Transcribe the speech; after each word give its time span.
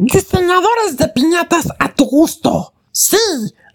Diseñadores 0.00 0.96
de 0.96 1.08
piñatas 1.08 1.66
a 1.76 1.92
tu 1.92 2.04
gusto. 2.04 2.72
Sí, 2.92 3.18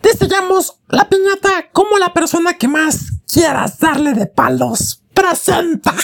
diseñamos 0.01 0.79
la 0.87 1.09
piñata 1.09 1.69
como 1.73 1.97
la 1.97 2.13
persona 2.13 2.57
que 2.57 2.69
más 2.69 3.11
quieras 3.27 3.77
darle 3.77 4.13
de 4.13 4.27
palos. 4.27 5.03
Presenta. 5.13 5.91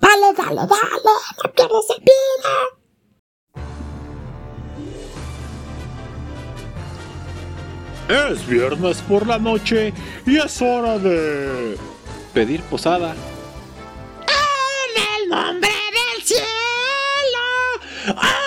dale, 0.00 0.34
dale, 0.36 0.54
dale, 0.54 0.68
no 1.42 1.52
pierdas 1.54 1.86
el 1.96 2.04
pino. 2.04 2.52
Es 8.30 8.46
viernes 8.46 8.98
por 9.08 9.26
la 9.26 9.38
noche 9.38 9.94
y 10.26 10.36
es 10.36 10.60
hora 10.60 10.98
de 10.98 11.78
pedir 12.34 12.60
posada. 12.64 13.14
En 14.26 15.22
el 15.22 15.28
nombre 15.30 15.77
del 18.08 18.16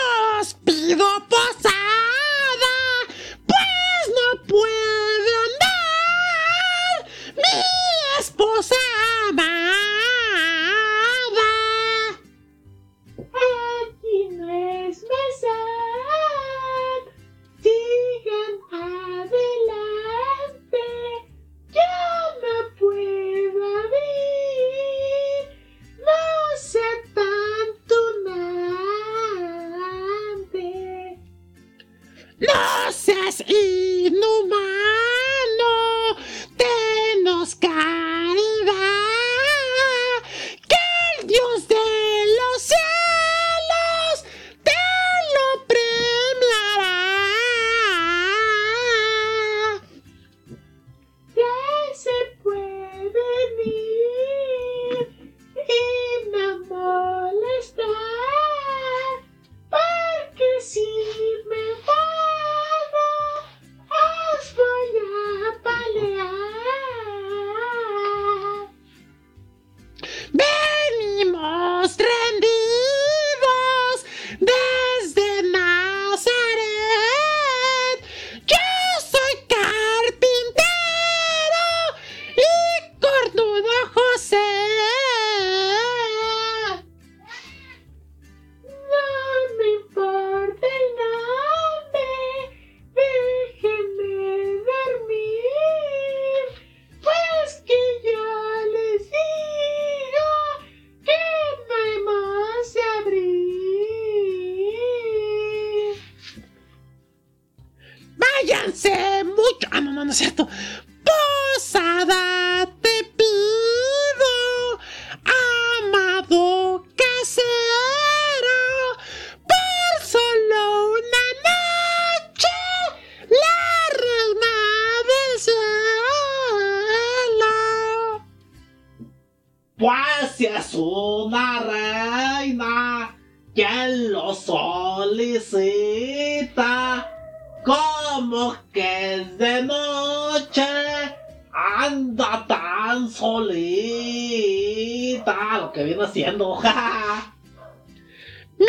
siendo, 146.12 146.56
jaja. 146.56 147.34
Mi 148.58 148.68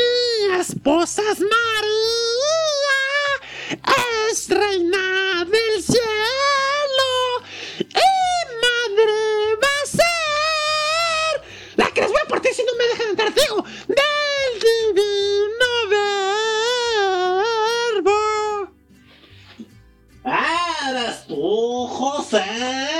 esposa 0.58 1.22
es 1.32 1.40
María, 1.40 2.98
es 4.30 4.48
reina 4.48 5.44
del 5.44 5.82
cielo 5.82 7.10
y 7.78 8.10
madre 8.62 9.56
va 9.62 9.74
a 9.82 9.86
ser 9.86 11.42
la 11.76 11.90
que 11.90 12.00
les 12.00 12.10
voy 12.10 12.20
a 12.24 12.28
partir 12.28 12.54
si 12.54 12.62
no 12.64 12.72
me 12.78 12.86
dejan 12.86 13.10
entrar, 13.10 13.34
digo, 13.34 13.64
del 13.88 14.52
divino 14.94 15.70
verbo. 17.90 18.18
Eres 20.24 21.26
tú, 21.26 21.86
José. 21.88 22.91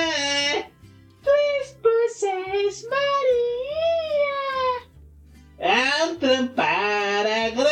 Entren 6.22 6.54
peregrinos, 6.54 7.66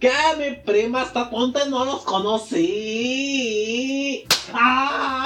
que 0.00 0.10
mi 0.36 0.56
prima 0.56 1.04
tonta 1.12 1.64
y 1.64 1.70
no 1.70 1.84
los 1.84 2.02
conocí. 2.02 2.66
¡Ah! 4.52 5.22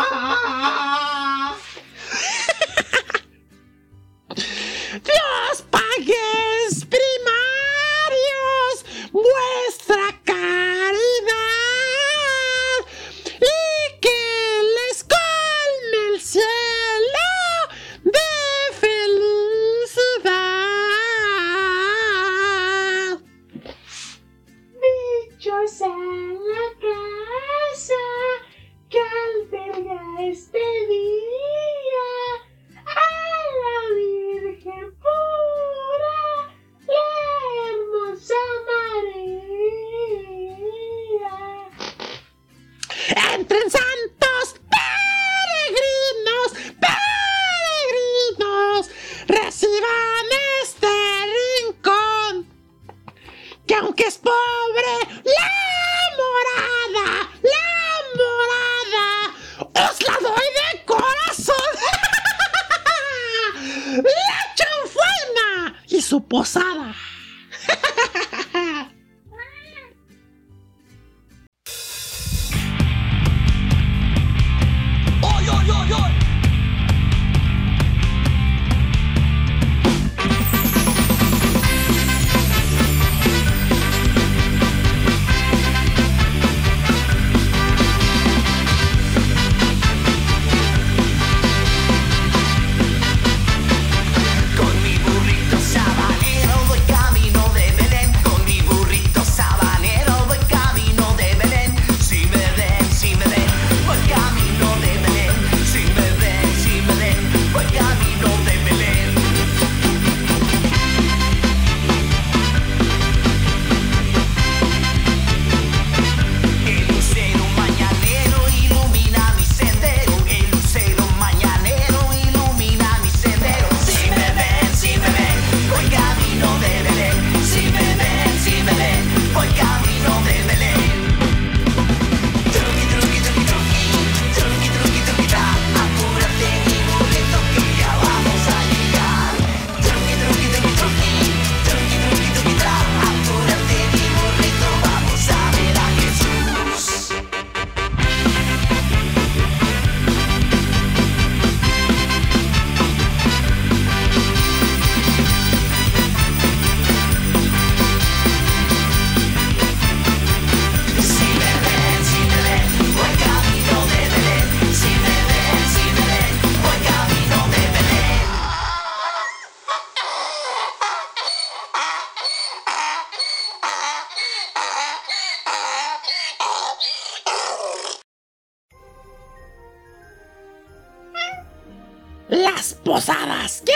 Dios 4.92 5.64
pagues 5.70 6.84
primarios 6.84 7.25
vuestra 9.10 10.13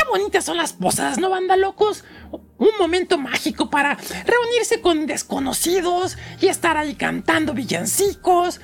bonitas 0.08 0.44
son 0.44 0.56
las 0.56 0.72
posadas, 0.72 1.18
¿no, 1.18 1.30
banda 1.30 1.56
locos? 1.56 2.04
Un 2.30 2.70
momento 2.78 3.18
mágico 3.18 3.70
para 3.70 3.96
reunirse 4.26 4.80
con 4.80 5.06
desconocidos 5.06 6.18
y 6.40 6.48
estar 6.48 6.76
ahí 6.76 6.94
cantando 6.94 7.54
villancicos. 7.54 8.60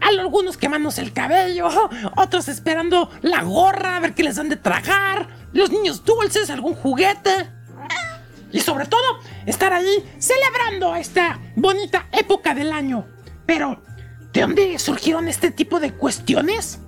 Algunos 0.00 0.56
quemándose 0.56 1.00
el 1.00 1.12
cabello, 1.12 1.68
otros 2.16 2.48
esperando 2.48 3.10
la 3.22 3.42
gorra 3.42 3.96
a 3.96 4.00
ver 4.00 4.14
qué 4.14 4.22
les 4.22 4.36
dan 4.36 4.48
de 4.48 4.56
tragar. 4.56 5.28
Los 5.52 5.70
niños 5.70 6.04
dulces, 6.04 6.50
algún 6.50 6.74
juguete. 6.74 7.50
Y 8.52 8.60
sobre 8.60 8.86
todo, 8.86 9.20
estar 9.46 9.72
ahí 9.72 10.04
celebrando 10.18 10.94
esta 10.96 11.40
bonita 11.56 12.06
época 12.12 12.54
del 12.54 12.72
año. 12.72 13.06
Pero, 13.46 13.82
¿de 14.32 14.40
dónde 14.42 14.78
surgieron 14.78 15.28
este 15.28 15.50
tipo 15.50 15.80
de 15.80 15.92
cuestiones? 15.92 16.80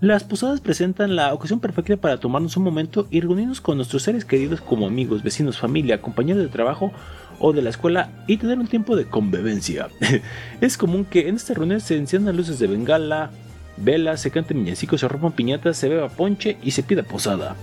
Las 0.00 0.22
posadas 0.22 0.60
presentan 0.60 1.16
la 1.16 1.34
ocasión 1.34 1.58
perfecta 1.58 1.96
para 1.96 2.20
tomarnos 2.20 2.56
un 2.56 2.62
momento 2.62 3.08
y 3.10 3.20
reunirnos 3.20 3.60
con 3.60 3.78
nuestros 3.78 4.04
seres 4.04 4.24
queridos 4.24 4.60
como 4.60 4.86
amigos, 4.86 5.24
vecinos, 5.24 5.58
familia, 5.58 6.00
compañeros 6.00 6.40
de 6.40 6.48
trabajo 6.48 6.92
o 7.40 7.52
de 7.52 7.62
la 7.62 7.70
escuela 7.70 8.12
y 8.28 8.36
tener 8.36 8.60
un 8.60 8.68
tiempo 8.68 8.94
de 8.94 9.06
convivencia. 9.06 9.88
es 10.60 10.76
común 10.76 11.04
que 11.04 11.28
en 11.28 11.34
estas 11.34 11.56
reuniones 11.56 11.82
se 11.82 11.96
enciendan 11.96 12.36
luces 12.36 12.60
de 12.60 12.68
bengala, 12.68 13.32
velas, 13.76 14.20
se 14.20 14.30
canten 14.30 14.62
villancicos, 14.62 15.00
se 15.00 15.08
rompan 15.08 15.32
piñatas, 15.32 15.76
se 15.76 15.88
beba 15.88 16.08
ponche 16.08 16.58
y 16.62 16.70
se 16.70 16.84
pida 16.84 17.02
posada. 17.02 17.56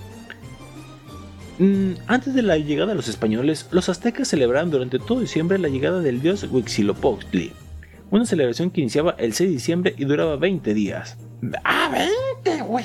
Mm, 1.58 1.92
antes 2.06 2.34
de 2.34 2.42
la 2.42 2.58
llegada 2.58 2.90
de 2.90 2.96
los 2.96 3.08
españoles, 3.08 3.66
los 3.70 3.88
aztecas 3.88 4.28
celebraban 4.28 4.70
durante 4.70 4.98
todo 4.98 5.20
diciembre 5.20 5.58
la 5.58 5.68
llegada 5.68 6.02
del 6.02 6.20
dios 6.20 6.46
Huitzilopochtli, 6.50 7.52
una 8.10 8.26
celebración 8.26 8.70
que 8.70 8.82
iniciaba 8.82 9.12
el 9.12 9.32
6 9.32 9.48
de 9.48 9.54
diciembre 9.54 9.94
y 9.96 10.04
duraba 10.04 10.36
20 10.36 10.74
días. 10.74 11.16
¡Ah, 11.64 11.90
20, 12.44 12.62
güey! 12.62 12.84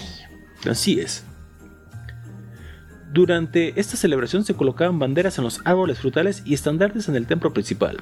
Así 0.69 0.99
es. 0.99 1.23
Durante 3.11 3.79
esta 3.79 3.97
celebración 3.97 4.45
se 4.45 4.53
colocaban 4.53 4.99
banderas 4.99 5.37
en 5.37 5.43
los 5.43 5.59
árboles 5.65 5.99
frutales 5.99 6.43
y 6.45 6.53
estandartes 6.53 7.09
en 7.09 7.15
el 7.15 7.27
templo 7.27 7.53
principal. 7.53 7.97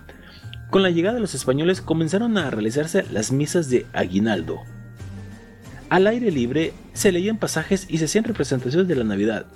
Con 0.69 0.83
la 0.83 0.91
llegada 0.91 1.15
de 1.15 1.21
los 1.21 1.33
españoles 1.33 1.81
comenzaron 1.81 2.37
a 2.37 2.51
realizarse 2.51 3.03
las 3.11 3.31
misas 3.31 3.69
de 3.71 3.87
aguinaldo. 3.93 4.59
Al 5.89 6.05
aire 6.05 6.29
libre 6.29 6.73
se 6.93 7.11
leían 7.11 7.39
pasajes 7.39 7.87
y 7.89 7.97
se 7.97 8.05
hacían 8.05 8.25
representaciones 8.25 8.87
de 8.87 8.95
la 8.95 9.03
Navidad, 9.03 9.47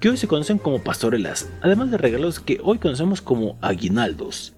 que 0.00 0.08
hoy 0.08 0.16
se 0.16 0.26
conocen 0.26 0.58
como 0.58 0.82
pastorelas, 0.82 1.48
además 1.60 1.92
de 1.92 1.98
regalos 1.98 2.40
que 2.40 2.58
hoy 2.64 2.78
conocemos 2.78 3.22
como 3.22 3.56
aguinaldos. 3.60 4.57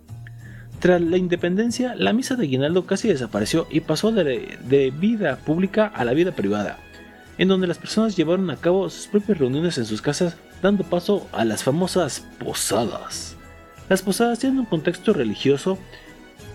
Tras 0.80 1.00
la 1.02 1.18
independencia, 1.18 1.94
la 1.94 2.14
misa 2.14 2.36
de 2.36 2.44
aguinaldo 2.44 2.86
casi 2.86 3.08
desapareció 3.08 3.66
y 3.70 3.80
pasó 3.80 4.12
de, 4.12 4.58
de 4.66 4.90
vida 4.90 5.36
pública 5.36 5.86
a 5.86 6.06
la 6.06 6.14
vida 6.14 6.32
privada, 6.32 6.78
en 7.36 7.48
donde 7.48 7.66
las 7.66 7.76
personas 7.76 8.16
llevaron 8.16 8.48
a 8.48 8.56
cabo 8.56 8.88
sus 8.88 9.06
propias 9.06 9.38
reuniones 9.38 9.76
en 9.76 9.84
sus 9.84 10.00
casas, 10.00 10.38
dando 10.62 10.82
paso 10.84 11.28
a 11.32 11.44
las 11.44 11.62
famosas 11.64 12.26
posadas. 12.42 13.36
Las 13.90 14.00
posadas 14.00 14.38
tienen 14.38 14.60
un 14.60 14.64
contexto 14.64 15.12
religioso, 15.12 15.78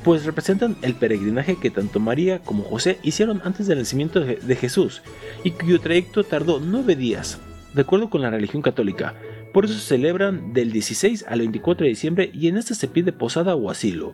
pues 0.04 0.26
representan 0.26 0.76
el 0.82 0.96
peregrinaje 0.96 1.60
que 1.60 1.70
tanto 1.70 2.00
María 2.00 2.40
como 2.40 2.64
José 2.64 2.98
hicieron 3.04 3.42
antes 3.44 3.68
del 3.68 3.78
nacimiento 3.78 4.22
de 4.22 4.56
Jesús, 4.56 5.04
y 5.44 5.52
cuyo 5.52 5.80
trayecto 5.80 6.24
tardó 6.24 6.60
nueve 6.60 6.96
días, 6.96 7.40
de 7.76 7.82
acuerdo 7.82 8.10
con 8.10 8.24
la 8.24 8.32
religión 8.32 8.64
católica. 8.64 9.14
Por 9.56 9.64
eso 9.64 9.76
se 9.76 9.88
celebran 9.88 10.52
del 10.52 10.74
16 10.74 11.24
al 11.30 11.40
24 11.40 11.86
de 11.86 11.90
diciembre 11.90 12.30
y 12.34 12.50
en 12.50 12.58
esta 12.58 12.76
se 12.76 12.90
pide 12.90 13.14
posada 13.14 13.56
o 13.56 13.72
asilo. 13.72 14.14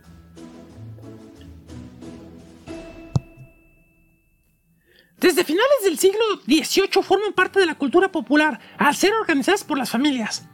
Desde 5.19 5.43
finales 5.43 5.77
del 5.83 5.97
siglo 5.97 6.19
XVIII 6.45 7.01
forman 7.01 7.33
parte 7.33 7.59
de 7.59 7.65
la 7.65 7.73
cultura 7.73 8.11
popular 8.11 8.59
al 8.77 8.95
ser 8.95 9.13
organizadas 9.15 9.63
por 9.63 9.79
las 9.79 9.89
familias. 9.89 10.47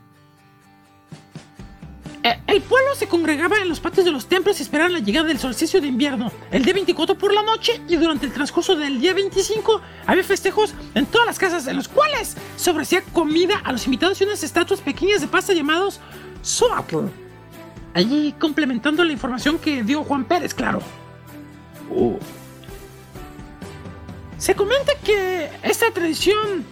Eh, 2.23 2.39
El 2.47 2.61
pueblo 2.61 2.95
se 2.95 3.07
congregaba 3.07 3.57
en 3.57 3.69
los 3.69 3.79
patios 3.79 4.05
de 4.05 4.11
los 4.11 4.27
templos 4.27 4.59
y 4.59 4.63
esperaban 4.63 4.93
la 4.93 4.99
llegada 4.99 5.27
del 5.27 5.39
solsticio 5.39 5.79
de 5.79 5.87
invierno, 5.87 6.31
el 6.51 6.63
día 6.63 6.73
24 6.73 7.17
por 7.17 7.33
la 7.33 7.43
noche 7.43 7.81
y 7.87 7.95
durante 7.95 8.25
el 8.25 8.33
transcurso 8.33 8.75
del 8.75 8.99
día 8.99 9.13
25 9.13 9.81
había 10.05 10.23
festejos 10.23 10.73
en 10.95 11.05
todas 11.05 11.27
las 11.27 11.39
casas 11.39 11.67
en 11.67 11.75
los 11.75 11.87
cuales 11.87 12.35
se 12.55 12.71
ofrecía 12.71 13.01
comida 13.13 13.61
a 13.63 13.71
los 13.71 13.85
invitados 13.85 14.19
y 14.19 14.23
unas 14.23 14.43
estatuas 14.43 14.81
pequeñas 14.81 15.21
de 15.21 15.27
pasta 15.27 15.53
llamados 15.53 15.99
Zoatl. 16.43 17.07
Allí 17.93 18.33
complementando 18.39 19.03
la 19.03 19.11
información 19.11 19.57
que 19.59 19.83
dio 19.83 20.03
Juan 20.03 20.25
Pérez, 20.25 20.53
claro. 20.53 20.81
Oh, 21.93 22.19
Se 24.37 24.55
comenta 24.55 24.91
que 25.03 25.49
esta 25.63 25.91
tradición 25.91 26.65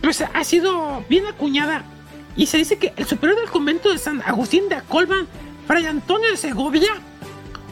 pues, 0.00 0.22
ha 0.22 0.44
sido 0.44 1.04
bien 1.08 1.26
acuñada 1.26 1.84
y 2.36 2.46
se 2.46 2.58
dice 2.58 2.78
que 2.78 2.92
el 2.96 3.06
superior 3.06 3.38
del 3.38 3.50
convento 3.50 3.90
de 3.90 3.98
San 3.98 4.22
Agustín 4.22 4.68
de 4.68 4.76
Acolban, 4.76 5.26
Fray 5.66 5.86
Antonio 5.86 6.30
de 6.30 6.36
Segovia, 6.36 6.90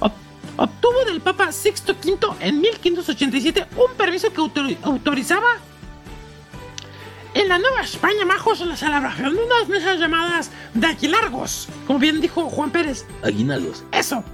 ob- 0.00 0.12
obtuvo 0.56 1.04
del 1.06 1.20
Papa 1.20 1.50
Sixto 1.52 1.92
V 1.94 2.18
en 2.40 2.60
1587 2.60 3.66
un 3.76 3.94
permiso 3.96 4.32
que 4.32 4.40
autor- 4.40 4.76
autorizaba 4.82 5.48
en 7.34 7.48
la 7.48 7.58
Nueva 7.58 7.82
España 7.82 8.24
majos 8.24 8.60
la 8.60 8.76
celebración 8.76 9.34
de 9.36 9.42
unas 9.44 9.68
mesas 9.68 9.98
llamadas 10.00 10.50
de 10.74 10.86
aquilargos, 10.88 11.68
como 11.86 11.98
bien 12.00 12.20
dijo 12.20 12.48
Juan 12.50 12.70
Pérez. 12.70 13.06
aguinaldos. 13.22 13.84
Eso. 13.92 14.24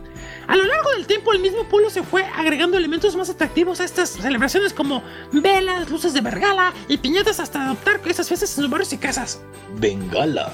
A 0.47 0.57
lo 0.57 0.65
largo 0.65 0.91
del 0.93 1.07
tiempo, 1.07 1.33
el 1.33 1.41
mismo 1.41 1.65
pueblo 1.65 1.91
se 1.91 2.03
fue 2.03 2.25
agregando 2.25 2.77
elementos 2.77 3.17
más 3.17 3.29
atractivos 3.31 3.81
a 3.81 3.85
estas 3.85 4.11
celebraciones 4.11 4.73
como 4.73 5.03
velas, 5.33 5.91
luces 5.91 6.15
de 6.15 6.21
vergala 6.21 6.73
y 6.89 6.99
piñatas 6.99 7.41
hasta 7.41 7.65
adoptar 7.65 8.01
esas 8.07 8.29
fiestas 8.29 8.51
en 8.51 8.63
sus 8.63 8.71
barrios 8.71 8.93
y 8.93 8.99
casas. 8.99 9.41
Bengala. 9.79 10.53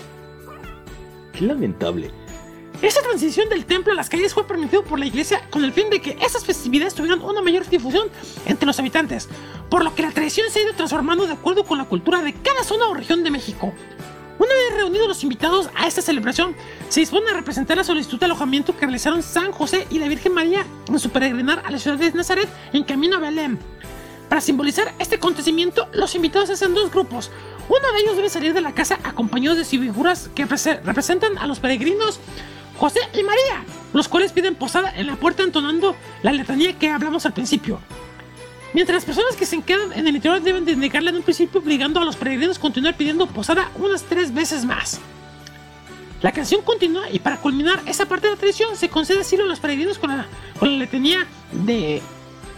Qué 1.33 1.45
lamentable. 1.45 2.11
Esta 2.81 3.01
transición 3.01 3.49
del 3.49 3.65
templo 3.65 3.93
a 3.93 3.97
las 3.97 4.09
calles 4.09 4.35
fue 4.35 4.45
permitido 4.45 4.83
por 4.83 4.99
la 4.99 5.07
iglesia 5.07 5.41
con 5.51 5.63
el 5.63 5.73
fin 5.73 5.89
de 5.89 6.01
que 6.01 6.19
esas 6.21 6.45
festividades 6.45 6.95
tuvieran 6.95 7.23
una 7.23 7.41
mayor 7.41 7.69
difusión 7.69 8.09
entre 8.45 8.67
los 8.67 8.79
habitantes, 8.81 9.29
por 9.71 9.85
lo 9.85 9.95
que 9.95 10.03
la 10.03 10.11
tradición 10.11 10.51
se 10.51 10.59
ha 10.59 10.63
ido 10.63 10.75
transformando 10.75 11.27
de 11.27 11.35
acuerdo 11.35 11.63
con 11.63 11.79
la 11.79 11.85
cultura 11.85 12.23
de 12.23 12.33
cada 12.33 12.65
zona 12.65 12.89
o 12.89 12.95
región 12.95 13.23
de 13.23 13.31
México. 13.31 13.73
Una 14.43 14.55
vez 14.55 14.75
reunidos 14.75 15.07
los 15.07 15.23
invitados 15.23 15.71
a 15.77 15.87
esta 15.87 16.03
celebración, 16.03 16.57
se 16.89 16.99
dispone 16.99 17.31
a 17.31 17.35
representar 17.35 17.77
la 17.77 17.85
solicitud 17.85 18.19
de 18.19 18.25
alojamiento 18.25 18.75
que 18.75 18.81
realizaron 18.87 19.23
San 19.23 19.53
José 19.53 19.87
y 19.89 20.01
la 20.01 20.09
Virgen 20.09 20.35
María 20.35 20.67
en 20.89 20.99
su 20.99 21.11
peregrinar 21.11 21.63
a 21.65 21.71
la 21.71 21.79
ciudad 21.79 21.97
de 21.97 22.11
Nazaret 22.11 22.49
en 22.73 22.83
camino 22.83 23.19
a 23.19 23.21
Belén. 23.21 23.61
Para 24.29 24.41
simbolizar 24.41 24.93
este 24.99 25.15
acontecimiento, 25.15 25.87
los 25.93 26.17
invitados 26.17 26.51
hacen 26.51 26.75
dos 26.75 26.91
grupos. 26.91 27.31
Uno 27.69 27.93
de 27.93 28.01
ellos 28.01 28.17
debe 28.17 28.29
salir 28.31 28.53
de 28.53 28.61
la 28.63 28.75
casa 28.75 28.99
acompañados 29.05 29.59
de 29.59 29.65
figuras 29.65 30.29
que 30.35 30.45
prese- 30.45 30.81
representan 30.83 31.39
a 31.39 31.47
los 31.47 31.61
peregrinos 31.61 32.19
José 32.79 32.99
y 33.15 33.23
María, 33.23 33.65
los 33.93 34.09
cuales 34.09 34.33
piden 34.33 34.57
posada 34.57 34.93
en 34.97 35.07
la 35.07 35.15
puerta 35.15 35.45
entonando 35.45 35.95
la 36.25 36.33
letanía 36.33 36.77
que 36.77 36.91
hablamos 36.91 37.27
al 37.27 37.33
principio. 37.33 37.79
Mientras 38.73 38.97
las 38.97 39.05
personas 39.05 39.37
que 39.37 39.45
se 39.45 39.61
quedan 39.61 39.93
en 39.93 40.07
el 40.07 40.17
interior 40.17 40.41
deben 40.41 40.65
de 40.65 40.77
negarla 40.77 41.11
en 41.11 41.17
un 41.17 41.23
principio, 41.23 41.61
obligando 41.61 42.01
a 42.01 42.05
los 42.05 42.17
peregrinos 42.17 42.57
a 42.57 42.61
continuar 42.61 42.97
pidiendo 42.97 43.27
posada 43.27 43.71
unas 43.77 44.03
tres 44.05 44.33
veces 44.33 44.65
más. 44.65 44.99
La 46.23 46.33
canción 46.33 46.63
continúa 46.63 47.11
y 47.11 47.19
para 47.19 47.37
culminar 47.37 47.83
esa 47.87 48.07
parte 48.07 48.29
de 48.29 48.35
la 48.35 48.39
tradición 48.39 48.77
se 48.77 48.89
concede 48.89 49.21
asilo 49.21 49.45
a 49.45 49.47
los 49.47 49.61
peregrinos 49.61 49.99
con 49.99 50.11
la, 50.11 50.27
con 50.59 50.71
la 50.73 50.79
letanía 50.79 51.27
de 51.51 52.01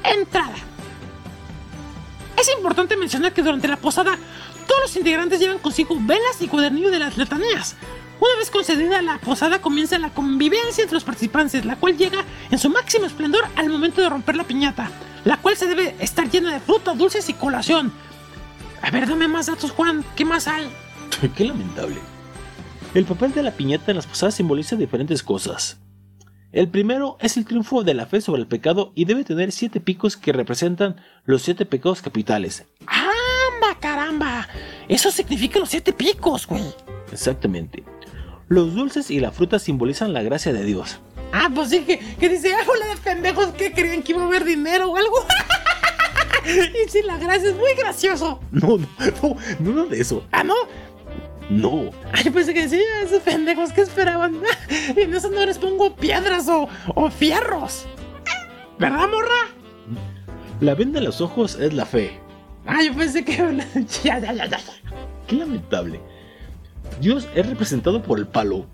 entrada. 0.04 0.54
Es 2.38 2.48
importante 2.54 2.96
mencionar 2.96 3.32
que 3.32 3.42
durante 3.42 3.66
la 3.66 3.76
posada 3.76 4.18
todos 4.68 4.82
los 4.82 4.96
integrantes 4.96 5.40
llevan 5.40 5.58
consigo 5.58 5.96
velas 5.98 6.40
y 6.40 6.46
cuadernillo 6.46 6.90
de 6.90 6.98
las 6.98 7.16
letanías, 7.16 7.76
Una 8.20 8.36
vez 8.38 8.50
concedida 8.50 9.02
la 9.02 9.18
posada 9.18 9.60
comienza 9.60 9.98
la 9.98 10.10
convivencia 10.10 10.82
entre 10.82 10.94
los 10.94 11.04
participantes, 11.04 11.64
la 11.64 11.76
cual 11.76 11.96
llega 11.96 12.24
en 12.50 12.58
su 12.58 12.70
máximo 12.70 13.06
esplendor 13.06 13.44
al 13.56 13.68
momento 13.68 14.00
de 14.00 14.08
romper 14.08 14.36
la 14.36 14.44
piñata, 14.44 14.90
la 15.24 15.36
cual 15.38 15.56
se 15.56 15.66
debe 15.66 15.96
estar 15.98 16.30
llena 16.30 16.52
de 16.52 16.60
fruta, 16.60 16.94
dulces 16.94 17.28
y 17.28 17.34
colación. 17.34 17.92
A 18.82 18.90
ver, 18.90 19.08
dame 19.08 19.28
más 19.28 19.46
datos, 19.46 19.72
Juan. 19.72 20.04
¿Qué 20.14 20.24
más 20.24 20.46
hay? 20.46 20.68
Qué 21.36 21.44
lamentable. 21.44 21.96
El 22.94 23.04
papel 23.04 23.32
de 23.32 23.42
la 23.42 23.50
piñata 23.50 23.90
en 23.90 23.96
las 23.96 24.06
posadas 24.06 24.34
simboliza 24.34 24.76
diferentes 24.76 25.22
cosas. 25.22 25.78
El 26.52 26.68
primero 26.68 27.16
es 27.20 27.36
el 27.36 27.44
triunfo 27.46 27.82
de 27.82 27.94
la 27.94 28.06
fe 28.06 28.20
sobre 28.20 28.40
el 28.40 28.46
pecado 28.46 28.92
y 28.94 29.06
debe 29.06 29.24
tener 29.24 29.50
siete 29.50 29.80
picos 29.80 30.16
que 30.16 30.32
representan 30.32 31.02
los 31.24 31.42
siete 31.42 31.66
pecados 31.66 32.00
capitales. 32.00 32.64
¡Amba, 32.86 33.80
caramba! 33.80 34.46
Eso 34.86 35.10
significa 35.10 35.58
los 35.58 35.70
siete 35.70 35.92
picos, 35.92 36.46
güey. 36.46 36.62
Exactamente. 37.14 37.84
Los 38.48 38.74
dulces 38.74 39.10
y 39.10 39.20
la 39.20 39.30
fruta 39.30 39.58
simbolizan 39.58 40.12
la 40.12 40.22
gracia 40.22 40.52
de 40.52 40.64
Dios. 40.64 41.00
Ah, 41.32 41.48
pues 41.54 41.70
sí, 41.70 41.80
que, 41.80 41.98
que 41.98 42.28
dice, 42.28 42.52
ah, 42.52 42.64
bola 42.66 42.86
de 42.86 42.96
pendejos 42.96 43.46
que 43.54 43.72
creían 43.72 44.02
que 44.02 44.12
iba 44.12 44.22
a 44.22 44.26
haber 44.26 44.44
dinero 44.44 44.90
o 44.90 44.96
algo. 44.96 45.16
y 46.44 46.88
sí, 46.90 47.00
la 47.02 47.16
gracia 47.16 47.50
es 47.50 47.56
muy 47.56 47.74
gracioso. 47.76 48.40
No, 48.50 48.78
no, 48.78 48.88
no, 49.22 49.36
no, 49.60 49.72
no 49.72 49.86
de 49.86 50.00
eso. 50.00 50.24
Ah, 50.32 50.44
¿no? 50.44 50.54
No. 51.48 51.90
Ah, 52.12 52.20
yo 52.22 52.32
pensé 52.32 52.52
que 52.52 52.62
decía, 52.62 52.80
esos 53.02 53.22
pendejos 53.22 53.72
que 53.72 53.82
esperaban. 53.82 54.40
y 54.96 55.00
en 55.00 55.14
eso 55.14 55.30
no 55.30 55.44
les 55.46 55.58
pongo 55.58 55.94
piedras 55.96 56.48
o, 56.48 56.68
o 56.94 57.10
fierros. 57.10 57.86
¿Verdad, 58.78 59.08
morra? 59.08 59.54
La 60.60 60.74
venda 60.74 60.98
en 60.98 61.04
los 61.04 61.20
ojos 61.20 61.56
es 61.56 61.72
la 61.72 61.86
fe. 61.86 62.18
Ah, 62.66 62.82
yo 62.82 62.94
pensé 62.94 63.24
que... 63.24 63.36
ya, 64.04 64.18
ya, 64.18 64.32
ya, 64.32 64.46
ya. 64.46 64.58
Qué 65.26 65.36
lamentable. 65.36 66.00
Dios 67.00 67.28
es 67.34 67.46
representado 67.46 68.02
por 68.02 68.18
el 68.18 68.26
palo. 68.26 68.66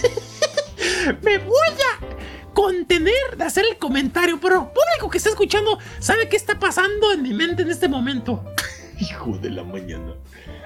Me 1.22 1.38
voy 1.38 1.52
a 1.52 2.52
contener 2.52 3.36
de 3.36 3.44
hacer 3.44 3.64
el 3.70 3.78
comentario, 3.78 4.38
pero 4.40 4.72
público 4.72 5.10
que 5.10 5.18
está 5.18 5.30
escuchando 5.30 5.78
sabe 5.98 6.28
qué 6.28 6.36
está 6.36 6.58
pasando 6.58 7.12
en 7.12 7.22
mi 7.22 7.34
mente 7.34 7.62
en 7.62 7.70
este 7.70 7.88
momento. 7.88 8.44
Hijo 9.00 9.36
de 9.38 9.50
la 9.50 9.64
mañana. 9.64 10.14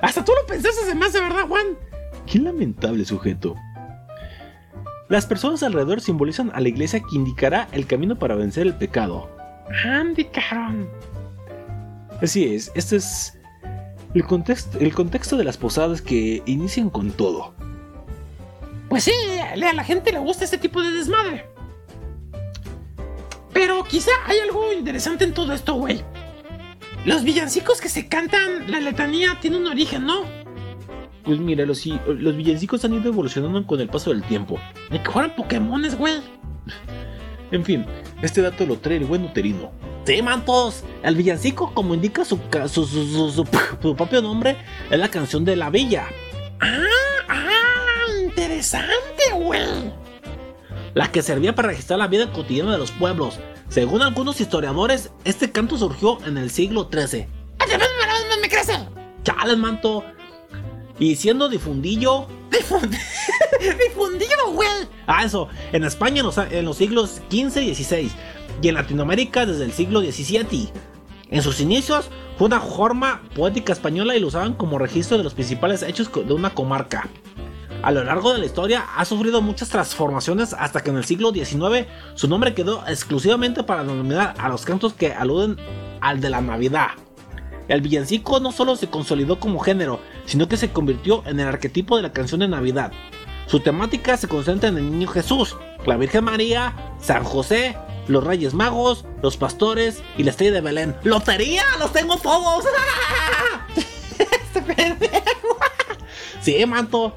Hasta 0.03 0.25
tú 0.25 0.33
lo 0.33 0.47
pensaste 0.47 0.87
de 0.87 0.95
más, 0.95 1.13
de 1.13 1.21
verdad, 1.21 1.47
Juan. 1.49 1.79
Qué 2.27 2.39
lamentable 2.39 3.05
sujeto. 3.05 3.57
Las 5.09 5.25
personas 5.25 5.63
alrededor 5.63 6.03
simbolizan 6.03 6.51
a 6.55 6.61
la 6.61 6.69
iglesia 6.69 7.01
que 7.01 7.17
indicará 7.17 7.67
el 7.73 7.87
camino 7.87 8.19
para 8.19 8.35
vencer 8.35 8.67
el 8.67 8.75
pecado. 8.75 9.31
Andy, 9.85 10.25
cabrón. 10.25 10.89
Así 12.21 12.55
es, 12.55 12.71
este 12.75 12.97
es 12.97 13.38
el 14.15 14.25
contexto, 14.25 14.79
el 14.79 14.95
contexto 14.95 15.37
de 15.37 15.45
las 15.45 15.57
posadas 15.57 16.03
que 16.03 16.43
inician 16.47 16.91
con 16.91 17.11
todo. 17.11 17.55
Pues 18.89 19.05
sí, 19.05 19.13
a 19.41 19.57
la 19.57 19.85
gente 19.85 20.13
le 20.13 20.19
gusta 20.19 20.45
este 20.45 20.59
tipo 20.59 20.83
de 20.83 20.91
desmadre. 20.93 21.47
Pero 23.53 23.85
quizá 23.85 24.13
hay 24.27 24.39
algo 24.39 24.73
interesante 24.73 25.25
en 25.25 25.35
todo 25.35 25.53
esto, 25.53 25.75
güey. 25.75 26.03
Los 27.05 27.25
villancicos 27.25 27.81
que 27.81 27.89
se 27.89 28.09
cantan 28.09 28.71
la 28.71 28.81
letanía 28.81 29.39
tienen 29.41 29.63
un 29.63 29.69
origen, 29.69 30.07
¿no? 30.07 30.23
Pues 31.25 31.39
mira, 31.39 31.67
los, 31.67 31.85
los 31.87 32.37
villancicos 32.37 32.85
han 32.85 32.95
ido 32.95 33.09
evolucionando 33.09 33.67
con 33.67 33.81
el 33.81 33.89
paso 33.89 34.11
del 34.11 34.23
tiempo. 34.23 34.59
De 34.91 35.03
que 35.03 35.11
fueran 35.11 35.35
Pokémones, 35.37 35.97
güey. 35.97 36.21
En 37.51 37.65
fin, 37.65 37.85
este 38.23 38.43
dato 38.43 38.67
lo 38.67 38.79
trae 38.79 38.97
el 38.97 39.05
buen 39.05 39.25
uterino. 39.25 39.71
Sí, 40.09 40.23
mantos. 40.23 40.85
El 41.03 41.17
villancico, 41.17 41.75
como 41.75 41.93
indica 41.93 42.25
su, 42.25 42.39
su, 42.73 42.87
su- 42.87 42.87
su- 42.87 43.31
su- 43.31 43.47
su 43.83 43.95
propio 43.95 44.23
nombre, 44.23 44.57
es 44.91 44.99
la 44.99 45.09
canción 45.11 45.45
de 45.45 45.55
la 45.55 45.69
villa. 45.69 46.07
Ah, 46.61 46.79
ah, 47.29 48.23
interesante, 48.25 49.23
güey. 49.35 49.93
la 50.95 51.13
que 51.13 51.21
servía 51.21 51.55
para 51.55 51.69
registrar 51.69 51.99
la 51.99 52.07
vida 52.07 52.33
cotidiana 52.33 52.73
de 52.73 52.79
los 52.79 52.91
pueblos. 52.91 53.39
Según 53.69 54.01
algunos 54.01 54.41
historiadores, 54.41 55.11
este 55.25 55.53
canto 55.53 55.77
surgió 55.77 56.17
en 56.25 56.39
el 56.39 56.51
siglo 56.51 56.89
XIII. 56.91 57.27
me, 57.59 58.41
me 58.41 58.49
crece. 58.49 58.73
Chales, 59.25 59.59
manto. 59.59 60.05
Y 60.99 61.17
siendo 61.17 61.51
difundido. 61.51 62.27
Difund- 62.51 62.99
Difundido, 63.89 64.53
güey. 64.55 64.69
Ah, 65.07 65.25
eso. 65.27 65.49
En 65.73 65.85
España 65.85 66.21
en 66.21 66.27
los, 66.27 66.39
en 66.39 66.65
los 66.65 66.79
siglos 66.79 67.21
XV 67.31 67.59
y 67.61 67.75
XVI. 67.75 68.11
Y 68.61 68.69
en 68.69 68.75
Latinoamérica 68.75 69.47
desde 69.47 69.65
el 69.65 69.73
siglo 69.73 70.01
XVII. 70.01 70.71
En 71.31 71.43
sus 71.43 71.61
inicios 71.61 72.09
fue 72.37 72.47
una 72.47 72.61
forma 72.61 73.23
poética 73.35 73.73
española 73.73 74.17
y 74.17 74.21
lo 74.21 74.29
usaban 74.29 74.55
como 74.55 74.79
registro 74.79 75.19
de 75.19 75.25
los 75.25 75.35
principales 75.35 75.83
hechos 75.83 76.11
de 76.13 76.33
una 76.33 76.51
comarca. 76.51 77.09
A 77.83 77.93
lo 77.93 78.03
largo 78.03 78.33
de 78.33 78.41
la 78.41 78.47
historia 78.47 78.87
ha 78.97 79.05
sufrido 79.05 79.41
muchas 79.41 79.69
transformaciones 79.69 80.53
hasta 80.53 80.83
que 80.83 80.91
en 80.91 80.97
el 80.97 81.05
siglo 81.05 81.33
XIX 81.33 81.87
su 82.15 82.27
nombre 82.27 82.55
quedó 82.55 82.83
exclusivamente 82.89 83.63
para 83.63 83.85
denominar 83.85 84.35
a 84.39 84.49
los 84.49 84.65
cantos 84.65 84.95
que 84.95 85.13
aluden 85.13 85.57
al 86.01 86.21
de 86.21 86.31
la 86.31 86.41
Navidad. 86.41 86.89
El 87.69 87.83
villancico 87.83 88.41
no 88.41 88.51
solo 88.51 88.77
se 88.77 88.89
consolidó 88.89 89.39
como 89.39 89.61
género, 89.61 90.01
sino 90.25 90.49
que 90.49 90.57
se 90.57 90.71
convirtió 90.71 91.23
en 91.27 91.39
el 91.39 91.47
arquetipo 91.47 91.97
de 91.97 92.03
la 92.03 92.13
canción 92.13 92.41
de 92.41 92.49
Navidad. 92.49 92.93
Su 93.49 93.61
temática 93.61 94.17
se 94.17 94.29
concentra 94.29 94.69
en 94.69 94.77
el 94.77 94.91
niño 94.91 95.09
Jesús, 95.09 95.57
la 95.87 95.97
Virgen 95.97 96.25
María, 96.25 96.95
San 97.01 97.25
José, 97.25 97.77
los 98.07 98.23
Reyes 98.23 98.53
Magos, 98.53 99.07
los 99.23 99.39
pastores 99.39 100.03
y 100.19 100.23
la 100.23 100.31
estrella 100.31 100.53
de 100.53 100.61
Belén. 100.61 100.97
¡Lotería! 101.03 101.65
¡Los 101.79 101.93
tengo 101.93 102.17
todos! 102.19 102.65
Sí, 106.41 106.65
manto. 106.65 107.15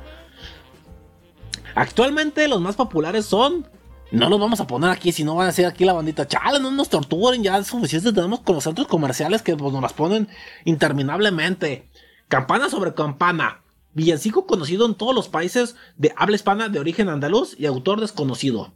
Actualmente 1.75 2.47
los 2.49 2.59
más 2.59 2.75
populares 2.75 3.25
son. 3.25 3.67
No 4.11 4.27
los 4.29 4.41
vamos 4.41 4.59
a 4.59 4.67
poner 4.67 4.89
aquí, 4.89 5.13
si 5.13 5.23
no 5.23 5.35
van 5.35 5.45
a 5.45 5.47
decir 5.51 5.65
aquí 5.65 5.85
la 5.85 5.93
bandita. 5.93 6.27
Chale, 6.27 6.59
no 6.59 6.69
nos 6.69 6.89
torturen, 6.89 7.41
ya 7.41 7.57
es 7.57 7.67
suficiente 7.67 8.11
tenemos 8.11 8.41
con 8.41 8.55
los 8.55 8.65
centros 8.65 8.87
comerciales 8.87 9.41
que 9.41 9.55
pues, 9.55 9.71
nos 9.71 9.81
las 9.81 9.93
ponen 9.93 10.27
interminablemente. 10.65 11.87
Campana 12.27 12.69
sobre 12.69 12.93
campana. 12.93 13.61
Villancico 13.93 14.45
conocido 14.45 14.85
en 14.85 14.95
todos 14.95 15.13
los 15.13 15.27
países 15.29 15.75
de 15.97 16.13
habla 16.17 16.35
hispana 16.35 16.69
de 16.69 16.79
origen 16.79 17.09
andaluz 17.09 17.55
y 17.59 17.65
autor 17.65 17.99
desconocido. 18.01 18.73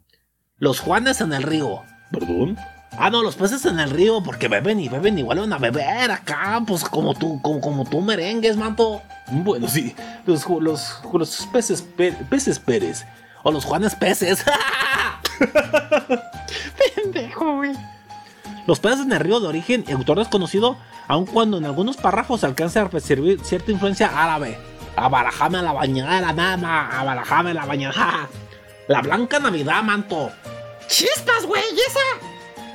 Los 0.57 0.79
Juanes 0.79 1.21
en 1.21 1.33
el 1.33 1.43
río. 1.43 1.81
¿Perdón? 2.11 2.57
Ah, 2.97 3.09
no, 3.09 3.23
los 3.23 3.35
peces 3.35 3.65
en 3.65 3.79
el 3.79 3.89
río, 3.89 4.23
porque 4.23 4.47
beben 4.47 4.79
y 4.79 4.87
beben 4.87 5.19
y 5.19 5.23
vuelven 5.23 5.51
a 5.51 5.57
beber 5.57 6.11
acá, 6.11 6.63
pues 6.65 6.85
como 6.85 7.13
tú, 7.13 7.41
como, 7.41 7.59
como 7.59 7.83
tú 7.83 7.99
merengues, 7.99 8.55
manto. 8.55 9.01
Bueno, 9.31 9.67
sí. 9.67 9.93
Los, 10.25 10.45
los, 10.61 10.99
los 11.11 11.47
peces, 11.51 11.81
pe- 11.81 12.13
peces 12.29 12.59
Pérez. 12.59 13.03
O 13.43 13.51
los 13.51 13.65
Juanes 13.65 13.95
peces. 13.95 14.45
Pendejo, 16.95 17.55
güey. 17.57 17.73
los 18.67 18.79
peces 18.79 19.01
en 19.01 19.11
el 19.11 19.19
río 19.19 19.39
de 19.39 19.47
origen 19.47 19.83
y 19.87 19.91
autor 19.91 20.19
desconocido, 20.19 20.77
aun 21.07 21.25
cuando 21.25 21.57
en 21.57 21.65
algunos 21.65 21.97
párrafos 21.97 22.43
alcanza 22.43 22.81
a 22.81 22.89
percibir 22.89 23.39
cierta 23.43 23.71
influencia 23.71 24.07
árabe. 24.23 24.57
Abarajame 24.95 25.61
la 25.61 25.73
bañera, 25.73 26.31
nada, 26.31 26.99
abarajame 26.99 27.53
la 27.53 27.65
bañera. 27.65 28.29
La 28.87 29.01
Blanca 29.01 29.39
Navidad, 29.39 29.83
manto. 29.83 30.31
Chispas, 30.87 31.45
güey. 31.45 31.63
¿Y 31.73 31.79
esa? 31.79 31.99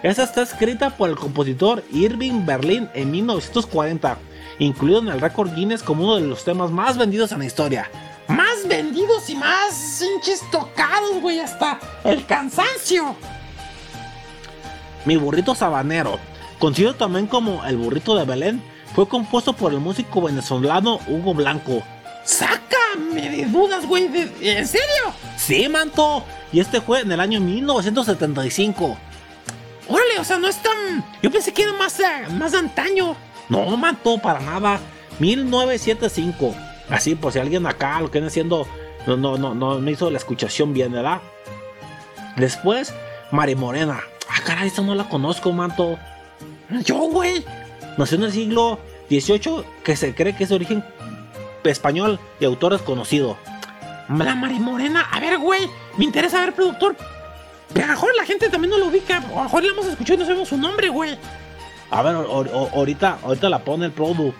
Esa 0.02 0.24
está 0.24 0.42
escrita 0.42 0.90
por 0.90 1.08
el 1.08 1.16
compositor 1.16 1.84
Irving 1.92 2.44
Berlin 2.44 2.88
en 2.94 3.10
1940, 3.10 4.18
incluido 4.58 5.00
en 5.00 5.08
el 5.08 5.20
récord 5.20 5.54
Guinness 5.54 5.82
como 5.82 6.04
uno 6.04 6.16
de 6.16 6.26
los 6.26 6.42
temas 6.44 6.70
más 6.70 6.98
vendidos 6.98 7.32
en 7.32 7.40
la 7.40 7.44
historia. 7.44 7.90
Más 8.28 8.66
vendidos 8.66 9.28
y 9.28 9.36
más 9.36 10.02
hinches 10.02 10.42
tocados, 10.50 11.20
güey. 11.20 11.40
Hasta 11.40 11.78
el 12.04 12.24
cansancio. 12.26 13.14
Mi 15.04 15.16
burrito 15.16 15.54
sabanero, 15.54 16.18
conocido 16.58 16.94
también 16.94 17.26
como 17.26 17.64
el 17.64 17.76
burrito 17.76 18.14
de 18.16 18.24
Belén, 18.24 18.62
fue 18.94 19.08
compuesto 19.08 19.52
por 19.52 19.72
el 19.72 19.80
músico 19.80 20.22
venezolano 20.22 20.98
Hugo 21.06 21.34
Blanco. 21.34 21.82
Sácame 22.24 23.30
de 23.30 23.44
dudas, 23.46 23.86
güey. 23.86 24.04
¿En 24.40 24.66
serio? 24.66 25.14
Sí, 25.36 25.68
manto, 25.68 26.24
y 26.52 26.60
este 26.60 26.80
fue 26.80 27.00
en 27.00 27.12
el 27.12 27.20
año 27.20 27.40
1975. 27.40 28.96
Órale, 29.88 30.18
o 30.20 30.24
sea, 30.24 30.38
no 30.38 30.48
es 30.48 30.62
tan. 30.62 31.04
Yo 31.22 31.30
pensé 31.30 31.52
que 31.52 31.62
era 31.62 31.72
más, 31.72 31.98
eh, 32.00 32.28
más 32.32 32.54
antaño. 32.54 33.16
No, 33.48 33.76
manto, 33.76 34.18
para 34.18 34.40
nada. 34.40 34.80
1975. 35.18 36.54
Así, 36.88 37.14
por 37.14 37.32
si 37.32 37.38
alguien 37.38 37.66
acá 37.66 38.00
lo 38.00 38.10
que 38.10 38.18
viene 38.18 38.28
haciendo 38.28 38.66
no, 39.06 39.16
no, 39.16 39.38
no, 39.38 39.54
no, 39.54 39.80
no 39.80 39.90
hizo 39.90 40.10
la 40.10 40.18
escuchación 40.18 40.72
bien, 40.72 40.92
¿verdad? 40.92 41.20
Después, 42.36 42.94
Mari 43.30 43.54
Morena. 43.54 44.00
Ah, 44.28 44.40
caray, 44.44 44.68
esta 44.68 44.82
no 44.82 44.94
la 44.94 45.08
conozco, 45.08 45.52
manto. 45.52 45.98
Yo, 46.84 46.96
güey. 46.96 47.44
Nació 47.96 48.18
en 48.18 48.24
el 48.24 48.32
siglo 48.32 48.78
XVIII, 49.08 49.64
que 49.84 49.96
se 49.96 50.14
cree 50.14 50.36
que 50.36 50.44
es 50.44 50.52
origen 50.52 50.84
español 51.64 52.18
y 52.38 52.44
autor 52.44 52.72
desconocido. 52.72 53.36
La 54.08 54.34
Marimorena. 54.34 55.02
A 55.12 55.20
ver, 55.20 55.38
güey. 55.38 55.68
Me 55.96 56.04
interesa 56.04 56.40
ver, 56.40 56.54
productor. 56.54 56.96
Pero 57.72 57.84
a 57.84 57.88
lo 57.88 57.94
mejor 57.94 58.14
la 58.16 58.24
gente 58.24 58.48
también 58.48 58.70
no 58.70 58.78
lo 58.78 58.86
ubica. 58.86 59.18
A 59.18 59.20
lo 59.20 59.42
mejor 59.44 59.62
la 59.62 59.70
hemos 59.70 59.86
escuchado 59.86 60.14
y 60.14 60.18
no 60.18 60.24
sabemos 60.24 60.48
su 60.48 60.56
nombre, 60.56 60.88
güey. 60.88 61.16
A 61.90 62.02
ver, 62.02 62.14
ahorita, 62.14 63.18
ahorita 63.22 63.48
la 63.48 63.58
pone 63.60 63.86
el 63.86 63.92
produ. 63.92 64.34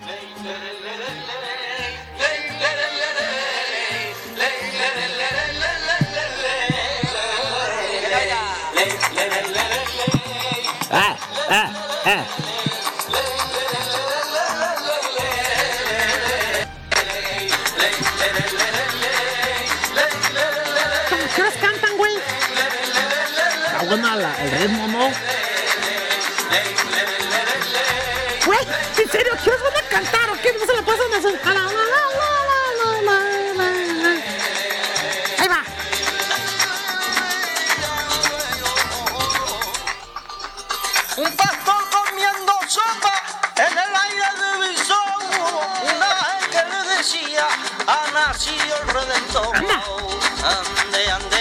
Ah, 10.93 11.15
ah, 11.49 11.71
ah. 12.05 12.50
Buena 24.67 24.67
la- 24.67 24.67
el 24.67 24.69
ritmo, 24.69 24.87
¿no? 24.87 25.11
Güey, 28.45 28.59
¿en 28.97 29.11
serio? 29.11 29.33
¿Qué 29.43 29.49
os 29.51 29.63
van 29.63 29.77
a 29.77 29.89
cantar 29.89 30.29
o 30.29 30.41
qué? 30.41 30.53
¿No 30.59 30.65
se 30.65 30.73
la 30.73 30.81
pasan? 30.81 31.13
A 31.13 31.53
la. 31.53 31.61
Ahí 35.39 35.47
va. 35.47 35.63
Un 41.17 41.31
pastor 41.35 41.83
comiendo 41.91 42.53
sopa 42.67 43.13
en 43.57 43.77
el 43.77 43.95
aire 44.05 44.29
de 44.41 44.69
Bison. 44.69 45.21
Un 45.83 46.03
ángel 46.03 46.49
que 46.51 46.63
le 46.69 46.95
decía, 46.97 47.47
ha 47.87 48.11
nacido 48.11 48.75
el 48.81 48.87
Redentor. 48.87 49.55
Ande, 49.57 51.11
ande, 51.11 51.40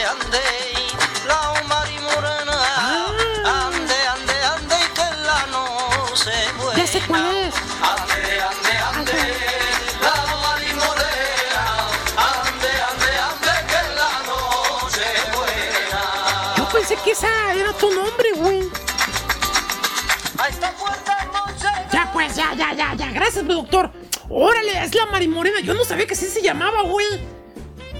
Órale, 24.42 24.84
es 24.84 24.94
la 24.94 25.06
Marimorena. 25.06 25.60
Yo 25.60 25.74
no 25.74 25.84
sabía 25.84 26.06
que 26.06 26.14
así 26.14 26.26
se 26.26 26.40
llamaba, 26.42 26.82
güey. 26.82 27.06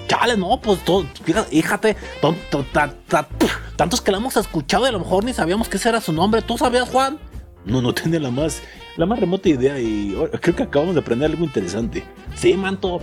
Chale, 0.09 0.37
no, 0.37 0.61
pues 0.61 0.81
todo, 0.85 1.07
fíjate, 1.25 1.51
fíjate, 1.51 1.97
ton- 2.21 2.37
ton- 2.51 2.65
ta- 2.73 2.93
ta- 3.07 3.29
puf, 3.29 3.53
tantos 3.77 4.01
que 4.01 4.11
la 4.11 4.19
hemos 4.19 4.37
escuchado 4.37 4.85
y 4.85 4.89
a 4.89 4.93
lo 4.93 4.99
mejor 4.99 5.23
ni 5.25 5.33
sabíamos 5.33 5.69
que 5.69 5.77
ese 5.77 5.89
era 5.89 6.01
su 6.01 6.13
nombre. 6.13 6.43
¿Tú 6.43 6.59
sabías, 6.59 6.89
Juan? 6.89 7.19
No, 7.65 7.81
no 7.81 7.93
tenía 7.95 8.19
la 8.19 8.31
más, 8.31 8.61
la 8.97 9.07
más 9.07 9.21
remota 9.21 9.49
idea 9.49 9.79
y 9.79 10.17
creo 10.41 10.57
que 10.57 10.63
acabamos 10.65 10.95
de 10.95 11.01
aprender 11.03 11.31
algo 11.31 11.45
interesante. 11.45 12.03
Sí, 12.35 12.55
manto. 12.55 13.01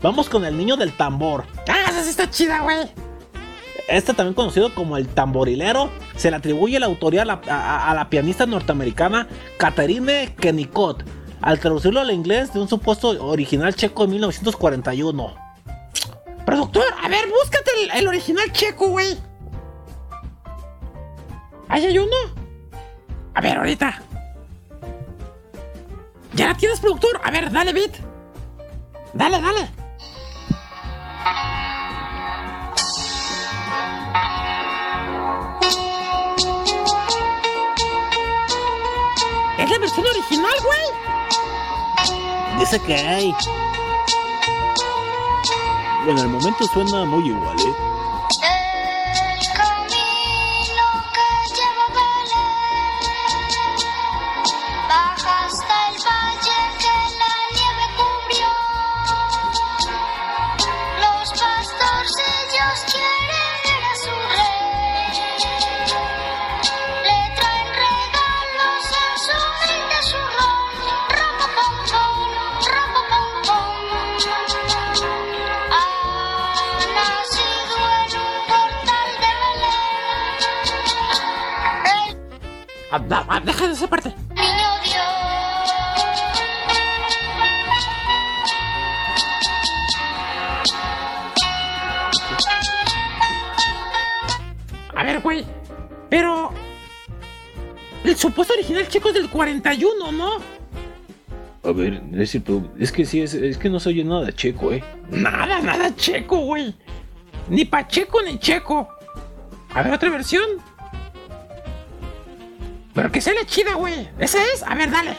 Vamos 0.00 0.28
con 0.30 0.44
el 0.44 0.56
niño 0.56 0.76
del 0.76 0.92
tambor. 0.92 1.44
Ah, 1.68 1.90
esa 1.90 2.02
sí 2.04 2.10
está 2.10 2.30
chida, 2.30 2.60
güey. 2.60 2.78
Este 3.88 4.14
también 4.14 4.34
conocido 4.34 4.74
como 4.74 4.96
el 4.96 5.08
tamborilero, 5.08 5.90
se 6.16 6.30
le 6.30 6.36
atribuye 6.36 6.80
la 6.80 6.86
autoría 6.86 7.22
a 7.22 7.24
la, 7.24 7.40
a- 7.48 7.90
a 7.90 7.94
la 7.94 8.08
pianista 8.08 8.46
norteamericana 8.46 9.28
Catherine 9.58 10.34
Kennicott, 10.40 11.04
al 11.42 11.60
traducirlo 11.60 12.00
al 12.00 12.10
inglés 12.10 12.52
de 12.52 12.60
un 12.60 12.68
supuesto 12.68 13.08
original 13.24 13.74
checo 13.74 14.06
de 14.06 14.12
1941. 14.12 15.34
Productor, 16.44 16.84
a 17.02 17.08
ver, 17.08 17.28
búscate 17.28 17.70
el, 17.94 18.06
original 18.08 18.50
checo, 18.52 18.88
güey. 18.88 19.16
¿Ahí 21.68 21.84
hay 21.84 21.98
uno? 21.98 22.16
A 23.34 23.40
ver, 23.40 23.58
ahorita. 23.58 24.00
¿Ya 26.34 26.48
la 26.48 26.54
tienes, 26.54 26.80
productor? 26.80 27.20
A 27.24 27.30
ver, 27.30 27.50
dale, 27.50 27.72
beat. 27.72 27.96
Dale, 29.12 29.40
dale. 29.40 29.70
Es 39.58 39.70
la 39.70 39.78
versión 39.78 40.06
original, 40.06 40.54
güey. 40.62 41.05
Dice 42.58 42.80
que 42.80 42.94
hay. 42.94 43.34
Bueno, 46.04 46.22
al 46.22 46.28
momento 46.28 46.66
suena 46.66 47.04
muy 47.04 47.28
igual, 47.28 47.58
¿eh? 47.58 47.95
Deja 83.08 83.66
de 83.66 83.72
esa 83.72 83.86
parte. 83.86 84.12
A 94.94 95.04
ver, 95.04 95.20
güey. 95.20 95.44
Pero. 96.08 96.52
El 98.02 98.16
supuesto 98.16 98.54
original 98.54 98.88
checo 98.88 99.08
es 99.08 99.14
del 99.14 99.28
41, 99.28 100.12
¿no? 100.12 100.36
A 101.64 101.72
ver, 101.72 102.00
es, 102.14 102.36
es 102.78 102.92
que 102.92 103.04
sí, 103.04 103.20
es, 103.20 103.34
es 103.34 103.58
que 103.58 103.68
no 103.68 103.80
se 103.80 103.88
oye 103.88 104.04
nada 104.04 104.32
checo, 104.32 104.72
¿eh? 104.72 104.84
Nada, 105.10 105.60
nada 105.60 105.94
checo, 105.96 106.38
güey. 106.38 106.74
Ni 107.48 107.64
pacheco 107.64 108.22
ni 108.22 108.38
checo. 108.38 108.88
A 109.74 109.82
ver, 109.82 109.92
otra 109.92 110.10
versión. 110.10 110.44
Pero 112.96 113.12
que 113.12 113.20
sea 113.20 113.34
la 113.34 113.44
chida, 113.44 113.74
güey. 113.74 114.08
¿Esa 114.18 114.42
es? 114.42 114.62
A 114.62 114.74
ver, 114.74 114.90
dale. 114.90 115.14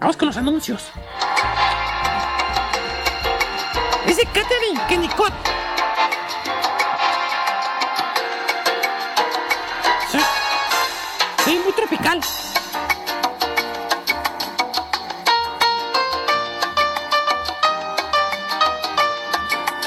Vamos 0.00 0.16
con 0.16 0.28
los 0.28 0.36
anuncios. 0.38 0.90
Es 4.06 4.16
de 4.16 4.24
Catherine 4.24 4.80
Kennicott. 4.88 5.34
Sí. 10.10 10.18
Sí, 11.44 11.60
muy 11.62 11.72
tropical. 11.74 12.20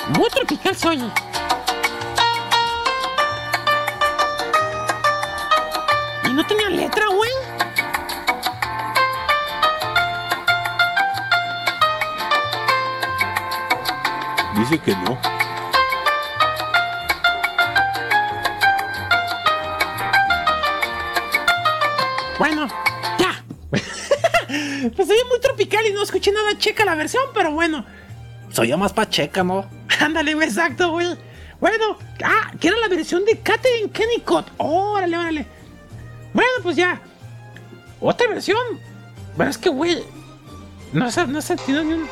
Muy 0.09 0.29
tropical 0.29 0.75
se 0.75 0.89
que 14.85 14.95
no. 14.95 15.19
Bueno, 22.39 22.67
ya. 23.19 23.43
pues 24.95 25.09
oye 25.09 25.23
muy 25.29 25.39
tropical 25.39 25.85
y 25.85 25.93
no 25.93 26.01
escuché 26.01 26.31
nada 26.31 26.57
checa 26.57 26.85
la 26.85 26.95
versión, 26.95 27.23
pero 27.33 27.51
bueno. 27.51 27.85
Se 28.51 28.61
oye 28.61 28.75
más 28.75 28.93
pacheca, 28.93 29.43
¿no? 29.43 29.69
Ándale, 29.99 30.33
güey, 30.33 30.47
exacto, 30.47 30.91
güey. 30.91 31.15
Bueno, 31.59 31.97
ah, 32.23 32.51
que 32.59 32.69
era 32.69 32.77
la 32.77 32.87
versión 32.87 33.23
de 33.25 33.37
Catherine 33.39 33.91
Kennicott. 33.91 34.47
Órale, 34.57 35.17
órale. 35.17 35.45
Bueno, 36.33 36.49
pues 36.63 36.75
ya. 36.75 36.99
Otra 37.99 38.27
versión. 38.27 38.57
Pero 39.37 39.49
es 39.49 39.57
que, 39.59 39.69
güey. 39.69 40.03
No 40.93 41.11
se, 41.11 41.27
no 41.27 41.41
se 41.41 41.55
ni 41.67 41.73
un. 41.73 42.07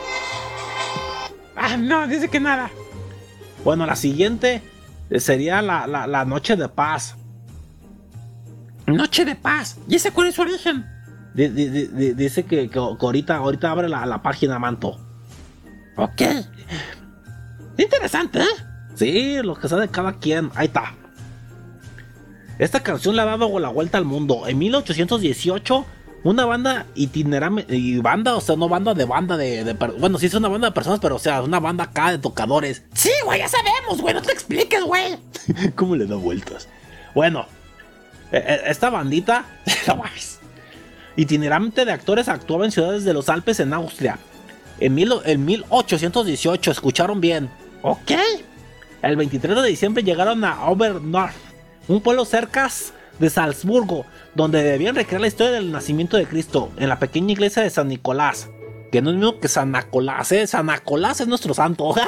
Ah, 1.71 1.77
no, 1.77 2.07
dice 2.07 2.29
que 2.29 2.39
nada. 2.39 2.69
Bueno, 3.63 3.85
la 3.85 3.95
siguiente 3.95 4.61
sería 5.17 5.61
la, 5.61 5.87
la- 5.87 6.07
la 6.07 6.25
Noche 6.25 6.55
de 6.55 6.67
Paz. 6.69 7.15
Noche 8.87 9.23
de 9.23 9.35
paz. 9.35 9.77
¿Y 9.87 9.95
ese 9.95 10.11
cuál 10.11 10.27
es 10.27 10.35
su 10.35 10.41
origen? 10.41 10.83
Di- 11.35 11.49
di- 11.49 11.69
di- 11.69 11.87
di- 11.87 12.13
dice 12.13 12.43
que 12.45 12.69
ahorita, 12.73 13.35
ahorita 13.37 13.69
abre 13.69 13.87
la, 13.87 14.03
la 14.07 14.21
página 14.23 14.57
Manto. 14.57 14.97
Ok. 15.95 16.21
Interesante, 17.77 18.39
¿eh? 18.39 18.45
Sí, 18.95 19.37
lo 19.43 19.55
que 19.55 19.67
sabe 19.69 19.89
cada 19.89 20.13
quien. 20.13 20.49
Ahí 20.55 20.67
está. 20.67 20.95
Esta 22.57 22.81
canción 22.81 23.15
le 23.15 23.21
ha 23.21 23.25
dado 23.25 23.59
la 23.59 23.69
vuelta 23.69 23.97
al 23.99 24.05
mundo. 24.05 24.47
En 24.47 24.57
1818 24.57 25.85
una 26.23 26.45
banda 26.45 26.85
itinerante, 26.95 27.75
y 27.75 27.97
banda, 27.99 28.35
o 28.35 28.41
sea, 28.41 28.55
no 28.55 28.67
banda 28.67 28.93
de 28.93 29.05
banda 29.05 29.37
de, 29.37 29.63
de 29.63 29.73
bueno, 29.73 30.17
sí 30.17 30.25
es 30.25 30.33
una 30.33 30.49
banda 30.49 30.67
de 30.67 30.73
personas, 30.73 30.99
pero 30.99 31.15
o 31.15 31.19
sea, 31.19 31.41
una 31.41 31.59
banda 31.59 31.85
acá 31.85 32.11
de 32.11 32.17
tocadores. 32.17 32.83
Sí, 32.93 33.11
güey, 33.23 33.39
ya 33.39 33.47
sabemos, 33.47 34.01
güey, 34.01 34.13
no 34.13 34.21
te 34.21 34.31
expliques, 34.31 34.83
güey. 34.83 35.17
¿Cómo 35.75 35.95
le 35.95 36.05
da 36.05 36.15
vueltas? 36.15 36.67
Bueno, 37.15 37.45
eh, 38.31 38.43
eh, 38.45 38.61
esta 38.67 38.89
bandita, 38.89 39.45
itinerante 41.15 41.85
de 41.85 41.91
actores 41.91 42.27
actuaba 42.27 42.65
en 42.65 42.71
ciudades 42.71 43.03
de 43.03 43.13
los 43.13 43.29
Alpes 43.29 43.59
en 43.59 43.73
Austria. 43.73 44.19
En, 44.79 44.95
mil, 44.95 45.13
en 45.25 45.45
1818, 45.45 46.71
escucharon 46.71 47.19
bien. 47.19 47.49
Ok. 47.81 48.11
El 49.01 49.15
23 49.15 49.55
de 49.55 49.67
diciembre 49.67 50.03
llegaron 50.03 50.43
a 50.43 50.65
Obernorf, 50.69 51.35
un 51.87 52.01
pueblo 52.01 52.25
cerca 52.25 52.69
de 53.19 53.29
Salzburgo, 53.29 54.05
donde 54.35 54.63
debían 54.63 54.95
recrear 54.95 55.21
la 55.21 55.27
historia 55.27 55.51
del 55.53 55.71
nacimiento 55.71 56.17
de 56.17 56.25
Cristo 56.25 56.71
en 56.77 56.89
la 56.89 56.99
pequeña 56.99 57.31
iglesia 57.33 57.61
de 57.63 57.69
San 57.69 57.87
Nicolás. 57.89 58.49
Que 58.91 59.01
no 59.01 59.11
es 59.11 59.17
mismo 59.17 59.39
que 59.39 59.47
San 59.47 59.71
Nicolás, 59.71 60.31
¿eh? 60.31 60.47
San 60.47 60.65
Nicolás 60.65 61.21
es 61.21 61.27
nuestro 61.27 61.53
santo. 61.53 61.93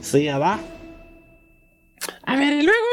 Sí, 0.00 0.26
¿verdad? 0.26 0.58
A 2.24 2.36
ver, 2.36 2.52
y 2.54 2.62
luego. 2.62 2.86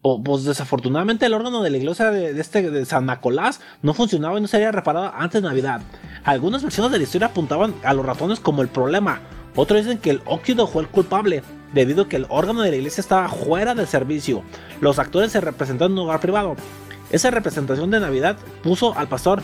Po- 0.00 0.22
Pues 0.22 0.44
desafortunadamente 0.44 1.26
el 1.26 1.34
órgano 1.34 1.62
de 1.62 1.70
la 1.70 1.76
iglesia 1.76 2.10
de, 2.10 2.32
de 2.32 2.40
este 2.40 2.70
de 2.70 2.84
San 2.84 3.06
Nicolás 3.06 3.60
no 3.82 3.94
funcionaba 3.94 4.38
y 4.38 4.40
no 4.42 4.48
se 4.48 4.56
había 4.56 4.72
reparado 4.72 5.12
antes 5.14 5.42
de 5.42 5.48
Navidad. 5.48 5.80
Algunas 6.24 6.62
versiones 6.62 6.92
de 6.92 6.98
la 6.98 7.04
historia 7.04 7.28
apuntaban 7.28 7.74
a 7.84 7.92
los 7.94 8.04
ratones 8.06 8.40
como 8.40 8.62
el 8.62 8.68
problema. 8.68 9.20
Otros 9.56 9.82
dicen 9.84 9.98
que 9.98 10.10
el 10.10 10.22
óxido 10.26 10.66
fue 10.66 10.82
el 10.82 10.88
culpable, 10.88 11.42
debido 11.74 12.04
a 12.04 12.08
que 12.08 12.16
el 12.16 12.26
órgano 12.28 12.62
de 12.62 12.70
la 12.70 12.76
iglesia 12.76 13.00
estaba 13.00 13.28
fuera 13.28 13.74
de 13.74 13.86
servicio. 13.86 14.42
Los 14.80 14.98
actores 14.98 15.32
se 15.32 15.40
representaron 15.40 15.92
en 15.92 15.98
un 15.98 16.04
lugar 16.04 16.20
privado. 16.20 16.56
Esa 17.10 17.30
representación 17.30 17.90
de 17.90 18.00
Navidad 18.00 18.36
puso 18.62 18.96
al 18.96 19.08
pastor 19.08 19.42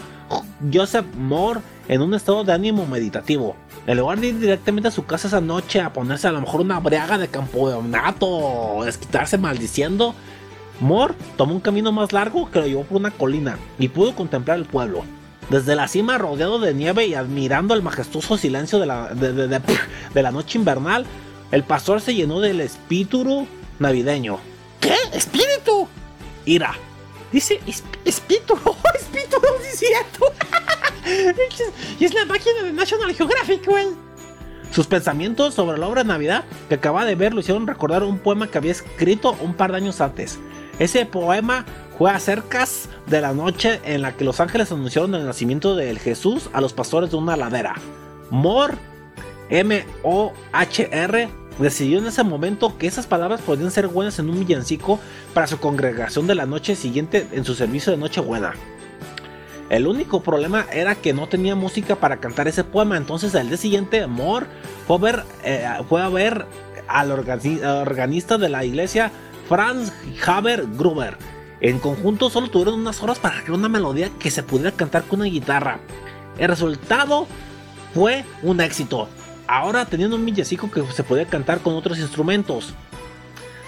Joseph 0.73 1.07
Moore 1.17 1.61
en 1.89 2.01
un 2.03 2.15
estado 2.15 2.43
de 2.45 2.53
ánimo 2.53 2.87
meditativo. 2.87 3.57
En 3.87 3.99
lugar 3.99 4.19
de 4.21 4.29
ir 4.29 4.39
directamente 4.39 4.89
a 4.89 4.93
su 4.93 5.05
casa 5.05 5.29
esa 5.29 5.41
noche 5.41 5.81
a 5.81 5.93
ponerse 5.93 6.29
a 6.29 6.33
lo 6.33 6.41
mejor 6.41 6.61
una 6.61 6.81
briaga 6.81 7.19
de 7.19 7.29
campeonato 7.29 8.27
o 8.29 8.85
desquitarse 8.85 9.39
maldiciendo, 9.39 10.15
Moore 10.81 11.15
tomó 11.37 11.55
un 11.55 11.61
camino 11.61 11.93
más 11.93 12.13
largo 12.13 12.51
que 12.51 12.61
lo 12.61 12.67
llevó 12.67 12.85
por 12.85 12.99
una 12.99 13.11
colina 13.11 13.59
y 13.79 13.89
pudo 13.89 14.15
contemplar 14.15 14.59
el 14.59 14.65
pueblo. 14.65 15.03
Desde 15.51 15.75
la 15.75 15.89
cima, 15.89 16.17
rodeado 16.17 16.59
de 16.61 16.73
nieve 16.75 17.07
y 17.07 17.15
admirando 17.15 17.75
el 17.75 17.83
majestuoso 17.83 18.37
silencio 18.39 18.79
de 18.79 18.87
la, 18.87 19.09
de, 19.15 19.33
de- 19.33 19.49
de- 19.49 19.61
de 20.15 20.23
la 20.23 20.31
noche 20.31 20.59
invernal, 20.59 21.05
el 21.51 21.65
pastor 21.65 22.01
se 22.01 22.15
llenó 22.15 22.41
del 22.41 22.61
espíritu 22.61 23.47
navideño. 23.79 24.39
¿Qué? 24.81 24.95
¡Espíritu! 25.13 25.89
Ira. 26.45 26.75
Dice 27.33 27.61
esp- 27.67 27.85
espíritu. 28.05 28.59
¡Oh, 28.65 28.77
espíritu! 28.95 29.37
¡No 29.43 29.65
es 29.65 29.79
cierto! 29.79 30.33
y 31.99 32.05
es 32.05 32.15
la 32.15 32.25
máquina 32.25 32.63
de 32.63 32.73
National 32.73 33.15
Geographic, 33.15 33.67
güey. 33.67 33.87
Sus 34.71 34.87
pensamientos 34.87 35.55
sobre 35.55 35.79
la 35.79 35.89
obra 35.89 36.03
de 36.05 36.09
Navidad 36.09 36.45
que 36.69 36.77
acaba 36.77 37.05
de 37.05 37.17
ver 37.17 37.35
lo 37.35 37.41
hicieron 37.41 37.67
recordar 37.67 38.05
un 38.05 38.19
poema 38.19 38.47
que 38.49 38.59
había 38.59 38.71
escrito 38.73 39.37
un 39.41 39.55
par 39.55 39.73
de 39.73 39.79
años 39.79 40.01
antes. 40.01 40.39
Ese 40.79 41.05
poema 41.07 41.67
fue 41.99 42.11
acerca 42.11 42.67
de 43.07 43.21
la 43.21 43.33
noche 43.35 43.81
en 43.85 44.03
la 44.03 44.17
que 44.17 44.25
los 44.25 44.39
ángeles 44.41 44.71
anunciaron 44.71 45.15
el 45.15 45.27
nacimiento 45.27 45.75
del 45.75 45.99
Jesús 45.99 46.49
a 46.53 46.61
los 46.61 46.73
pastores 46.73 47.11
de 47.11 47.17
una 47.17 47.37
ladera. 47.37 47.75
Moore, 48.31 48.75
M-O-H-R, 49.51 51.29
decidió 51.59 51.99
en 51.99 52.07
ese 52.07 52.23
momento 52.23 52.79
que 52.79 52.87
esas 52.87 53.07
palabras 53.07 53.41
podían 53.43 53.71
ser 53.71 53.89
buenas 53.89 54.19
en 54.19 54.31
un 54.31 54.39
villancico 54.41 54.99
para 55.35 55.47
su 55.47 55.59
congregación 55.59 56.27
de 56.27 56.35
la 56.35 56.47
noche 56.47 56.77
siguiente 56.77 57.27
en 57.33 57.45
su 57.45 57.55
servicio 57.55 57.93
de 57.93 57.99
Nochebuena. 57.99 58.55
El 59.69 59.87
único 59.87 60.23
problema 60.23 60.67
era 60.73 60.95
que 60.95 61.13
no 61.13 61.29
tenía 61.29 61.55
música 61.55 61.97
para 61.97 62.17
cantar 62.17 62.49
ese 62.49 62.65
poema, 62.65 62.97
entonces 62.97 63.35
al 63.35 63.49
día 63.49 63.57
siguiente 63.57 64.07
Moore 64.07 64.47
fue 64.87 64.97
a 64.97 65.01
ver, 65.01 65.23
eh, 65.45 65.69
fue 65.89 66.03
a 66.03 66.09
ver 66.09 66.47
al 66.89 67.11
organi- 67.11 67.63
organista 67.65 68.37
de 68.37 68.49
la 68.49 68.65
iglesia 68.65 69.13
Franz 69.49 69.93
Haber 70.27 70.67
Gruber. 70.67 71.17
En 71.61 71.79
conjunto 71.79 72.31
solo 72.31 72.49
tuvieron 72.49 72.81
unas 72.81 73.03
horas 73.03 73.19
para 73.19 73.43
crear 73.43 73.53
una 73.53 73.69
melodía 73.69 74.11
que 74.19 74.31
se 74.31 74.43
pudiera 74.43 74.73
cantar 74.73 75.05
con 75.05 75.21
una 75.21 75.29
guitarra. 75.29 75.79
El 76.39 76.49
resultado 76.49 77.27
fue 77.95 78.25
un 78.43 78.61
éxito. 78.61 79.09
Ahora 79.51 79.85
teniendo 79.85 80.15
un 80.15 80.25
villancico 80.25 80.71
que 80.71 80.81
se 80.93 81.03
podía 81.03 81.27
cantar 81.27 81.59
con 81.59 81.75
otros 81.75 81.99
instrumentos. 81.99 82.73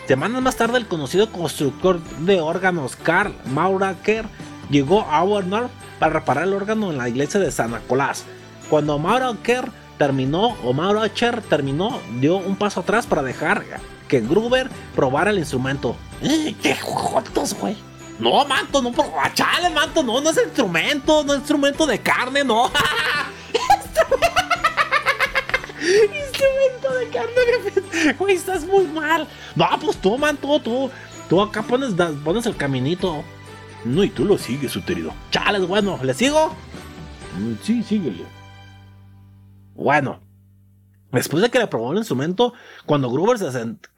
Semanas 0.06 0.40
más 0.40 0.54
tarde 0.54 0.78
el 0.78 0.86
conocido 0.86 1.32
constructor 1.32 2.00
de 2.20 2.40
órganos 2.40 2.94
Karl 2.94 3.34
Mauraker 3.46 4.24
llegó 4.70 5.00
a 5.00 5.16
Auernorf 5.16 5.72
para 5.98 6.12
reparar 6.12 6.44
el 6.44 6.54
órgano 6.54 6.92
en 6.92 6.98
la 6.98 7.08
iglesia 7.08 7.40
de 7.40 7.50
San 7.50 7.72
Nicolás. 7.72 8.24
Cuando 8.70 8.96
Mauraker 9.00 9.72
terminó, 9.98 10.56
o 10.62 10.72
Mauracher 10.72 11.42
terminó, 11.42 11.98
dio 12.20 12.36
un 12.36 12.54
paso 12.54 12.78
atrás 12.78 13.08
para 13.08 13.24
dejar 13.24 13.64
que 14.06 14.20
Gruber 14.20 14.70
probara 14.94 15.32
el 15.32 15.38
instrumento. 15.38 15.96
¡Eh, 16.22 16.54
¡Qué 16.62 16.76
jotos, 16.76 17.54
güey! 17.54 17.76
No, 18.20 18.44
manto, 18.44 18.80
no, 18.80 18.92
chale, 19.34 19.68
manto, 19.70 20.04
no, 20.04 20.20
no 20.20 20.30
es 20.30 20.38
instrumento, 20.44 21.24
no 21.24 21.32
es 21.32 21.40
instrumento 21.40 21.86
de 21.86 21.98
carne, 21.98 22.44
no. 22.44 22.70
Instrumento 25.82 26.94
de 26.98 27.08
carne, 27.08 28.14
Güey, 28.18 28.36
estás 28.36 28.64
muy 28.64 28.86
mal. 28.86 29.26
No, 29.56 29.66
pues 29.80 29.96
tú, 29.98 30.16
manto, 30.16 30.60
tú, 30.60 30.90
tú 31.28 31.40
acá 31.40 31.62
pones, 31.62 31.94
pones 32.24 32.46
el 32.46 32.56
caminito. 32.56 33.22
No, 33.84 34.04
y 34.04 34.10
tú 34.10 34.24
lo 34.24 34.38
sigues, 34.38 34.74
Uterido. 34.76 35.12
Chales, 35.30 35.66
bueno, 35.66 35.98
¿le 36.02 36.14
sigo? 36.14 36.54
Mm, 37.38 37.54
Sí, 37.62 37.82
síguele. 37.82 38.24
Bueno, 39.74 40.20
después 41.10 41.42
de 41.42 41.50
que 41.50 41.58
le 41.58 41.66
probó 41.66 41.92
el 41.92 41.98
instrumento, 41.98 42.52
cuando 42.86 43.10
Gruber 43.10 43.38
se 43.38 43.50
sentó. 43.50 43.88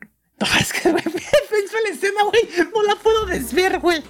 No, 0.40 0.47
es 0.59 0.73
que, 0.73 0.90
güey, 0.90 1.03
pienso 1.05 1.77
en 1.77 1.83
la 1.85 1.90
escena, 1.90 2.23
güey. 2.25 2.70
No 2.73 2.83
la 2.83 2.97
puedo 2.97 3.27
desver, 3.27 3.79
güey. 3.81 4.03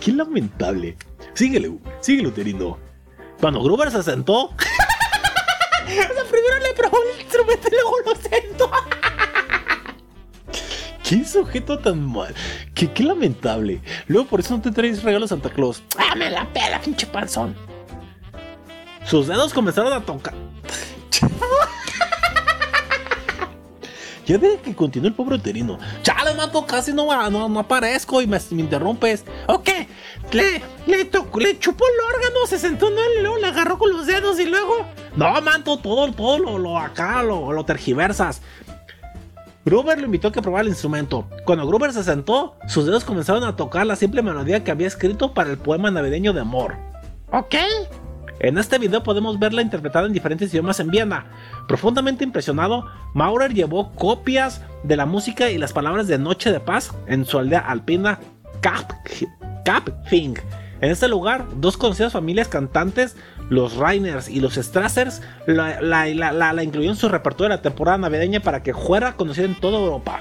Qué 0.00 0.12
lamentable. 0.12 0.96
Síguele, 1.34 1.78
síguele, 2.00 2.28
Uterido. 2.28 2.78
Cuando 3.40 3.62
Gruber 3.62 3.90
se 3.90 4.02
sentó, 4.02 4.50
O 5.92 6.14
sea, 6.14 6.24
primero 6.24 6.58
le 6.62 6.72
probó 6.74 6.98
el 7.02 7.20
instrumento 7.20 7.68
y 7.68 7.74
luego 7.74 7.96
lo 8.06 8.14
sentó. 8.16 8.70
Qué 11.02 11.24
sujeto 11.24 11.78
tan 11.78 12.06
mal. 12.06 12.34
Qué, 12.74 12.90
qué 12.92 13.02
lamentable. 13.02 13.82
Luego 14.06 14.28
por 14.28 14.40
eso 14.40 14.56
no 14.56 14.62
te 14.62 14.70
traes 14.70 15.02
regalos 15.02 15.30
Santa 15.30 15.50
Claus. 15.50 15.82
¡Ah, 15.98 16.14
me 16.14 16.30
la 16.30 16.50
pela, 16.52 16.80
pinche 16.80 17.06
panzón! 17.06 17.54
sus 19.04 19.26
dedos 19.26 19.52
comenzaron 19.52 19.92
a 19.92 20.00
tocar. 20.00 20.34
Ya 24.24 24.38
deja 24.38 24.62
que 24.62 24.74
continúe 24.74 25.08
el 25.08 25.14
pobre 25.14 25.34
Uterino. 25.34 25.78
Chales, 26.32 26.36
manto, 26.36 26.66
casi 26.66 26.92
no, 26.92 27.30
no, 27.30 27.48
no 27.48 27.60
aparezco 27.60 28.22
y 28.22 28.26
me, 28.26 28.38
interrumpes. 28.50 29.24
Ok, 29.46 29.68
le, 30.32 30.62
le, 30.86 31.04
tocó, 31.04 31.40
le 31.40 31.58
chupó 31.58 31.84
el 31.86 32.14
órgano, 32.14 32.46
se 32.46 32.58
sentó 32.58 32.88
en 32.88 32.94
él 32.94 33.28
y 33.38 33.40
le 33.40 33.46
agarró 33.46 33.78
con 33.78 33.92
los 33.92 34.06
dedos 34.06 34.38
y 34.40 34.46
luego. 34.46 34.86
No, 35.16 35.40
manto, 35.40 35.76
todo, 35.78 36.10
todo 36.12 36.38
lo, 36.38 36.58
lo 36.58 36.78
acá 36.78 37.22
lo, 37.22 37.52
lo 37.52 37.64
tergiversas. 37.64 38.42
Gruber 39.64 39.98
lo 39.98 40.06
invitó 40.06 40.28
a 40.28 40.32
que 40.32 40.42
probara 40.42 40.62
el 40.62 40.68
instrumento. 40.68 41.28
Cuando 41.44 41.66
Gruber 41.66 41.92
se 41.92 42.02
sentó, 42.02 42.56
sus 42.66 42.84
dedos 42.84 43.04
comenzaron 43.04 43.44
a 43.44 43.54
tocar 43.54 43.86
la 43.86 43.94
simple 43.94 44.22
melodía 44.22 44.64
que 44.64 44.72
había 44.72 44.88
escrito 44.88 45.34
para 45.34 45.50
el 45.50 45.58
poema 45.58 45.90
navideño 45.90 46.32
de 46.32 46.42
Moore. 46.42 46.76
Ok, 47.30 47.54
En 48.40 48.58
este 48.58 48.78
video 48.78 49.02
podemos 49.02 49.38
verla 49.38 49.62
interpretada 49.62 50.06
en 50.06 50.12
diferentes 50.12 50.50
idiomas 50.52 50.80
en 50.80 50.90
Viena. 50.90 51.26
Profundamente 51.68 52.24
impresionado, 52.24 52.86
Maurer 53.14 53.54
llevó 53.54 53.92
copias 53.92 54.62
de 54.82 54.96
la 54.96 55.06
música 55.06 55.50
y 55.50 55.58
las 55.58 55.72
palabras 55.72 56.08
de 56.08 56.18
Noche 56.18 56.50
de 56.50 56.58
Paz 56.60 56.92
en 57.06 57.24
su 57.24 57.38
aldea 57.38 57.60
alpina 57.60 58.18
Kap, 58.60 58.90
Kapfing. 59.64 60.34
En 60.80 60.90
este 60.90 61.06
lugar, 61.06 61.44
dos 61.56 61.76
conocidas 61.76 62.12
familias 62.12 62.48
cantantes, 62.48 63.16
los 63.48 63.76
Reiners 63.76 64.28
y 64.28 64.40
los 64.40 64.54
Strassers, 64.54 65.22
la, 65.46 65.80
la, 65.80 66.06
la, 66.06 66.32
la- 66.32 66.52
la 66.52 66.62
incluyó 66.64 66.90
en 66.90 66.96
su 66.96 67.08
repertorio 67.08 67.50
de 67.50 67.56
la 67.56 67.62
temporada 67.62 67.98
navideña 67.98 68.40
para 68.40 68.64
que 68.64 68.74
fuera 68.74 69.12
conocida 69.12 69.44
en 69.44 69.54
toda 69.54 69.78
Europa. 69.78 70.20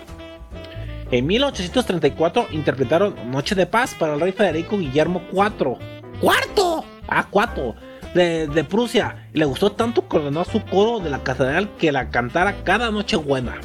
En 1.09 1.25
1834 1.25 2.47
interpretaron 2.51 3.15
Noche 3.31 3.55
de 3.55 3.65
Paz 3.65 3.95
para 3.97 4.13
el 4.13 4.19
rey 4.21 4.31
Federico 4.31 4.77
Guillermo 4.77 5.23
IV. 5.33 5.77
cuarto. 6.21 6.85
Ah, 7.07 7.25
cuatro. 7.29 7.73
De, 8.13 8.65
Prusia. 8.69 9.27
Le 9.33 9.45
gustó 9.45 9.71
tanto 9.71 10.07
que 10.07 10.17
ordenó 10.17 10.41
a 10.41 10.45
su 10.45 10.63
coro 10.65 10.99
de 10.99 11.09
la 11.09 11.23
catedral 11.23 11.69
que 11.77 11.91
la 11.91 12.09
cantara 12.09 12.63
cada 12.63 12.91
noche 12.91 13.15
buena. 13.15 13.55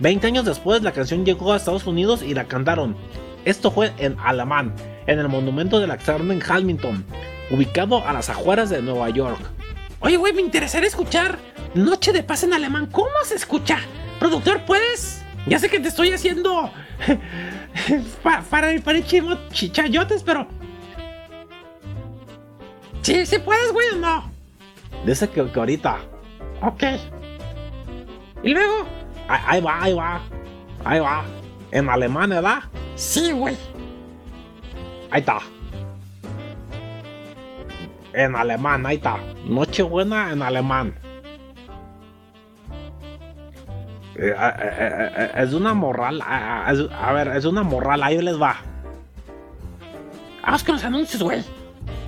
Veinte 0.00 0.26
años 0.26 0.44
después, 0.44 0.82
la 0.82 0.92
canción 0.92 1.24
llegó 1.24 1.52
a 1.52 1.56
Estados 1.56 1.86
Unidos 1.86 2.22
y 2.22 2.34
la 2.34 2.44
cantaron. 2.44 2.96
Esto 3.44 3.70
fue 3.70 3.92
en 3.98 4.16
alemán, 4.22 4.74
en 5.06 5.18
el 5.20 5.28
monumento 5.28 5.78
de 5.78 5.86
la 5.86 5.94
Exarna 5.94 6.34
en 6.34 6.42
Hamilton, 6.46 7.04
ubicado 7.50 8.06
a 8.06 8.12
las 8.12 8.28
afueras 8.28 8.70
de 8.70 8.82
Nueva 8.82 9.08
York. 9.10 9.38
Oye, 10.00 10.16
güey, 10.16 10.32
me 10.32 10.42
interesaría 10.42 10.88
escuchar 10.88 11.38
Noche 11.74 12.12
de 12.12 12.22
Paz 12.24 12.42
en 12.42 12.52
alemán. 12.52 12.86
¿Cómo 12.90 13.08
se 13.24 13.36
escucha? 13.36 13.78
Productor, 14.18 14.62
¿puedes 14.66 15.22
Ya 15.46 15.58
sé 15.60 15.68
que 15.70 15.78
te 15.78 15.88
estoy 15.88 16.10
haciendo. 16.12 16.70
pa- 18.22 18.42
para 18.50 18.78
para 18.80 18.98
chimo- 19.00 19.38
chichayotes, 19.52 20.22
pero. 20.24 20.48
Sí, 23.06 23.24
sí 23.24 23.38
puedes, 23.38 23.72
güey, 23.72 23.86
o 23.94 23.96
no. 23.98 24.24
Dice 25.04 25.30
que, 25.30 25.48
que 25.48 25.58
ahorita. 25.60 25.98
Ok. 26.60 26.82
Y 28.42 28.52
luego. 28.52 28.84
Ahí, 29.28 29.40
ahí 29.46 29.60
va, 29.60 29.82
ahí 29.84 29.94
va. 29.94 30.20
Ahí 30.84 30.98
va. 30.98 31.24
En 31.70 31.88
alemán, 31.88 32.30
¿verdad? 32.30 32.58
Sí, 32.96 33.30
güey. 33.30 33.56
Ahí 35.12 35.20
está. 35.20 35.38
En 38.12 38.34
alemán, 38.34 38.84
ahí 38.84 38.96
está. 38.96 39.18
Nochebuena 39.44 40.32
en 40.32 40.42
alemán. 40.42 40.98
Eh, 44.16 44.34
eh, 44.36 45.10
eh, 45.16 45.30
es 45.36 45.52
una 45.52 45.74
morral. 45.74 46.16
es- 46.72 46.90
a 46.92 47.12
ver, 47.12 47.28
es 47.36 47.44
una 47.44 47.62
morral. 47.62 48.02
Ahí 48.02 48.20
les 48.20 48.42
va. 48.42 48.56
Vamos 50.42 50.64
con 50.64 50.74
los 50.74 50.84
anuncios, 50.84 51.22
güey. 51.22 51.44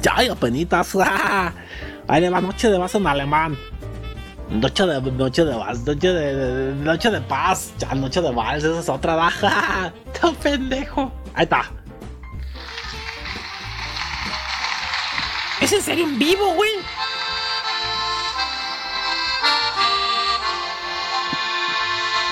Ya, 0.02 0.32
apenitas. 0.32 0.96
Ahí 2.08 2.20
le 2.20 2.30
va 2.30 2.40
noche 2.40 2.70
de 2.70 2.78
paz 2.78 2.94
en 2.94 3.06
alemán. 3.06 3.56
Noche 4.50 4.86
de, 4.86 5.00
noche 5.12 5.44
de 5.44 5.54
paz, 5.54 5.80
noche 5.80 6.08
de, 6.08 6.34
de- 6.34 6.74
noche 6.76 7.10
de 7.10 7.20
paz. 7.20 7.72
Ya, 7.78 7.94
noche 7.94 8.20
de 8.22 8.30
vals, 8.30 8.64
esa 8.64 8.80
es 8.80 8.88
otra 8.88 9.14
baja. 9.14 9.92
Tan 10.20 10.34
pendejo. 10.36 11.12
Ahí 11.34 11.44
está. 11.44 11.64
¿Es 15.60 15.72
en 15.72 15.82
serio 15.82 16.04
en 16.04 16.18
vivo, 16.18 16.54
güey? 16.54 16.70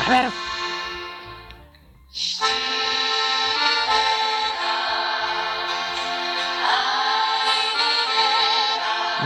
A 0.06 0.10
ver. 0.10 0.32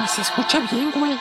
Se 0.09 0.23
escucha 0.23 0.61
bien, 0.61 0.91
güey. 0.93 1.19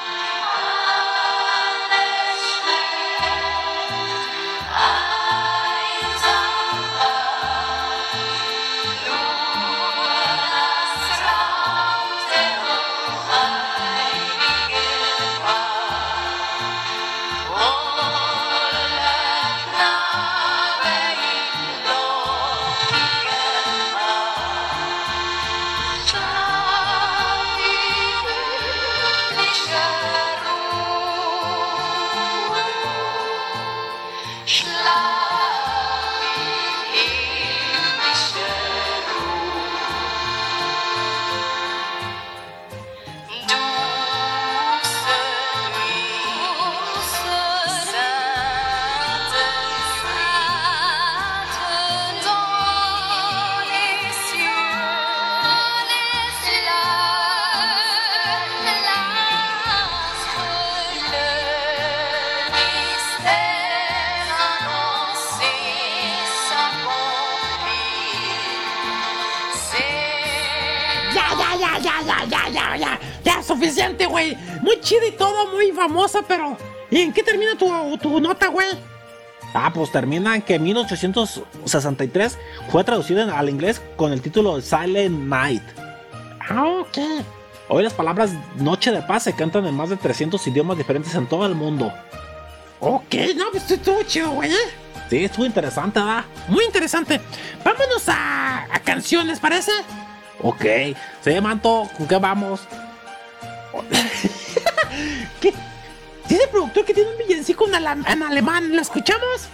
Famosa, 75.88 76.20
pero. 76.28 76.58
¿Y 76.92 77.02
en 77.02 77.14
qué 77.14 77.24
termina 77.24 77.56
tu, 77.58 77.98
tu 77.98 78.20
nota, 78.20 78.48
güey? 78.48 78.68
Ah, 79.54 79.72
pues 79.74 79.92
termina 79.92 80.36
en 80.36 80.42
que 80.44 80.56
en 80.56 80.64
1863 80.64 82.38
fue 82.72 82.84
traducido 82.84 83.22
en- 83.22 83.30
al 83.30 83.50
inglés 83.50 83.82
con 83.96 84.14
el 84.14 84.22
título 84.22 84.62
Silent 84.62 85.28
Night. 85.28 85.64
Ah, 86.48 86.66
ok. 86.82 86.98
Hoy 87.68 87.84
las 87.84 87.94
palabras 87.94 88.32
Noche 88.56 88.92
de 88.92 89.02
Paz 89.02 89.24
se 89.24 89.34
cantan 89.34 89.66
en 89.68 89.76
más 89.76 89.90
de 89.90 89.96
300 89.98 90.46
idiomas 90.48 90.78
diferentes 90.78 91.14
en 91.16 91.28
todo 91.28 91.46
el 91.46 91.56
mundo. 91.56 91.94
Ok, 92.80 93.14
no, 93.36 93.46
pues 93.52 93.70
estuvo 93.70 94.02
chido, 94.04 94.32
güey. 94.32 94.52
¿eh? 94.52 94.56
Sí, 95.10 95.24
estuvo 95.26 95.46
interesante, 95.46 96.00
¿verdad? 96.00 96.24
Muy 96.48 96.64
interesante. 96.66 97.20
Vámonos 97.64 98.08
a, 98.08 98.64
a 98.72 98.80
canciones, 98.80 99.40
¿parece? 99.40 99.72
Ok. 100.42 100.64
Sí, 101.22 101.42
Manto, 101.42 101.88
¿con 101.98 102.08
qué 102.08 102.16
vamos? 102.18 102.62
¿Qué? 105.42 105.54
El 106.42 106.50
productor 106.50 106.86
que 106.86 106.94
tiene 106.94 107.10
un 107.12 107.18
villancico 107.18 107.68
en 107.68 108.24
alemán. 108.24 108.76
¿Lo 108.76 108.82
escuchamos? 108.82 109.50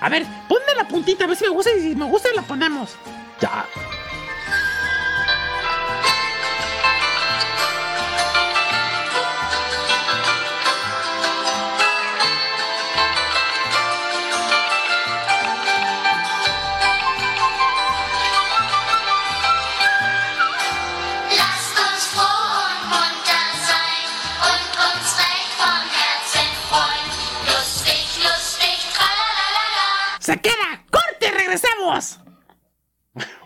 A 0.00 0.08
ver, 0.08 0.24
ponme 0.48 0.74
la 0.76 0.86
puntita, 0.86 1.24
a 1.24 1.26
ver 1.26 1.36
si 1.36 1.44
me 1.44 1.50
gusta 1.50 1.70
y 1.72 1.80
si 1.80 1.94
me 1.94 2.06
gusta 2.06 2.28
la 2.34 2.42
ponemos. 2.42 2.90
Ya. 3.40 3.66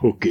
Ok. 0.02 0.26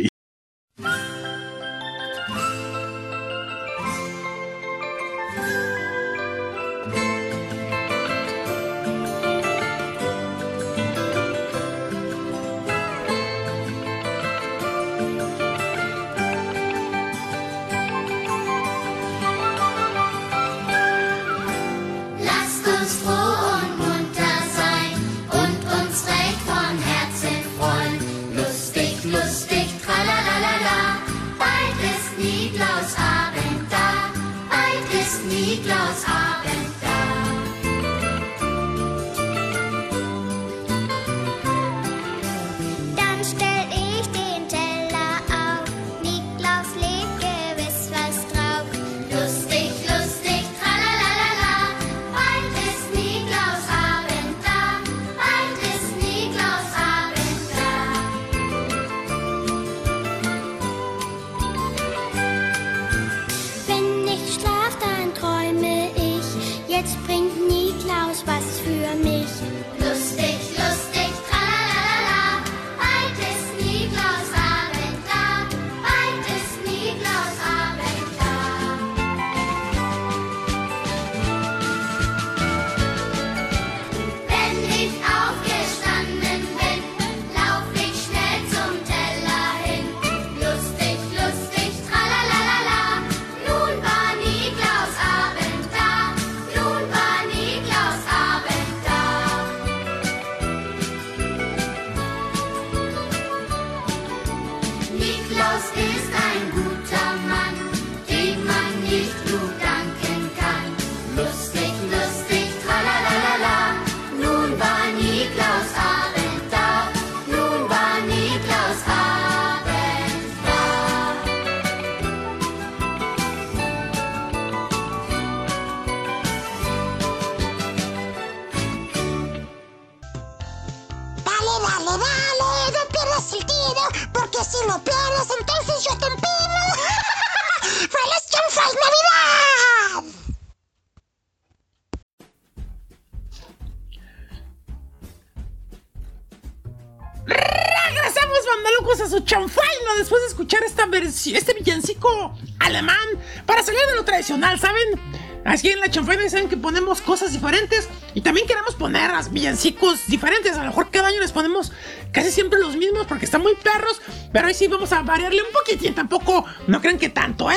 Este 151.07 151.53
villancico 151.53 152.37
alemán 152.59 152.97
para 153.45 153.63
salir 153.63 153.81
de 153.89 153.95
lo 153.95 154.05
tradicional, 154.05 154.59
¿saben? 154.59 154.99
Así 155.45 155.69
en 155.69 155.79
la 155.79 155.89
chanfaina 155.89 156.29
saben 156.29 156.49
que 156.49 156.57
ponemos 156.57 157.01
cosas 157.01 157.31
diferentes 157.31 157.87
y 158.13 158.21
también 158.21 158.47
queremos 158.47 158.75
poner 158.75 159.11
las 159.11 159.31
villancicos 159.31 160.07
diferentes. 160.07 160.55
A 160.55 160.63
lo 160.63 160.69
mejor 160.69 160.89
cada 160.91 161.07
año 161.07 161.21
les 161.21 161.31
ponemos 161.31 161.71
casi 162.11 162.31
siempre 162.31 162.59
los 162.59 162.75
mismos 162.75 163.07
porque 163.07 163.25
están 163.25 163.41
muy 163.41 163.55
perros, 163.55 164.01
pero 164.33 164.47
hoy 164.47 164.53
sí 164.53 164.67
vamos 164.67 164.91
a 164.91 165.03
variarle 165.03 165.41
un 165.41 165.53
poquitín. 165.53 165.95
Tampoco, 165.95 166.45
no 166.67 166.81
crean 166.81 166.97
que 166.97 167.09
tanto, 167.09 167.49
¿eh? 167.49 167.55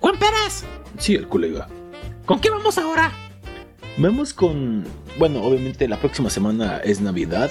Juan 0.00 0.18
Pérez, 0.18 0.64
Sí, 0.98 1.14
el 1.14 1.28
colega. 1.28 1.68
¿con 2.24 2.40
qué 2.40 2.50
vamos 2.50 2.78
ahora? 2.78 3.12
Vamos 3.98 4.32
con. 4.32 4.84
Bueno, 5.18 5.42
obviamente 5.42 5.86
la 5.88 5.98
próxima 5.98 6.30
semana 6.30 6.78
es 6.78 7.00
Navidad. 7.00 7.50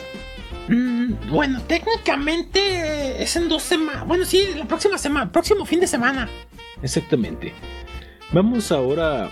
Mm, 0.67 1.29
bueno, 1.29 1.61
técnicamente 1.67 2.92
es 3.21 3.35
en 3.35 3.49
dos 3.49 3.63
semanas. 3.63 4.05
Bueno, 4.07 4.25
sí, 4.25 4.47
la 4.55 4.65
próxima 4.65 4.97
semana, 4.97 5.31
próximo 5.31 5.65
fin 5.65 5.79
de 5.79 5.87
semana. 5.87 6.29
Exactamente. 6.81 7.53
Vamos 8.31 8.71
ahora 8.71 9.29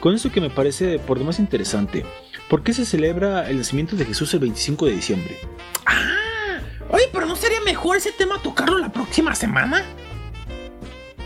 con 0.00 0.14
eso 0.14 0.30
que 0.30 0.40
me 0.40 0.50
parece 0.50 0.98
por 0.98 1.18
demás 1.18 1.38
interesante. 1.38 2.04
¿Por 2.48 2.62
qué 2.62 2.72
se 2.74 2.84
celebra 2.84 3.48
el 3.48 3.58
nacimiento 3.58 3.96
de 3.96 4.04
Jesús 4.04 4.34
el 4.34 4.40
25 4.40 4.86
de 4.86 4.92
diciembre? 4.92 5.38
Ah, 5.86 6.58
oye, 6.90 7.04
pero 7.12 7.24
¿no 7.26 7.36
sería 7.36 7.60
mejor 7.62 7.96
ese 7.96 8.12
tema 8.12 8.40
tocarlo 8.42 8.78
la 8.78 8.92
próxima 8.92 9.34
semana? 9.34 9.82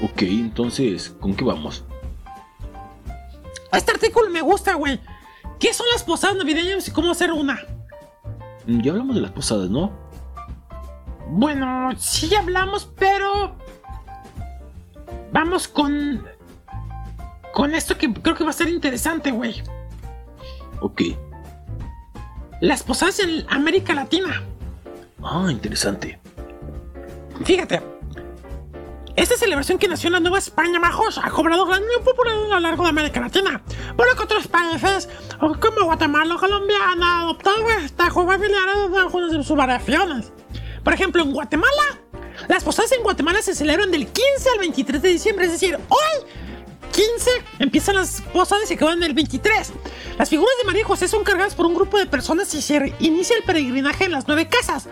Ok, 0.02 0.22
entonces, 0.22 1.14
¿con 1.20 1.34
qué 1.34 1.44
vamos? 1.44 1.84
Este 3.72 3.92
artículo 3.92 4.30
me 4.30 4.40
gusta, 4.42 4.74
güey. 4.74 5.00
¿Qué 5.58 5.72
son 5.72 5.86
las 5.92 6.02
posadas 6.04 6.36
navideñas 6.36 6.86
y 6.86 6.90
cómo 6.90 7.10
hacer 7.10 7.32
una? 7.32 7.58
Mm, 8.66 8.80
Ya 8.82 8.92
hablamos 8.92 9.16
de 9.16 9.22
las 9.22 9.32
posadas, 9.32 9.70
¿no? 9.70 10.05
Bueno, 11.28 11.90
sí 11.98 12.34
hablamos, 12.34 12.90
pero. 12.98 13.56
Vamos 15.32 15.68
con. 15.68 16.24
Con 17.52 17.74
esto 17.74 17.96
que 17.96 18.12
creo 18.12 18.34
que 18.34 18.44
va 18.44 18.50
a 18.50 18.54
ser 18.54 18.68
interesante, 18.68 19.30
güey. 19.30 19.62
Ok. 20.80 21.02
Las 22.60 22.82
posadas 22.82 23.20
en 23.20 23.46
América 23.48 23.94
Latina. 23.94 24.42
Ah, 25.22 25.46
interesante. 25.50 26.18
Fíjate. 27.44 27.82
Esta 29.16 29.34
celebración 29.36 29.78
que 29.78 29.88
nació 29.88 30.08
en 30.08 30.12
la 30.12 30.20
Nueva 30.20 30.38
España 30.38 30.78
Majos 30.78 31.16
ha 31.16 31.30
cobrado 31.30 31.64
gran 31.64 31.82
popularidad 32.04 32.52
a 32.52 32.54
lo 32.56 32.60
largo 32.60 32.82
de 32.82 32.90
América 32.90 33.18
Latina, 33.18 33.62
por 33.96 34.06
lo 34.06 34.14
que 34.14 34.24
otros 34.24 34.46
países 34.46 35.08
como 35.38 35.84
Guatemala 35.86 36.34
o 36.34 36.38
Colombia 36.38 36.76
han 36.90 37.02
adoptado 37.02 37.70
esta 37.82 38.10
juego 38.10 38.32
familiar 38.32 38.68
en 38.86 38.94
algunas 38.94 39.32
de 39.32 39.42
sus 39.42 39.56
variaciones. 39.56 40.32
Por 40.86 40.94
ejemplo, 40.94 41.20
en 41.20 41.32
Guatemala, 41.32 41.98
las 42.46 42.62
posadas 42.62 42.92
en 42.92 43.02
Guatemala 43.02 43.42
se 43.42 43.56
celebran 43.56 43.90
del 43.90 44.06
15 44.06 44.50
al 44.52 44.60
23 44.60 45.02
de 45.02 45.08
diciembre, 45.08 45.46
es 45.46 45.50
decir, 45.50 45.76
hoy 45.88 46.30
15 46.92 47.30
empiezan 47.58 47.96
las 47.96 48.22
posadas 48.32 48.70
y 48.70 48.74
acaban 48.74 49.02
el 49.02 49.12
23. 49.12 49.72
Las 50.16 50.30
figuras 50.30 50.54
de 50.60 50.64
María 50.64 50.84
José 50.84 51.08
son 51.08 51.24
cargadas 51.24 51.56
por 51.56 51.66
un 51.66 51.74
grupo 51.74 51.98
de 51.98 52.06
personas 52.06 52.54
y 52.54 52.62
se 52.62 52.94
inicia 53.00 53.36
el 53.36 53.42
peregrinaje 53.42 54.04
en 54.04 54.12
las 54.12 54.28
nueve 54.28 54.46
casas. 54.46 54.84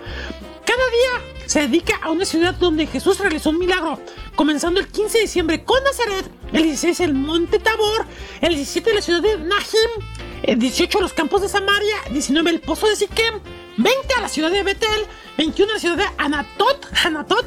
Cada 0.67 0.83
día 0.83 1.47
se 1.47 1.61
dedica 1.61 1.95
a 2.03 2.11
una 2.11 2.25
ciudad 2.25 2.55
donde 2.55 2.89
Jesús 2.89 3.21
realizó 3.21 3.51
un 3.51 3.61
milagro, 3.61 4.01
comenzando 4.35 4.81
el 4.81 4.89
15 4.89 5.19
de 5.19 5.23
diciembre 5.23 5.63
con 5.63 5.81
Nazaret, 5.85 6.29
el 6.53 6.65
16 6.65 6.99
el 6.99 7.15
monte 7.15 7.61
Tabor, 7.61 8.05
el 8.41 8.57
17 8.57 8.95
la 8.95 9.01
ciudad 9.01 9.23
de 9.23 9.39
Nahim, 9.39 10.05
el 10.43 10.59
18 10.59 11.01
los 11.01 11.13
campos 11.13 11.43
de 11.43 11.49
Samaria, 11.49 11.95
19 12.11 12.51
el 12.51 12.61
pozo 12.63 12.89
de 12.89 12.97
Siquem, 12.97 13.39
20 13.77 14.15
a 14.15 14.21
la 14.21 14.29
ciudad 14.29 14.51
de 14.51 14.63
Betel, 14.63 15.07
21 15.37 15.71
a 15.71 15.75
la 15.75 15.81
ciudad 15.81 15.97
de 15.97 16.07
Anatot, 16.19 16.87
Anatot, 17.05 17.47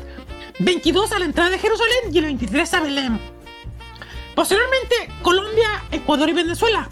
22 0.60 1.12
a 1.12 1.20
la 1.20 1.26
entrada 1.26 1.50
de 1.50 1.60
Jerusalén 1.60 2.12
y 2.12 2.18
el 2.18 2.26
23 2.26 2.74
a 2.74 2.82
Belén. 2.82 3.20
Posteriormente, 4.36 4.96
Colombia, 5.22 5.84
Ecuador 5.92 6.30
y 6.30 6.34
Venezuela. 6.34 6.90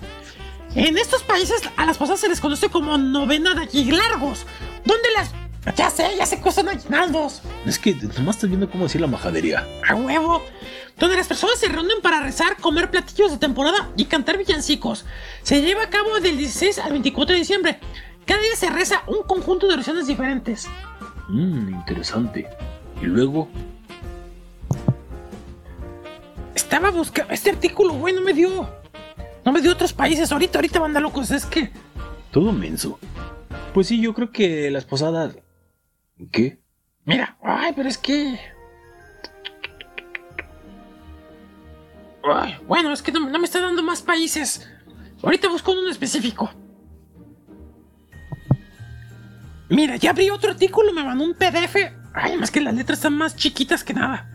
En 0.74 0.98
estos 0.98 1.24
países 1.24 1.62
a 1.78 1.86
las 1.86 1.98
posadas 1.98 2.20
se 2.20 2.28
les 2.28 2.42
conoce 2.42 2.70
como 2.70 2.98
novena 2.98 3.54
de 3.54 3.64
aguilargos, 3.64 4.46
donde 4.84 5.10
las... 5.16 5.32
Ya 5.76 5.90
sé, 5.90 6.16
ya 6.16 6.28
sé 6.28 6.40
que 6.42 6.52
son 6.52 6.70
aguinaldos. 6.70 7.42
Es 7.66 7.80
que 7.80 7.94
nomás 7.94 8.36
estás 8.36 8.50
viendo 8.50 8.70
cómo 8.70 8.84
decir 8.84 9.02
la 9.02 9.08
majadería. 9.08 9.68
A 9.88 9.96
huevo. 9.96 10.44
Donde 10.98 11.18
las 11.18 11.28
personas 11.28 11.60
se 11.60 11.68
reúnen 11.68 12.02
para 12.04 12.22
rezar, 12.22 12.58
comer 12.58 12.92
platillos 12.92 13.32
de 13.32 13.38
temporada 13.38 13.90
y 13.98 14.06
cantar 14.06 14.38
villancicos. 14.38 15.06
Se 15.42 15.62
lleva 15.62 15.84
a 15.84 15.90
cabo 15.90 16.20
del 16.20 16.38
16 16.38 16.78
al 16.80 16.92
24 16.92 17.34
de 17.34 17.40
diciembre. 17.40 17.80
Cada 18.26 18.42
día 18.42 18.56
se 18.56 18.70
reza 18.70 19.04
un 19.08 19.24
conjunto 19.24 19.68
de 19.68 19.74
oraciones 19.76 20.08
diferentes. 20.08 20.68
Mmm, 21.30 21.70
interesante. 21.70 22.48
Y 23.02 23.06
luego, 23.06 23.50
Estaba 26.56 26.90
buscando... 26.90 27.32
Este 27.34 27.52
artículo, 27.52 27.94
güey, 27.94 28.14
no 28.14 28.22
me 28.22 28.34
dio... 28.34 28.70
No 29.44 29.52
me 29.52 29.62
dio 29.62 29.72
otros 29.72 29.94
países. 29.94 30.32
Ahorita, 30.32 30.58
ahorita, 30.58 30.80
banda 30.80 31.00
locos. 31.00 31.30
Es 31.32 31.46
que... 31.46 31.72
todo 32.32 32.52
menso. 32.52 33.00
Pues 33.74 33.88
sí, 33.88 34.02
yo 34.02 34.14
creo 34.14 34.32
que 34.32 34.72
las 34.72 34.86
posadas. 34.86 35.38
¿Qué? 36.32 36.60
Mira, 37.04 37.38
ay, 37.44 37.74
pero 37.76 37.88
es 37.88 37.98
que... 37.98 38.40
Ay, 42.24 42.58
bueno, 42.66 42.92
es 42.92 43.04
que 43.04 43.12
no, 43.12 43.30
no 43.30 43.38
me 43.38 43.46
está 43.46 43.62
dando 43.62 43.84
más 43.84 44.02
países. 44.02 44.68
Ahorita 45.22 45.48
busco 45.50 45.72
uno 45.74 45.90
específico. 45.90 46.50
Mira, 49.76 49.98
ya 49.98 50.12
abrí 50.12 50.30
otro 50.30 50.52
artículo, 50.52 50.94
me 50.94 51.04
mandó 51.04 51.26
un 51.26 51.34
PDF. 51.34 51.76
Ay, 52.14 52.38
más 52.38 52.50
que 52.50 52.62
las 52.62 52.74
letras 52.74 53.00
están 53.00 53.18
más 53.18 53.36
chiquitas 53.36 53.84
que 53.84 53.94
nada. 53.94 54.30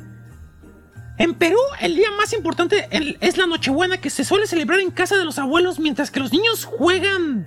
En 1.16 1.32
Perú, 1.32 1.56
el 1.80 1.96
día 1.96 2.08
más 2.18 2.34
importante 2.34 2.86
es 3.22 3.38
la 3.38 3.46
Nochebuena, 3.46 4.02
que 4.02 4.10
se 4.10 4.22
suele 4.22 4.46
celebrar 4.46 4.80
en 4.80 4.90
casa 4.90 5.16
de 5.16 5.24
los 5.24 5.38
abuelos 5.38 5.78
mientras 5.78 6.10
que 6.10 6.20
los 6.20 6.30
niños 6.30 6.66
juegan 6.66 7.46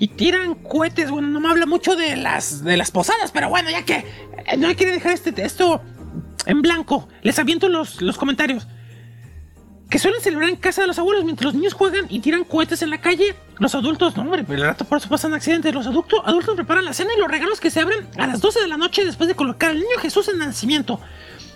y 0.00 0.08
tiran 0.08 0.56
cohetes. 0.56 1.12
Bueno, 1.12 1.28
no 1.28 1.38
me 1.38 1.48
habla 1.48 1.66
mucho 1.66 1.94
de 1.94 2.16
las, 2.16 2.64
de 2.64 2.76
las 2.76 2.90
posadas, 2.90 3.30
pero 3.30 3.48
bueno, 3.48 3.70
ya 3.70 3.84
que 3.84 4.04
eh, 4.46 4.56
no 4.56 4.74
quiere 4.74 4.90
dejar 4.90 5.12
este, 5.12 5.32
esto 5.40 5.80
en 6.44 6.60
blanco, 6.60 7.08
les 7.22 7.38
aviento 7.38 7.68
los, 7.68 8.02
los 8.02 8.18
comentarios. 8.18 8.66
Que 9.90 9.98
suelen 9.98 10.20
celebrar 10.20 10.50
en 10.50 10.56
casa 10.56 10.82
de 10.82 10.86
los 10.86 10.98
abuelos 10.98 11.24
mientras 11.24 11.46
los 11.46 11.54
niños 11.54 11.72
juegan 11.72 12.04
y 12.10 12.20
tiran 12.20 12.44
cohetes 12.44 12.82
en 12.82 12.90
la 12.90 13.00
calle. 13.00 13.34
Los 13.58 13.74
adultos, 13.74 14.16
no, 14.16 14.22
hombre, 14.22 14.44
pero 14.44 14.60
el 14.60 14.68
rato 14.68 14.84
por 14.84 14.98
eso 14.98 15.08
pasan 15.08 15.32
accidentes. 15.32 15.72
Los 15.74 15.86
adultos, 15.86 16.20
adultos 16.26 16.56
preparan 16.56 16.84
la 16.84 16.92
cena 16.92 17.10
y 17.16 17.18
los 17.20 17.30
regalos 17.30 17.58
que 17.58 17.70
se 17.70 17.80
abren 17.80 18.06
a 18.18 18.26
las 18.26 18.40
12 18.42 18.60
de 18.60 18.68
la 18.68 18.76
noche 18.76 19.04
después 19.06 19.28
de 19.28 19.34
colocar 19.34 19.70
al 19.70 19.76
niño 19.78 19.96
Jesús 20.00 20.28
en 20.28 20.38
nacimiento. 20.38 21.00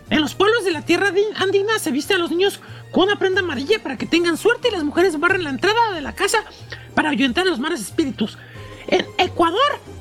En 0.09 0.21
los 0.23 0.35
pueblos 0.35 0.65
de 0.65 0.71
la 0.73 0.81
tierra 0.83 1.11
di- 1.11 1.23
andina 1.37 1.79
se 1.79 1.91
viste 1.91 2.15
a 2.15 2.19
los 2.19 2.31
niños 2.31 2.61
con 2.91 3.05
una 3.05 3.19
prenda 3.19 3.41
amarilla 3.41 3.83
para 3.83 3.97
que 3.99 4.07
tengan 4.07 4.37
suerte 4.39 4.69
y 4.69 4.71
las 4.73 4.83
mujeres 4.83 5.19
barren 5.21 5.45
la 5.45 5.51
entrada 5.51 5.93
de 5.95 6.01
la 6.01 6.15
casa 6.15 6.39
para 6.95 7.11
ahuyentar 7.11 7.47
a 7.47 7.51
los 7.51 7.59
malos 7.59 7.81
espíritus. 7.81 8.39
En 8.89 9.07
Ecuador, 9.19 9.59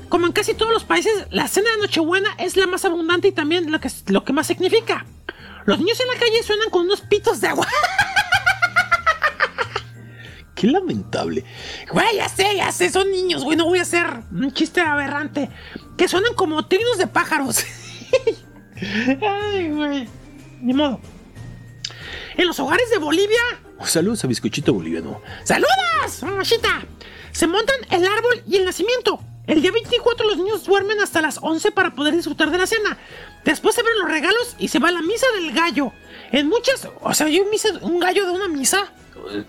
como 0.09 0.25
en 0.25 0.31
casi 0.31 0.53
todos 0.53 0.71
los 0.71 0.83
países, 0.85 1.27
la 1.31 1.47
cena 1.49 1.69
de 1.71 1.77
Nochebuena 1.81 2.29
es 2.39 2.55
la 2.57 2.65
más 2.67 2.83
abundante 2.85 3.27
y 3.27 3.31
también 3.33 3.71
lo 3.71 3.79
que, 3.81 3.89
lo 4.07 4.23
que 4.23 4.33
más 4.33 4.47
significa. 4.47 5.05
Los 5.65 5.77
niños 5.79 5.99
en 5.99 6.07
la 6.07 6.13
calle 6.19 6.41
suenan 6.43 6.69
con 6.71 6.85
unos 6.85 7.01
pitos 7.01 7.39
de 7.41 7.49
agua. 7.49 7.67
Qué 10.61 10.67
lamentable. 10.67 11.43
Güey, 11.91 12.17
ya 12.17 12.29
sé, 12.29 12.55
ya 12.55 12.71
sé, 12.71 12.91
son 12.91 13.09
niños, 13.09 13.43
güey, 13.43 13.57
no 13.57 13.65
voy 13.65 13.79
a 13.79 13.81
hacer 13.81 14.05
un 14.31 14.53
chiste 14.53 14.79
aberrante. 14.79 15.49
Que 15.97 16.07
suenan 16.07 16.35
como 16.35 16.67
trinos 16.67 16.99
de 16.99 17.07
pájaros. 17.07 17.65
Ay, 19.21 19.71
güey. 19.71 20.07
Ni 20.61 20.75
modo. 20.75 20.99
En 22.37 22.45
los 22.45 22.59
hogares 22.59 22.91
de 22.91 22.99
Bolivia, 22.99 23.41
Saludos 23.83 24.23
a 24.23 24.27
Bizcochito 24.27 24.71
Boliviano. 24.71 25.19
¡Saludos, 25.43 26.21
mamachita! 26.21 26.85
Se 27.31 27.47
montan 27.47 27.77
el 27.89 28.05
árbol 28.05 28.43
y 28.47 28.57
el 28.57 28.65
nacimiento. 28.65 29.19
El 29.47 29.61
día 29.61 29.71
24 29.71 30.25
los 30.27 30.37
niños 30.37 30.63
duermen 30.63 30.99
hasta 30.99 31.21
las 31.21 31.39
11 31.41 31.71
para 31.71 31.93
poder 31.93 32.15
disfrutar 32.15 32.51
de 32.51 32.57
la 32.57 32.67
cena. 32.67 32.97
Después 33.43 33.75
se 33.75 33.81
abren 33.81 33.97
los 33.99 34.09
regalos 34.09 34.55
y 34.59 34.67
se 34.67 34.79
va 34.79 34.89
a 34.89 34.91
la 34.91 35.01
misa 35.01 35.25
del 35.35 35.51
gallo. 35.51 35.91
En 36.31 36.47
muchas... 36.47 36.87
O 37.01 37.13
sea, 37.13 37.27
yo 37.27 37.43
misa, 37.49 37.69
un 37.81 37.99
gallo 37.99 38.25
de 38.25 38.31
una 38.31 38.47
misa. 38.47 38.91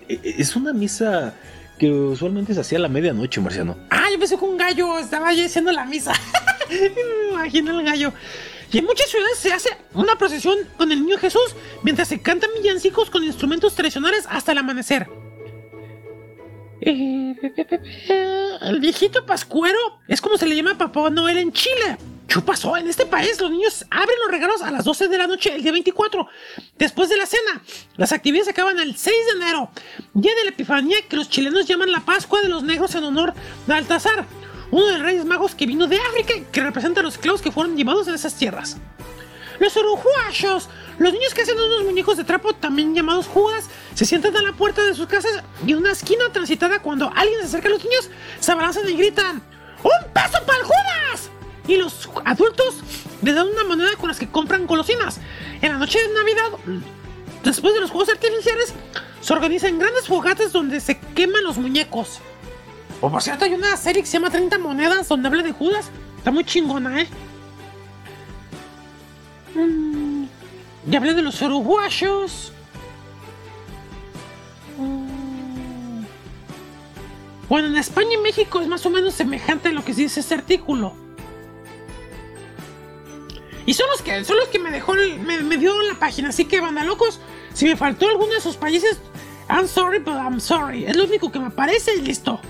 Eh, 0.08 0.34
Es 0.38 0.56
una 0.56 0.72
misa 0.72 1.34
que 1.78 1.90
usualmente 1.90 2.54
se 2.54 2.60
hacía 2.60 2.78
a 2.78 2.82
la 2.82 2.88
medianoche, 2.88 3.40
Marciano. 3.40 3.76
Ah, 3.90 4.08
yo 4.10 4.18
pensé 4.18 4.38
que 4.38 4.44
un 4.44 4.56
gallo 4.56 4.98
estaba 4.98 5.28
ahí 5.28 5.44
haciendo 5.44 5.72
la 5.72 5.84
misa. 5.84 6.12
Me 6.70 7.32
imagino 7.32 7.78
el 7.78 7.84
gallo. 7.84 8.12
Y 8.72 8.78
en 8.78 8.86
muchas 8.86 9.10
ciudades 9.10 9.36
se 9.38 9.52
hace 9.52 9.76
una 9.92 10.16
procesión 10.16 10.56
con 10.78 10.90
el 10.90 11.04
niño 11.04 11.18
Jesús 11.18 11.54
mientras 11.82 12.08
se 12.08 12.22
cantan 12.22 12.48
villancicos 12.56 13.10
con 13.10 13.22
instrumentos 13.22 13.74
tradicionales 13.74 14.24
hasta 14.30 14.52
el 14.52 14.58
amanecer. 14.58 15.06
Eh, 16.84 18.58
El 18.60 18.80
viejito 18.80 19.24
pascuero 19.24 19.78
es 20.08 20.20
como 20.20 20.36
se 20.36 20.46
le 20.46 20.56
llama 20.56 20.72
a 20.72 20.78
Papá 20.78 21.10
Noel 21.10 21.38
en 21.38 21.52
Chile. 21.52 21.96
¿Qué 22.26 22.40
pasó? 22.40 22.76
En 22.76 22.88
este 22.88 23.06
país 23.06 23.40
los 23.40 23.50
niños 23.50 23.84
abren 23.90 24.16
los 24.22 24.30
regalos 24.30 24.62
a 24.62 24.70
las 24.70 24.84
12 24.84 25.08
de 25.08 25.18
la 25.18 25.26
noche 25.26 25.54
el 25.54 25.62
día 25.62 25.70
24, 25.70 26.26
después 26.78 27.08
de 27.08 27.16
la 27.16 27.26
cena. 27.26 27.62
Las 27.96 28.12
actividades 28.12 28.48
acaban 28.48 28.80
el 28.80 28.96
6 28.96 29.14
de 29.26 29.44
enero, 29.44 29.70
día 30.14 30.34
de 30.34 30.44
la 30.44 30.50
Epifanía 30.50 30.96
que 31.08 31.16
los 31.16 31.28
chilenos 31.28 31.66
llaman 31.66 31.92
la 31.92 32.00
Pascua 32.00 32.40
de 32.40 32.48
los 32.48 32.62
Negros 32.62 32.94
en 32.94 33.04
honor 33.04 33.34
de 33.66 33.74
Altazar, 33.74 34.24
uno 34.70 34.86
de 34.86 34.92
los 34.94 35.02
reyes 35.02 35.24
magos 35.24 35.54
que 35.54 35.66
vino 35.66 35.86
de 35.86 35.98
África 35.98 36.34
que 36.50 36.62
representa 36.62 37.00
a 37.00 37.02
los 37.02 37.14
esclavos 37.14 37.42
que 37.42 37.52
fueron 37.52 37.76
llevados 37.76 38.08
a 38.08 38.14
esas 38.14 38.34
tierras. 38.34 38.78
Los 39.58 39.76
urujuachos, 39.76 40.68
los 40.98 41.12
niños 41.12 41.34
que 41.34 41.42
hacen 41.42 41.58
unos 41.58 41.84
muñecos 41.84 42.16
de 42.16 42.24
trapo, 42.24 42.52
también 42.52 42.94
llamados 42.94 43.26
judas, 43.26 43.68
se 43.94 44.04
sientan 44.04 44.36
a 44.36 44.42
la 44.42 44.52
puerta 44.52 44.82
de 44.84 44.94
sus 44.94 45.06
casas 45.06 45.42
y 45.66 45.72
en 45.72 45.78
una 45.78 45.92
esquina 45.92 46.30
transitada 46.32 46.80
cuando 46.80 47.10
alguien 47.14 47.40
se 47.40 47.46
acerca 47.46 47.68
a 47.68 47.72
los 47.72 47.84
niños, 47.84 48.10
se 48.40 48.52
abalanzan 48.52 48.88
y 48.88 48.94
gritan 48.94 49.42
¡Un 49.82 50.12
peso 50.12 50.38
para 50.46 50.58
el 50.58 50.64
judas! 50.64 51.30
Y 51.66 51.76
los 51.76 52.08
adultos 52.24 52.76
les 53.22 53.34
dan 53.34 53.48
una 53.48 53.64
moneda 53.64 53.90
con 53.96 54.08
las 54.08 54.18
que 54.18 54.28
compran 54.28 54.66
golosinas. 54.66 55.20
En 55.60 55.72
la 55.72 55.78
noche 55.78 55.98
de 56.00 56.14
Navidad, 56.14 56.82
después 57.44 57.74
de 57.74 57.80
los 57.80 57.90
juegos 57.90 58.08
artificiales, 58.08 58.74
se 59.20 59.32
organizan 59.32 59.78
grandes 59.78 60.06
fogatas 60.06 60.52
donde 60.52 60.80
se 60.80 60.98
queman 60.98 61.44
los 61.44 61.56
muñecos. 61.58 62.20
O 63.00 63.10
por 63.10 63.22
cierto, 63.22 63.44
hay 63.44 63.54
una 63.54 63.76
serie 63.76 64.02
que 64.02 64.06
se 64.06 64.14
llama 64.14 64.30
30 64.30 64.58
monedas 64.58 65.08
donde 65.08 65.28
habla 65.28 65.42
de 65.42 65.52
Judas. 65.52 65.90
Está 66.18 66.30
muy 66.30 66.44
chingona, 66.44 67.00
¿eh? 67.00 67.08
Mm, 69.54 70.24
ya 70.86 70.98
hablé 70.98 71.14
de 71.14 71.22
los 71.22 71.40
uruguayos. 71.42 72.52
Mm. 74.78 76.04
Bueno, 77.48 77.68
en 77.68 77.76
España 77.76 78.14
y 78.14 78.22
México 78.22 78.60
es 78.60 78.68
más 78.68 78.84
o 78.86 78.90
menos 78.90 79.14
semejante 79.14 79.68
a 79.68 79.72
lo 79.72 79.84
que 79.84 79.92
dice 79.92 80.20
ese 80.20 80.34
artículo. 80.34 80.94
Y 83.66 83.74
son 83.74 83.86
los 83.90 84.02
que, 84.02 84.24
son 84.24 84.36
los 84.38 84.48
que 84.48 84.58
me 84.58 84.70
dejó, 84.70 84.94
el- 84.94 85.20
me, 85.20 85.40
me 85.42 85.56
dio 85.56 85.80
la 85.82 85.94
página, 85.94 86.30
así 86.30 86.46
que 86.46 86.60
banda 86.60 86.82
locos, 86.82 87.20
si 87.52 87.66
me 87.66 87.76
faltó 87.76 88.08
alguno 88.08 88.32
de 88.32 88.38
esos 88.38 88.56
países, 88.56 88.98
I'm 89.48 89.68
sorry, 89.68 89.98
but 89.98 90.14
I'm 90.14 90.40
sorry. 90.40 90.84
Es 90.86 90.96
lo 90.96 91.04
único 91.04 91.30
que 91.30 91.38
me 91.38 91.46
aparece 91.48 91.94
y 91.96 92.00
listo. 92.02 92.40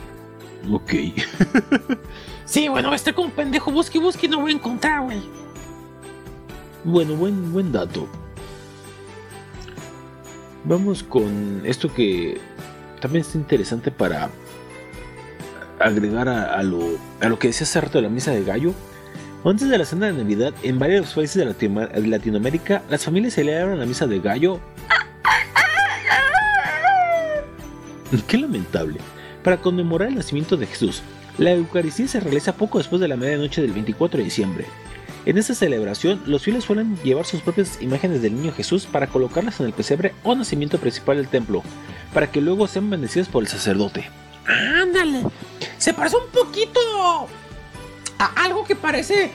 Ok. 0.70 0.92
Sí, 2.44 2.68
bueno, 2.68 2.92
estar 2.92 3.14
como 3.14 3.30
pendejo, 3.30 3.70
busque 3.70 3.96
y 3.96 4.00
busque 4.00 4.26
y 4.26 4.28
no 4.28 4.40
voy 4.40 4.52
a 4.52 4.54
encontrar, 4.56 5.00
güey. 5.02 5.22
Bueno, 6.84 7.14
buen, 7.16 7.52
buen 7.52 7.72
dato. 7.72 8.08
Vamos 10.64 11.02
con 11.02 11.62
esto 11.64 11.92
que 11.92 12.40
también 13.00 13.24
es 13.24 13.34
interesante 13.34 13.90
para 13.90 14.30
agregar 15.80 16.28
a, 16.28 16.62
lo, 16.62 16.80
a 17.20 17.28
lo 17.28 17.38
que 17.38 17.48
decía 17.48 17.64
hace 17.64 17.80
rato 17.80 17.98
de 17.98 18.02
la 18.02 18.08
misa 18.08 18.30
de 18.30 18.44
gallo. 18.44 18.72
Antes 19.44 19.68
de 19.68 19.76
la 19.78 19.84
cena 19.84 20.06
de 20.06 20.12
Navidad, 20.12 20.54
en 20.62 20.78
varios 20.78 21.12
países 21.14 21.34
de 21.36 21.44
Latino- 21.46 21.88
de 21.88 22.06
Latinoamérica, 22.06 22.82
las 22.88 23.04
familias 23.04 23.34
celebran 23.34 23.78
la 23.80 23.86
misa 23.86 24.06
de 24.06 24.20
gallo. 24.20 24.60
Qué 28.28 28.38
lamentable. 28.38 28.98
Para 29.42 29.56
conmemorar 29.56 30.08
el 30.08 30.14
nacimiento 30.14 30.56
de 30.56 30.66
Jesús, 30.66 31.02
la 31.38 31.50
Eucaristía 31.52 32.06
se 32.06 32.20
realiza 32.20 32.54
poco 32.54 32.78
después 32.78 33.00
de 33.00 33.08
la 33.08 33.16
medianoche 33.16 33.62
del 33.62 33.72
24 33.72 34.18
de 34.18 34.24
diciembre. 34.24 34.66
En 35.24 35.38
esta 35.38 35.54
celebración, 35.54 36.20
los 36.26 36.42
fieles 36.42 36.64
suelen 36.64 36.96
llevar 37.04 37.24
sus 37.26 37.42
propias 37.42 37.80
imágenes 37.80 38.22
del 38.22 38.34
niño 38.34 38.52
Jesús 38.52 38.86
para 38.86 39.06
colocarlas 39.06 39.60
en 39.60 39.66
el 39.66 39.72
pesebre 39.72 40.14
o 40.24 40.34
nacimiento 40.34 40.78
principal 40.78 41.16
del 41.16 41.28
templo, 41.28 41.62
para 42.12 42.30
que 42.30 42.40
luego 42.40 42.66
sean 42.66 42.90
bendecidas 42.90 43.28
por 43.28 43.42
el 43.42 43.48
sacerdote. 43.48 44.10
Ándale. 44.46 45.22
Se 45.78 45.94
parece 45.94 46.16
un 46.16 46.28
poquito 46.32 46.80
a 48.18 48.44
algo 48.44 48.64
que 48.64 48.74
parece 48.74 49.30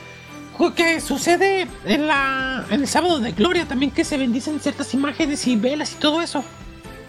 que 0.74 1.00
sucede 1.00 1.68
en 1.84 2.08
la 2.08 2.66
en 2.70 2.80
el 2.80 2.88
sábado 2.88 3.20
de 3.20 3.30
gloria 3.30 3.64
también 3.66 3.92
que 3.92 4.04
se 4.04 4.18
bendicen 4.18 4.58
ciertas 4.58 4.92
imágenes 4.92 5.46
y 5.46 5.54
velas 5.54 5.92
y 5.92 5.96
todo 5.96 6.20
eso. 6.20 6.44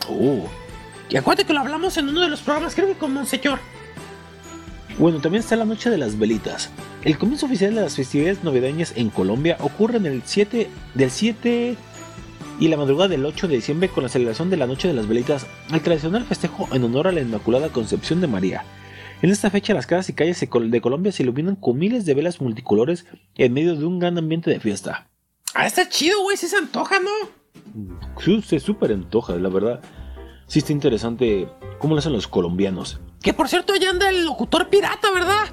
Oh. 0.08 0.48
Y 1.10 1.18
acuérdate 1.18 1.48
que 1.48 1.54
lo 1.54 1.60
hablamos 1.60 1.98
en 1.98 2.10
uno 2.10 2.22
de 2.22 2.30
los 2.30 2.42
programas, 2.42 2.76
creo 2.76 2.88
que 2.88 2.94
con 2.94 3.12
Monseñor. 3.12 3.60
Bueno, 5.00 5.20
también 5.22 5.40
está 5.42 5.56
la 5.56 5.66
Noche 5.66 5.90
de 5.90 5.98
las 5.98 6.20
Velitas. 6.20 6.70
El 7.04 7.18
comienzo 7.18 7.46
oficial 7.46 7.74
de 7.74 7.82
las 7.82 7.96
festividades 7.96 8.44
navideñas 8.44 8.94
en 8.98 9.10
Colombia 9.10 9.56
ocurre 9.62 9.98
en 9.98 10.06
el 10.06 10.22
7 10.26 10.70
del 10.94 11.10
7 11.10 11.78
y 12.60 12.68
la 12.68 12.76
madrugada 12.76 13.08
del 13.08 13.26
8 13.26 13.48
de 13.48 13.56
diciembre 13.56 13.88
con 13.88 14.04
la 14.04 14.10
celebración 14.10 14.50
de 14.50 14.58
la 14.58 14.68
Noche 14.68 14.90
de 14.90 14.94
las 14.94 15.08
Velitas, 15.08 15.48
el 15.74 15.80
tradicional 15.82 16.26
festejo 16.26 16.68
en 16.74 16.84
honor 16.84 17.08
a 17.08 17.14
la 17.14 17.22
Inmaculada 17.22 17.70
Concepción 17.70 18.20
de 18.20 18.28
María. 18.28 18.66
En 19.22 19.30
esta 19.30 19.50
fecha 19.50 19.74
las 19.74 19.88
casas 19.88 20.10
y 20.10 20.14
calles 20.14 20.40
de 20.42 20.50
Col- 20.50 20.70
de 20.70 20.82
Colombia 20.82 21.12
se 21.14 21.24
iluminan 21.24 21.56
con 21.56 21.78
miles 21.78 22.06
de 22.06 22.14
velas 22.14 22.42
multicolores 22.42 23.06
en 23.36 23.54
medio 23.54 23.76
de 23.78 23.86
un 23.86 24.00
gran 24.00 24.18
ambiente 24.18 24.50
de 24.50 24.60
fiesta. 24.60 25.08
Ah, 25.54 25.66
está 25.66 25.88
chido, 25.88 26.22
güey, 26.24 26.36
sí 26.36 26.48
se 26.48 26.58
antoja, 26.58 26.98
¿no? 27.00 27.10
Sí, 28.24 28.42
se 28.42 28.60
súper 28.60 28.92
antoja, 28.92 29.36
la 29.36 29.50
verdad. 29.50 29.80
Sí 30.50 30.58
está 30.58 30.74
interesante 30.74 31.48
cómo 31.78 31.94
lo 31.94 32.00
hacen 32.00 32.12
los 32.12 32.28
colombianos. 32.28 33.00
Que 33.22 33.36
por 33.36 33.48
cierto, 33.48 33.72
allá 33.72 33.92
anda 33.92 34.10
el 34.10 34.26
locutor 34.26 34.68
pirata, 34.68 35.12
¿verdad? 35.14 35.46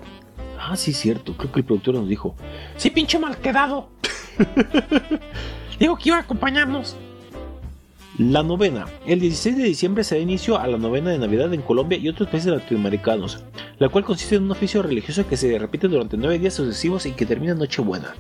Ah, 0.59 0.75
sí, 0.75 0.95
cierto. 0.95 1.37
Creo 1.37 1.53
que 1.53 1.61
el 1.61 1.67
productor 1.67 1.97
nos 1.97 2.09
dijo. 2.09 2.35
Sí, 2.79 2.89
pinche 2.89 3.19
mal 3.19 3.37
quedado. 3.37 3.91
Digo 5.79 5.97
que 5.97 6.09
iba 6.09 6.17
a 6.17 6.21
acompañarnos. 6.21 6.97
La 8.17 8.43
novena. 8.43 8.87
El 9.07 9.21
16 9.21 9.59
de 9.59 9.65
diciembre 9.65 10.03
se 10.03 10.15
da 10.15 10.21
inicio 10.23 10.59
a 10.59 10.67
la 10.67 10.79
novena 10.79 11.11
de 11.11 11.19
Navidad 11.19 11.53
en 11.53 11.61
Colombia 11.61 11.99
y 11.99 12.09
otros 12.09 12.31
países 12.31 12.51
latinoamericanos, 12.51 13.45
la 13.79 13.91
cual 13.91 14.03
consiste 14.03 14.37
en 14.37 14.45
un 14.45 14.53
oficio 14.53 14.83
religioso 14.83 15.29
que 15.29 15.37
se 15.37 15.59
repite 15.59 15.89
durante 15.89 16.17
nueve 16.17 16.39
días 16.39 16.55
sucesivos 16.55 17.05
y 17.05 17.13
que 17.13 17.27
termina 17.27 17.53
en 17.53 17.59
Nochebuena. 17.59 18.15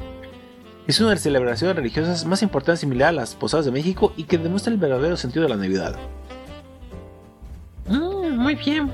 Es 0.86 1.00
una 1.00 1.08
de 1.08 1.14
las 1.14 1.22
celebraciones 1.22 1.74
religiosas 1.74 2.26
más 2.26 2.42
importantes 2.42 2.80
similar 2.80 3.08
a 3.08 3.12
las 3.12 3.34
Posadas 3.34 3.64
de 3.64 3.72
México 3.72 4.12
y 4.18 4.24
que 4.24 4.36
demuestra 4.36 4.70
el 4.70 4.78
verdadero 4.78 5.16
sentido 5.16 5.44
de 5.44 5.48
la 5.48 5.56
Navidad. 5.56 5.96
Muy 8.36 8.54
bien. 8.54 8.90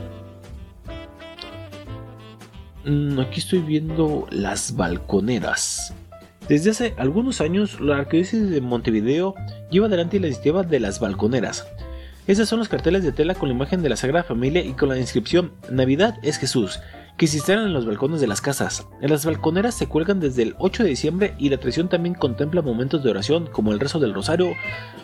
Mm, 2.84 3.18
aquí 3.18 3.40
estoy 3.40 3.60
viendo 3.60 4.26
las 4.30 4.76
balconeras. 4.76 5.94
Desde 6.48 6.70
hace 6.70 6.94
algunos 6.96 7.40
años, 7.40 7.80
la 7.80 7.98
Arquidiócesis 7.98 8.50
de 8.50 8.60
Montevideo 8.60 9.34
lleva 9.70 9.86
adelante 9.86 10.20
la 10.20 10.28
iniciativa 10.28 10.62
de 10.62 10.80
las 10.80 11.00
balconeras. 11.00 11.66
Estos 12.26 12.48
son 12.48 12.60
los 12.60 12.68
carteles 12.68 13.02
de 13.02 13.10
tela 13.10 13.34
con 13.34 13.48
la 13.48 13.54
imagen 13.54 13.82
de 13.82 13.88
la 13.88 13.96
Sagrada 13.96 14.24
Familia 14.24 14.62
y 14.62 14.74
con 14.74 14.88
la 14.88 14.98
inscripción 14.98 15.52
Navidad 15.70 16.18
es 16.22 16.38
Jesús, 16.38 16.80
que 17.16 17.26
se 17.26 17.38
instalan 17.38 17.66
en 17.66 17.72
los 17.72 17.86
balcones 17.86 18.20
de 18.20 18.28
las 18.28 18.40
casas. 18.40 18.86
En 19.00 19.10
las 19.10 19.24
balconeras 19.24 19.74
se 19.74 19.88
cuelgan 19.88 20.20
desde 20.20 20.42
el 20.42 20.54
8 20.58 20.84
de 20.84 20.88
diciembre 20.88 21.34
y 21.38 21.48
la 21.48 21.58
tradición 21.58 21.88
también 21.88 22.14
contempla 22.14 22.62
momentos 22.62 23.02
de 23.02 23.10
oración 23.10 23.48
como 23.48 23.72
el 23.72 23.80
rezo 23.80 23.98
del 23.98 24.14
rosario, 24.14 24.52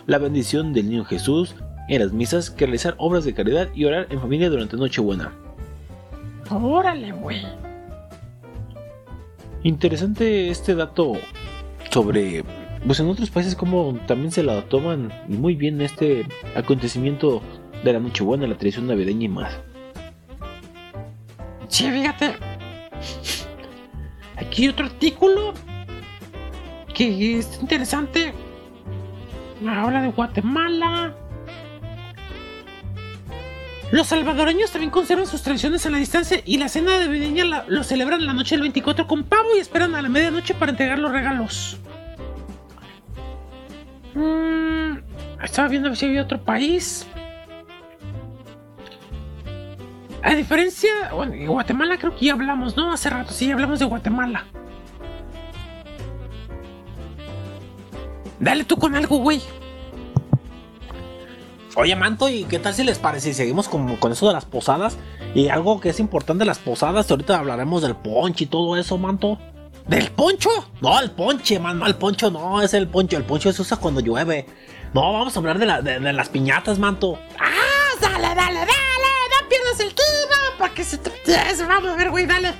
la 0.05 0.17
bendición 0.17 0.71
del 0.71 0.89
niño 0.89 1.03
Jesús, 1.03 1.55
en 1.89 2.01
las 2.01 2.13
misas, 2.13 2.51
que 2.51 2.65
realizar 2.65 2.95
obras 2.97 3.25
de 3.25 3.33
caridad 3.33 3.67
y 3.73 3.85
orar 3.85 4.07
en 4.09 4.21
familia 4.21 4.49
durante 4.49 4.77
Nochebuena. 4.77 5.33
Órale, 6.49 7.11
güey. 7.11 7.45
Interesante 9.63 10.49
este 10.49 10.75
dato 10.75 11.13
sobre, 11.89 12.43
pues 12.85 12.99
en 12.99 13.09
otros 13.09 13.29
países 13.29 13.55
como 13.55 13.99
también 14.07 14.31
se 14.31 14.43
la 14.43 14.61
toman 14.63 15.11
muy 15.27 15.55
bien 15.55 15.81
este 15.81 16.25
acontecimiento 16.55 17.41
de 17.83 17.93
la 17.93 17.99
Nochebuena, 17.99 18.47
la 18.47 18.55
tradición 18.55 18.87
navideña 18.87 19.25
y 19.25 19.29
más. 19.29 19.59
Sí, 21.67 21.89
fíjate. 21.89 22.35
Aquí 24.37 24.63
hay 24.63 24.69
otro 24.69 24.85
artículo 24.85 25.53
que 26.93 27.39
es 27.39 27.59
interesante. 27.61 28.33
Habla 29.67 30.01
de 30.01 30.09
Guatemala. 30.09 31.15
Los 33.91 34.07
salvadoreños 34.07 34.71
también 34.71 34.91
conservan 34.91 35.25
sus 35.25 35.41
tradiciones 35.41 35.85
a 35.85 35.89
la 35.89 35.97
distancia 35.97 36.41
y 36.45 36.57
la 36.57 36.69
cena 36.69 36.99
navideña 36.99 37.43
la- 37.45 37.65
lo 37.67 37.83
celebran 37.83 38.25
la 38.25 38.33
noche 38.33 38.55
del 38.55 38.61
24 38.61 39.07
con 39.07 39.23
pavo 39.23 39.55
y 39.55 39.59
esperan 39.59 39.95
a 39.95 40.01
la 40.01 40.09
medianoche 40.09 40.53
para 40.53 40.71
entregar 40.71 40.99
los 40.99 41.11
regalos. 41.11 41.77
Mm, 44.13 44.97
estaba 45.43 45.67
viendo 45.69 45.95
si 45.95 46.05
había 46.05 46.21
otro 46.21 46.39
país. 46.41 47.07
A 50.21 50.35
diferencia, 50.35 50.89
bueno, 51.13 51.31
de 51.31 51.47
Guatemala 51.47 51.97
creo 51.97 52.15
que 52.15 52.25
ya 52.25 52.33
hablamos, 52.33 52.75
¿no? 52.75 52.91
Hace 52.91 53.09
rato 53.09 53.31
sí, 53.31 53.47
ya 53.47 53.53
hablamos 53.53 53.79
de 53.79 53.85
Guatemala. 53.85 54.45
Dale 58.39 58.65
tú 58.65 58.77
con 58.77 58.95
algo, 58.95 59.17
güey. 59.17 59.41
Oye, 61.79 61.95
Manto, 61.95 62.27
¿y 62.27 62.43
qué 62.43 62.59
tal 62.59 62.73
si 62.73 62.83
les 62.83 62.99
parece 62.99 63.29
si 63.29 63.33
seguimos 63.35 63.69
con, 63.69 63.95
con 63.95 64.11
eso 64.11 64.27
de 64.27 64.33
las 64.33 64.43
posadas? 64.45 64.97
Y 65.33 65.47
algo 65.47 65.79
que 65.79 65.89
es 65.89 65.99
importante 65.99 66.39
de 66.41 66.45
las 66.45 66.59
posadas, 66.59 67.09
ahorita 67.09 67.37
hablaremos 67.39 67.81
del 67.81 67.95
ponche 67.95 68.43
y 68.43 68.47
todo 68.47 68.75
eso, 68.75 68.97
Manto. 68.97 69.39
¿Del 69.87 70.11
poncho? 70.11 70.49
No, 70.81 70.99
el 70.99 71.09
ponche, 71.11 71.57
man, 71.57 71.79
no, 71.79 71.87
el 71.87 71.95
poncho 71.95 72.29
no, 72.29 72.61
es 72.61 72.73
el 72.73 72.87
poncho. 72.87 73.15
El 73.17 73.23
poncho 73.23 73.51
se 73.53 73.61
usa 73.61 73.77
cuando 73.77 74.01
llueve. 74.01 74.45
No, 74.93 75.13
vamos 75.13 75.35
a 75.35 75.39
hablar 75.39 75.57
de, 75.57 75.65
la- 75.65 75.81
de- 75.81 75.99
de 75.99 76.13
las 76.13 76.29
piñatas, 76.29 76.77
Manto. 76.79 77.17
¡Ah! 77.39 77.47
Dale, 78.01 78.27
dale, 78.35 78.59
dale. 78.59 78.59
No 79.41 79.49
pierdas 79.49 79.79
el 79.79 79.87
tiempo. 79.95 80.35
Para 80.59 80.73
que 80.73 80.83
se 80.83 80.97
te... 80.97 81.11
Vamos 81.67 81.91
a 81.91 81.95
ver, 81.95 82.09
güey, 82.11 82.25
dale. 82.25 82.51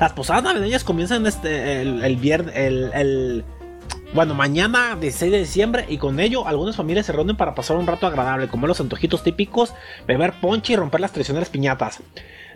Las 0.00 0.12
posadas 0.12 0.42
navideñas 0.42 0.82
comienzan 0.82 1.26
este, 1.26 1.82
el, 1.82 2.02
el 2.04 2.16
viernes, 2.16 2.56
el, 2.56 2.90
el- 2.94 3.44
bueno, 4.12 4.34
mañana 4.34 4.96
16 5.00 5.30
de 5.30 5.38
diciembre 5.38 5.84
y 5.88 5.98
con 5.98 6.18
ello 6.18 6.46
algunas 6.46 6.74
familias 6.76 7.06
se 7.06 7.12
reúnen 7.12 7.36
para 7.36 7.54
pasar 7.54 7.76
un 7.76 7.86
rato 7.86 8.06
agradable, 8.06 8.48
comer 8.48 8.68
los 8.68 8.80
antojitos 8.80 9.22
típicos, 9.22 9.72
beber 10.06 10.32
ponche 10.40 10.72
y 10.72 10.76
romper 10.76 11.00
las 11.00 11.12
tradicionales 11.12 11.48
piñatas. 11.48 12.00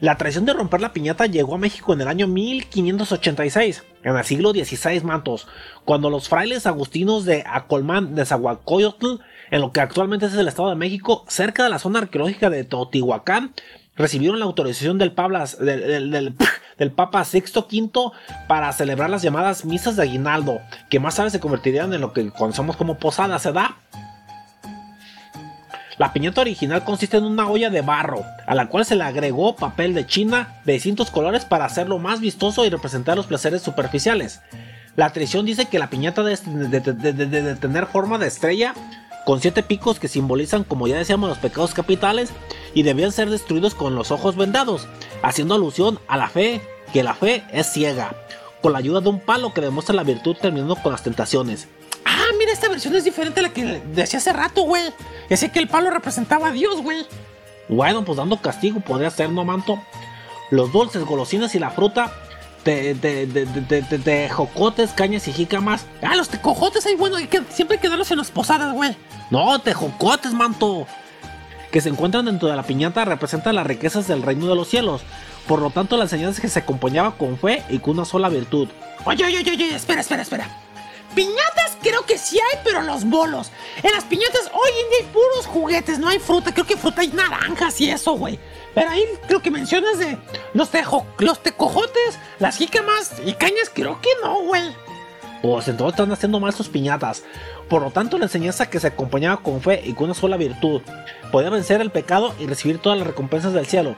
La 0.01 0.17
tradición 0.19 0.45
de 0.45 0.53
romper 0.53 0.81
la 0.81 0.93
piñata 0.93 1.27
llegó 1.27 1.55
a 1.55 1.59
México 1.59 1.93
en 1.93 2.01
el 2.01 2.09
año 2.09 2.27
1586, 2.27 3.85
en 4.03 4.17
el 4.17 4.25
siglo 4.25 4.51
XVI, 4.51 5.01
mantos, 5.03 5.47
cuando 5.85 6.11
los 6.11 6.29
frailes 6.29 6.67
agustinos 6.67 7.25
de 7.25 7.45
Acolmán 7.47 8.17
de 8.17 8.25
Zahualcoyotl, 8.27 9.21
en 9.53 9.61
lo 9.61 9.71
que 9.73 9.81
actualmente 9.81 10.27
es 10.27 10.35
el 10.35 10.49
Estado 10.49 10.71
de 10.71 10.75
México, 10.77 11.25
cerca 11.29 11.63
de 11.63 11.71
la 11.71 11.79
zona 11.79 12.01
arqueológica 12.01 12.51
de 12.51 12.65
Teotihuacán, 12.65 13.55
recibieron 13.95 14.41
la 14.41 14.47
autorización 14.47 14.99
del, 14.99 15.13
Pablas- 15.13 15.57
del, 15.59 15.81
del- 15.81 16.11
del- 16.11 16.35
del 16.79 16.91
Papa 16.93 17.25
Sixto 17.25 17.67
V 17.71 18.13
para 18.49 18.73
celebrar 18.73 19.11
las 19.11 19.23
llamadas 19.23 19.65
misas 19.65 19.97
de 19.97 20.03
aguinaldo, 20.03 20.61
que 20.91 21.01
más 21.01 21.15
tarde 21.17 21.31
se 21.31 21.41
convertirían 21.41 21.93
en 21.93 22.01
lo 22.01 22.13
que 22.13 22.31
conocemos 22.31 22.77
como 22.77 22.99
posadas, 22.99 23.43
¿se 23.43 23.53
da? 23.53 23.77
La 25.97 26.13
piñata 26.13 26.41
original 26.41 26.83
consiste 26.83 27.17
en 27.19 27.25
una 27.25 27.49
olla 27.49 27.71
de 27.71 27.81
barro, 27.81 28.25
a 28.47 28.55
la 28.57 28.67
cual 28.67 28.85
se 28.85 28.97
le 28.97 29.05
agregó 29.05 29.55
papel 29.55 29.95
de 29.95 30.07
china 30.07 30.55
de 30.65 30.73
distintos 30.73 31.11
colores 31.11 31.45
para 31.45 31.67
hacerlo 31.67 31.99
más 31.99 32.19
vistoso 32.19 32.65
y 32.65 32.69
representar 32.71 33.17
los 33.17 33.27
placeres 33.27 33.63
superficiales. 33.63 34.41
La 34.97 35.11
tradición 35.11 35.47
dice 35.47 35.67
que 35.67 35.79
la 35.79 35.91
piñata 35.91 36.23
de- 36.25 36.37
de- 36.37 36.81
de- 36.81 37.43
de 37.43 37.55
tener 37.57 37.87
forma 37.87 38.19
de 38.19 38.27
estrella, 38.27 38.75
con 39.25 39.41
siete 39.41 39.63
picos 39.63 39.99
que 39.99 40.09
simbolizan, 40.09 40.65
como 40.65 40.87
ya 40.87 40.97
decíamos, 40.97 41.29
los 41.29 41.39
pecados 41.39 41.75
capitales, 41.75 42.31
y 42.75 42.83
debían 42.83 43.13
ser 43.13 43.31
destruidos 43.31 43.75
con 43.75 43.95
los 43.95 44.11
ojos 44.11 44.37
vendados, 44.37 44.87
haciendo 45.23 45.55
alusión 45.55 45.99
a 46.09 46.17
la 46.17 46.29
fe, 46.29 46.61
que 46.93 47.03
la 47.03 47.15
fe 47.15 47.45
es 47.53 47.73
ciega, 47.73 48.15
con 48.63 48.73
la 48.73 48.79
ayuda 48.79 49.01
de 49.01 49.09
un 49.09 49.21
palo 49.21 49.53
que 49.53 49.61
demuestra 49.61 49.95
la 49.95 50.03
virtud 50.03 50.37
terminando 50.41 50.77
con 50.77 50.93
las 50.93 51.03
tentaciones. 51.03 51.69
Ah, 52.05 52.27
mira, 52.39 52.53
esta 52.53 52.69
versión 52.69 52.95
es 52.95 53.05
diferente 53.05 53.41
a 53.41 53.45
la 53.45 53.49
que 53.49 53.83
decía 53.95 54.19
hace 54.19 54.33
rato, 54.33 54.63
güey. 54.63 54.83
Decía 55.29 55.51
que 55.51 55.59
el 55.59 55.69
palo 55.69 55.91
representaba 55.91 56.49
a 56.49 56.53
Dios, 56.53 56.83
güey. 56.83 57.07
Bueno, 57.69 58.05
pues 58.05 58.19
dando 58.19 58.37
castigo 58.37 58.81
podría 58.81 59.11
ser, 59.11 59.31
¿no, 59.31 59.45
manto? 59.45 59.83
Los 60.51 60.71
dulces, 60.71 61.05
golosinas 61.05 61.55
y 61.55 61.59
la 61.59 61.71
fruta 61.71 62.13
de, 62.65 62.95
de- 62.95 63.27
de- 63.27 63.99
de 63.99 64.29
jocotes, 64.31 64.91
cañas 64.93 65.29
y 65.29 65.33
jícamas. 65.33 65.87
Ah, 66.03 66.17
los 66.17 66.29
tecojotes 66.29 66.87
ahí, 66.87 66.95
bueno, 66.97 67.17
hay 67.17 67.27
que 67.27 67.43
siempre 67.51 67.77
hay 67.77 67.81
que 67.81 67.89
darlos 67.89 68.11
en 68.11 68.19
las 68.19 68.31
posadas, 68.31 68.73
güey. 68.73 68.97
No, 69.31 69.59
tejocotes, 69.59 70.33
manto. 70.33 70.87
Que 71.71 71.81
se 71.81 71.89
encuentran 71.89 72.25
dentro 72.27 72.49
de 72.49 72.57
la 72.57 72.63
piñata 72.63 73.05
representan 73.05 73.57
las 73.57 73.67
riquezas 73.67 74.07
del 74.07 74.23
reino 74.23 74.47
de 74.47 74.55
los 74.55 74.69
cielos. 74.69 75.03
Por 75.49 75.61
lo 75.61 75.71
tanto, 75.71 75.97
la 75.97 76.05
enseñanza 76.05 76.37
es 76.37 76.41
que 76.41 76.49
se 76.49 76.61
acompañaba 76.61 77.17
con 77.17 77.37
fe 77.37 77.63
y 77.69 77.79
con 77.81 77.95
una 77.95 78.05
sola 78.05 78.29
virtud. 78.29 78.69
Oye, 79.05 79.25
oye, 79.25 79.39
oye, 79.39 79.51
oye, 79.51 79.75
espera, 79.75 80.01
espera, 80.01 80.23
espera. 80.23 80.49
Piñatas 81.15 81.77
creo 81.83 82.05
que 82.07 82.19
sí 82.19 82.39
hay, 82.41 82.59
pero 82.65 82.83
los 82.83 83.05
bolos. 83.05 83.51
En 83.83 83.93
las 83.93 84.05
piñatas 84.05 84.51
hoy 84.53 84.71
en 84.83 84.91
día 84.91 84.99
hay 85.01 85.13
puros 85.13 85.47
juguetes, 85.47 85.99
no 85.99 86.09
hay 86.09 86.19
fruta. 86.19 86.53
Creo 86.53 86.67
que 86.67 86.77
fruta 86.77 87.03
hay 87.03 87.09
naranjas 87.09 87.81
y 87.81 87.91
eso, 87.91 88.13
güey. 88.15 88.39
Pero 88.75 88.91
ahí 88.91 89.05
creo 89.29 89.41
que 89.41 89.51
mencionas 89.51 89.99
de 89.99 90.19
los, 90.55 90.71
tejo, 90.71 91.07
los 91.19 91.41
tecojotes, 91.43 92.19
las 92.41 92.57
jícamas 92.57 93.13
y 93.25 93.33
cañas, 93.35 93.71
creo 93.73 94.01
que 94.01 94.09
no, 94.23 94.41
güey. 94.43 94.75
Pues 95.43 95.69
entonces 95.69 95.93
están 95.99 96.11
haciendo 96.11 96.41
mal 96.41 96.53
sus 96.55 96.69
piñatas. 96.69 97.23
Por 97.69 97.83
lo 97.83 97.91
tanto, 97.91 98.19
la 98.19 98.25
enseñanza 98.25 98.69
que 98.71 98.81
se 98.81 98.89
acompañaba 98.89 99.43
con 99.43 99.61
fe 99.61 99.83
y 99.85 99.93
con 99.93 100.07
una 100.07 100.15
sola 100.15 100.37
virtud. 100.37 100.81
Podía 101.31 101.51
vencer 101.51 101.81
el 101.81 101.91
pecado 101.91 102.35
y 102.41 102.47
recibir 102.47 102.79
todas 102.79 102.99
las 102.99 103.07
recompensas 103.07 103.53
del 103.53 103.67
cielo. 103.67 103.95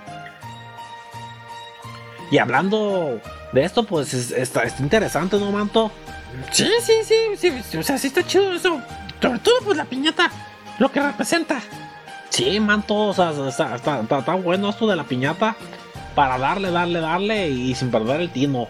Y 2.31 2.39
hablando 2.39 3.21
de 3.53 3.65
esto, 3.65 3.85
pues 3.85 4.13
es- 4.13 4.33
está, 4.33 4.65
está 4.65 4.83
interesante, 4.83 5.39
¿no, 5.39 5.53
Manto? 5.53 5.91
Sí, 6.51 6.69
sí, 6.83 6.93
sí, 7.05 7.15
sí, 7.37 7.63
sí, 7.71 7.77
o 7.79 7.83
sea, 7.83 7.99
sí 7.99 8.09
está 8.09 8.23
chido 8.27 8.53
eso. 8.53 8.81
Sobre 9.21 9.39
todo, 9.41 9.55
pues 9.65 9.77
la 9.77 9.85
piñata, 9.85 10.31
lo 10.79 10.91
que 10.91 11.01
representa. 11.01 11.61
Sí, 12.31 12.61
Manto, 12.61 12.95
o 12.95 13.15
sea, 13.15 13.31
está, 13.31 13.77
está- 13.77 14.01
está- 14.01 14.19
está 14.19 14.35
bueno 14.35 14.69
esto 14.71 14.87
de 14.87 14.97
la 14.97 15.05
piñata. 15.05 15.57
Para 16.15 16.39
darle, 16.39 16.71
darle, 16.71 17.01
darle 17.01 17.51
y 17.51 17.75
sin 17.75 17.91
perder 17.91 18.21
el 18.23 18.31
tino. 18.31 18.69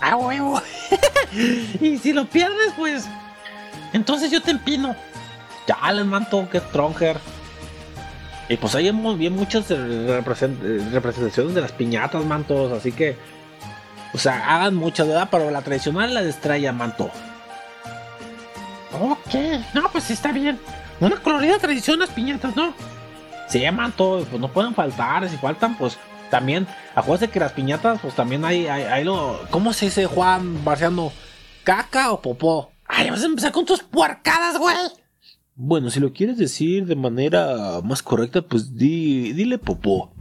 Ah, 0.00 0.16
huevo. 0.16 0.60
y 1.80 1.98
si 1.98 2.12
lo 2.14 2.24
pierdes, 2.26 2.72
pues. 2.76 3.06
Entonces 3.92 4.30
yo 4.30 4.40
te 4.40 4.50
empino. 4.52 4.96
Ya 5.66 5.92
les 5.92 6.06
manto, 6.06 6.48
que 6.50 6.60
stronger. 6.60 7.18
Y 8.48 8.56
pues 8.56 8.74
hay 8.74 8.90
bien 8.90 9.34
muchas 9.36 9.70
eh, 9.70 9.76
eh, 9.78 10.88
representaciones 10.92 11.54
de 11.54 11.60
las 11.60 11.72
piñatas, 11.72 12.24
mantos, 12.24 12.72
así 12.72 12.92
que. 12.92 13.16
O 14.14 14.18
sea, 14.18 14.54
hagan 14.56 14.74
muchas, 14.74 15.06
¿verdad? 15.06 15.28
Pero 15.30 15.50
la 15.50 15.62
tradicional 15.62 16.14
la 16.14 16.22
de 16.22 16.30
estrella, 16.30 16.72
manto. 16.72 17.10
Ok, 19.00 19.34
no, 19.74 19.90
pues 19.92 20.04
sí 20.04 20.14
está 20.14 20.32
bien. 20.32 20.58
Una 21.00 21.16
colorida 21.16 21.58
tradición 21.58 21.98
las 22.00 22.10
piñatas, 22.10 22.56
¿no? 22.56 22.72
Sí, 23.48 23.62
manto, 23.70 24.26
pues 24.28 24.40
no 24.40 24.48
pueden 24.52 24.74
faltar. 24.74 25.28
Si 25.28 25.36
faltan, 25.36 25.76
pues 25.76 25.98
también. 26.30 26.66
Acuérdense 26.94 27.32
que 27.32 27.40
las 27.40 27.52
piñatas, 27.52 28.00
pues 28.00 28.14
también 28.14 28.44
hay, 28.44 28.66
hay, 28.66 28.82
hay 28.84 29.04
lo. 29.04 29.40
¿Cómo 29.50 29.72
se 29.72 29.86
dice, 29.86 30.06
Juan 30.06 30.64
Barciano? 30.64 31.12
¿Caca 31.64 32.12
o 32.12 32.20
popó? 32.20 32.72
Ay, 32.86 33.10
vas 33.10 33.22
a 33.22 33.26
empezar 33.26 33.52
con 33.52 33.64
tus 33.66 33.82
puercadas, 33.82 34.58
güey. 34.58 34.74
Bueno, 35.54 35.90
si 35.90 36.00
lo 36.00 36.12
quieres 36.12 36.38
decir 36.38 36.86
de 36.86 36.96
manera 36.96 37.80
más 37.84 38.02
correcta, 38.02 38.42
pues 38.42 38.74
di- 38.76 39.32
dile 39.32 39.58
popó. 39.58 40.12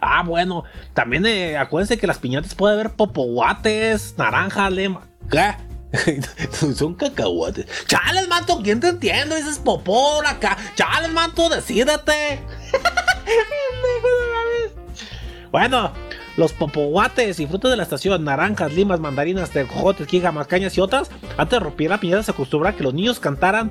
Ah, 0.00 0.22
bueno, 0.24 0.64
también 0.94 1.26
eh, 1.26 1.56
acuérdense 1.56 1.98
que 1.98 2.06
las 2.06 2.18
piñatas 2.18 2.54
puede 2.54 2.74
haber 2.74 2.90
popoguates, 2.90 4.14
naranjas, 4.18 4.72
lema. 4.72 5.02
¿Qué? 5.30 5.54
Son 6.74 6.94
cacahuates. 6.94 7.66
Chales, 7.86 8.28
manto, 8.28 8.60
¿quién 8.62 8.80
te 8.80 8.88
entiende? 8.88 9.36
Dices 9.36 9.58
popó, 9.58 10.20
acá. 10.26 10.56
Chales, 10.74 11.12
manto, 11.12 11.48
decídete. 11.48 12.40
bueno, 15.52 15.92
los 16.36 16.52
popoguates 16.52 17.40
y 17.40 17.46
frutas 17.46 17.70
de 17.70 17.76
la 17.76 17.82
estación, 17.82 18.24
naranjas, 18.24 18.72
limas, 18.72 19.00
mandarinas, 19.00 19.50
tejotes, 19.50 20.06
jícamas, 20.06 20.46
cañas 20.46 20.76
y 20.76 20.80
otras, 20.80 21.10
antes 21.36 21.58
de 21.58 21.64
romper 21.64 21.90
la 21.90 22.00
piñata 22.00 22.22
se 22.22 22.30
acostumbra 22.32 22.70
a 22.70 22.76
que 22.76 22.82
los 22.82 22.94
niños 22.94 23.20
cantaran 23.20 23.70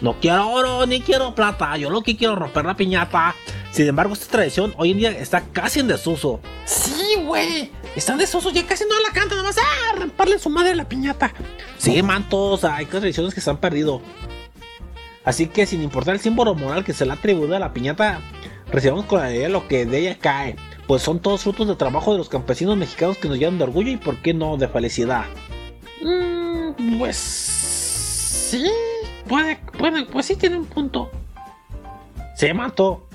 no 0.00 0.18
quiero 0.20 0.50
oro 0.50 0.86
ni 0.86 1.00
quiero 1.00 1.34
plata, 1.34 1.76
yo 1.76 1.90
lo 1.90 2.02
que 2.02 2.16
quiero 2.16 2.36
romper 2.36 2.64
la 2.64 2.76
piñata. 2.76 3.34
Sin 3.70 3.86
embargo, 3.86 4.12
esta 4.12 4.26
tradición 4.26 4.74
hoy 4.76 4.90
en 4.90 4.98
día 4.98 5.10
está 5.10 5.42
casi 5.52 5.80
en 5.80 5.88
desuso. 5.88 6.40
Sí, 6.66 7.16
güey. 7.24 7.70
Están 7.96 8.18
desosos, 8.18 8.52
ya 8.52 8.66
casi 8.66 8.84
no 8.84 8.98
la 9.00 9.12
cantan, 9.12 9.38
nada 9.38 9.44
más. 9.44 9.58
¡Ah! 9.58 9.98
Ramparle 9.98 10.38
su 10.38 10.50
madre 10.50 10.74
la 10.74 10.88
piñata. 10.88 11.32
Sí, 11.78 12.02
mantos, 12.02 12.64
hay 12.64 12.86
tradiciones 12.86 13.34
que 13.34 13.40
se 13.40 13.50
han 13.50 13.58
perdido. 13.58 14.02
Así 15.24 15.46
que 15.46 15.66
sin 15.66 15.82
importar 15.82 16.14
el 16.14 16.20
símbolo 16.20 16.54
moral 16.54 16.84
que 16.84 16.92
se 16.92 17.04
le 17.04 17.12
ha 17.12 17.14
atribuido 17.14 17.54
a 17.54 17.58
la 17.58 17.72
piñata, 17.72 18.20
recibamos 18.70 19.04
con 19.06 19.20
alegría 19.20 19.48
lo 19.48 19.68
que 19.68 19.86
de 19.86 19.98
ella 19.98 20.18
cae, 20.18 20.56
pues 20.86 21.02
son 21.02 21.20
todos 21.20 21.42
frutos 21.42 21.68
de 21.68 21.76
trabajo 21.76 22.12
de 22.12 22.18
los 22.18 22.28
campesinos 22.28 22.76
mexicanos 22.76 23.18
que 23.18 23.28
nos 23.28 23.38
llenan 23.38 23.58
de 23.58 23.64
orgullo 23.64 23.90
y 23.90 23.96
por 23.96 24.20
qué 24.20 24.34
no 24.34 24.56
de 24.56 24.68
felicidad. 24.68 25.24
Mm, 26.02 26.98
pues. 26.98 27.16
Sí. 27.16 28.70
Puede, 29.28 29.56
puede, 29.78 30.04
pues 30.06 30.26
sí 30.26 30.36
tiene 30.36 30.58
un 30.58 30.66
punto. 30.66 31.10
Se 32.34 32.52
manto. 32.54 33.06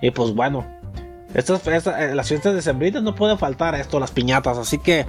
Y 0.00 0.10
pues 0.10 0.34
bueno, 0.34 0.64
estas, 1.34 1.66
esta- 1.66 2.04
eh, 2.04 2.14
las 2.14 2.28
fiestas 2.28 2.54
de 2.54 2.62
sembritas 2.62 3.02
no 3.02 3.14
pueden 3.14 3.38
faltar 3.38 3.74
esto, 3.74 3.98
las 4.00 4.10
piñatas, 4.12 4.56
así 4.58 4.78
que 4.78 5.06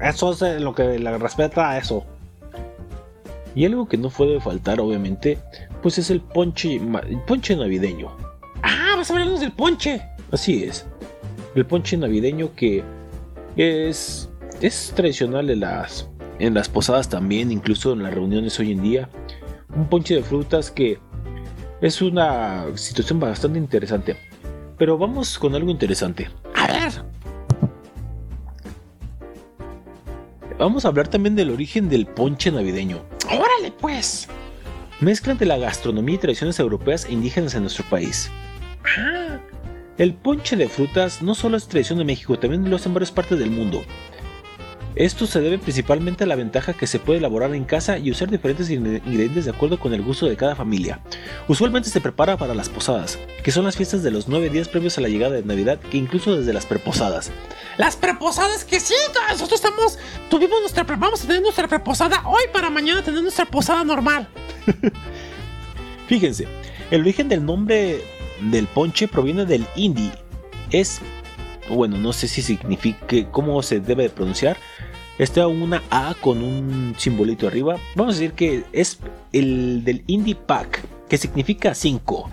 eso 0.00 0.32
es 0.32 0.42
eh, 0.42 0.60
lo 0.60 0.74
que 0.74 0.98
le 0.98 1.18
respeta 1.18 1.70
a 1.70 1.78
eso. 1.78 2.04
Y 3.54 3.64
algo 3.64 3.88
que 3.88 3.96
no 3.96 4.10
puede 4.10 4.40
faltar, 4.40 4.78
obviamente, 4.80 5.38
pues 5.82 5.98
es 5.98 6.10
el 6.10 6.20
ponche, 6.20 6.74
el 6.76 7.20
ponche 7.26 7.56
navideño. 7.56 8.10
Ah, 8.62 8.94
vas 8.96 9.10
a 9.10 9.14
hablarnos 9.14 9.40
del 9.40 9.52
ponche. 9.52 10.02
Así 10.30 10.62
es. 10.64 10.86
El 11.54 11.64
ponche 11.66 11.96
navideño 11.96 12.54
que 12.54 12.84
es, 13.56 14.28
es 14.60 14.92
tradicional 14.94 15.48
en 15.50 15.60
las, 15.60 16.08
en 16.38 16.54
las 16.54 16.68
posadas 16.68 17.08
también, 17.08 17.50
incluso 17.50 17.92
en 17.92 18.02
las 18.02 18.14
reuniones 18.14 18.58
hoy 18.60 18.72
en 18.72 18.82
día. 18.82 19.08
Un 19.74 19.88
ponche 19.88 20.14
de 20.14 20.22
frutas 20.22 20.70
que 20.70 20.98
es 21.80 22.02
una 22.02 22.64
situación 22.74 23.20
bastante 23.20 23.58
interesante. 23.58 24.16
Pero 24.78 24.96
vamos 24.96 25.38
con 25.38 25.54
algo 25.54 25.70
interesante. 25.70 26.28
A 26.54 26.66
ver. 26.66 26.92
Vamos 30.58 30.84
a 30.84 30.88
hablar 30.88 31.08
también 31.08 31.36
del 31.36 31.50
origen 31.50 31.88
del 31.88 32.06
ponche 32.06 32.50
navideño. 32.50 33.04
Órale, 33.26 33.72
pues. 33.80 34.28
Mezcla 35.00 35.32
entre 35.32 35.46
la 35.46 35.58
gastronomía 35.58 36.16
y 36.16 36.18
tradiciones 36.18 36.58
europeas 36.58 37.04
e 37.04 37.12
indígenas 37.12 37.54
en 37.54 37.62
nuestro 37.62 37.84
país. 37.84 38.30
Ah, 38.96 39.38
El 39.96 40.14
ponche 40.14 40.56
de 40.56 40.68
frutas 40.68 41.22
no 41.22 41.34
solo 41.34 41.56
es 41.56 41.68
tradición 41.68 41.98
de 41.98 42.04
México, 42.04 42.38
también 42.38 42.68
lo 42.68 42.76
es 42.76 42.86
en 42.86 42.94
varias 42.94 43.12
partes 43.12 43.38
del 43.38 43.50
mundo. 43.50 43.82
Esto 44.98 45.28
se 45.28 45.40
debe 45.40 45.58
principalmente 45.58 46.24
a 46.24 46.26
la 46.26 46.34
ventaja 46.34 46.72
que 46.72 46.88
se 46.88 46.98
puede 46.98 47.20
elaborar 47.20 47.54
en 47.54 47.64
casa 47.64 47.98
y 47.98 48.10
usar 48.10 48.28
diferentes 48.28 48.68
ingre- 48.68 49.00
ingredientes 49.06 49.44
de 49.44 49.52
acuerdo 49.52 49.78
con 49.78 49.94
el 49.94 50.02
gusto 50.02 50.26
de 50.26 50.36
cada 50.36 50.56
familia. 50.56 50.98
Usualmente 51.46 51.88
se 51.88 52.00
prepara 52.00 52.36
para 52.36 52.52
las 52.52 52.68
posadas, 52.68 53.16
que 53.44 53.52
son 53.52 53.64
las 53.64 53.76
fiestas 53.76 54.02
de 54.02 54.10
los 54.10 54.26
nueve 54.26 54.50
días 54.50 54.66
previos 54.66 54.98
a 54.98 55.00
la 55.00 55.08
llegada 55.08 55.36
de 55.36 55.44
Navidad, 55.44 55.78
que 55.78 55.98
incluso 55.98 56.36
desde 56.36 56.52
las 56.52 56.66
preposadas. 56.66 57.30
Las 57.76 57.94
preposadas 57.94 58.64
que 58.64 58.80
sí, 58.80 58.94
nosotros 59.30 59.60
estamos, 59.60 60.00
tuvimos 60.28 60.60
nuestra, 60.62 60.82
vamos 60.82 61.22
a 61.22 61.26
tener 61.28 61.42
nuestra 61.42 61.68
preposada 61.68 62.24
hoy 62.26 62.42
para 62.52 62.68
mañana 62.68 63.00
tener 63.02 63.22
nuestra 63.22 63.44
posada 63.44 63.84
normal. 63.84 64.26
Fíjense, 66.08 66.48
el 66.90 67.02
origen 67.02 67.28
del 67.28 67.44
nombre 67.46 68.02
del 68.40 68.66
ponche 68.66 69.06
proviene 69.06 69.44
del 69.44 69.64
hindi. 69.76 70.10
Es, 70.70 71.00
bueno, 71.68 71.98
no 71.98 72.12
sé 72.12 72.26
si 72.26 72.42
significa, 72.42 73.30
cómo 73.30 73.62
se 73.62 73.78
debe 73.78 74.04
de 74.04 74.10
pronunciar. 74.10 74.56
Está 75.18 75.48
una 75.48 75.82
A 75.90 76.14
con 76.20 76.42
un 76.42 76.94
simbolito 76.96 77.48
arriba. 77.48 77.76
Vamos 77.96 78.14
a 78.14 78.18
decir 78.18 78.34
que 78.34 78.64
es 78.72 78.98
el 79.32 79.82
del 79.84 80.04
hindi 80.06 80.34
pack, 80.34 80.84
que 81.08 81.18
significa 81.18 81.74
5. 81.74 82.30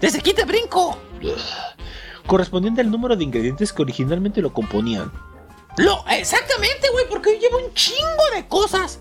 Desde 0.00 0.20
aquí 0.20 0.32
te 0.32 0.44
brinco. 0.44 0.96
Correspondiente 2.26 2.80
al 2.80 2.90
número 2.90 3.16
de 3.16 3.24
ingredientes 3.24 3.72
que 3.72 3.82
originalmente 3.82 4.40
lo 4.40 4.52
componían. 4.52 5.10
Lo, 5.78 6.04
exactamente, 6.10 6.88
güey, 6.92 7.06
porque 7.08 7.38
lleva 7.38 7.56
un 7.56 7.72
chingo 7.74 8.22
de 8.34 8.46
cosas. 8.46 9.00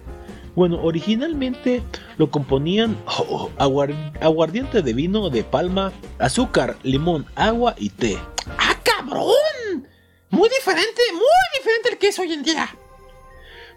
Bueno, 0.55 0.81
originalmente 0.81 1.83
lo 2.17 2.31
componían 2.31 2.97
oh, 3.05 3.51
aguar- 3.59 4.13
aguardiente 4.21 4.81
de 4.81 4.93
vino 4.93 5.29
de 5.29 5.43
palma, 5.43 5.91
azúcar, 6.17 6.77
limón, 6.81 7.27
agua 7.35 7.75
y 7.77 7.89
té. 7.89 8.17
¡Ah, 8.57 8.75
cabrón! 8.81 9.87
Muy 10.31 10.49
diferente, 10.49 11.01
muy 11.13 11.21
diferente 11.59 11.89
al 11.91 11.97
que 11.99 12.07
es 12.07 12.17
hoy 12.17 12.33
en 12.33 12.41
día. 12.41 12.75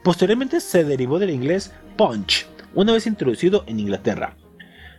Posteriormente 0.02 0.60
se 0.60 0.84
derivó 0.84 1.18
del 1.18 1.30
inglés 1.30 1.72
punch, 1.96 2.46
una 2.74 2.92
vez 2.92 3.06
introducido 3.06 3.64
en 3.66 3.80
Inglaterra. 3.80 4.36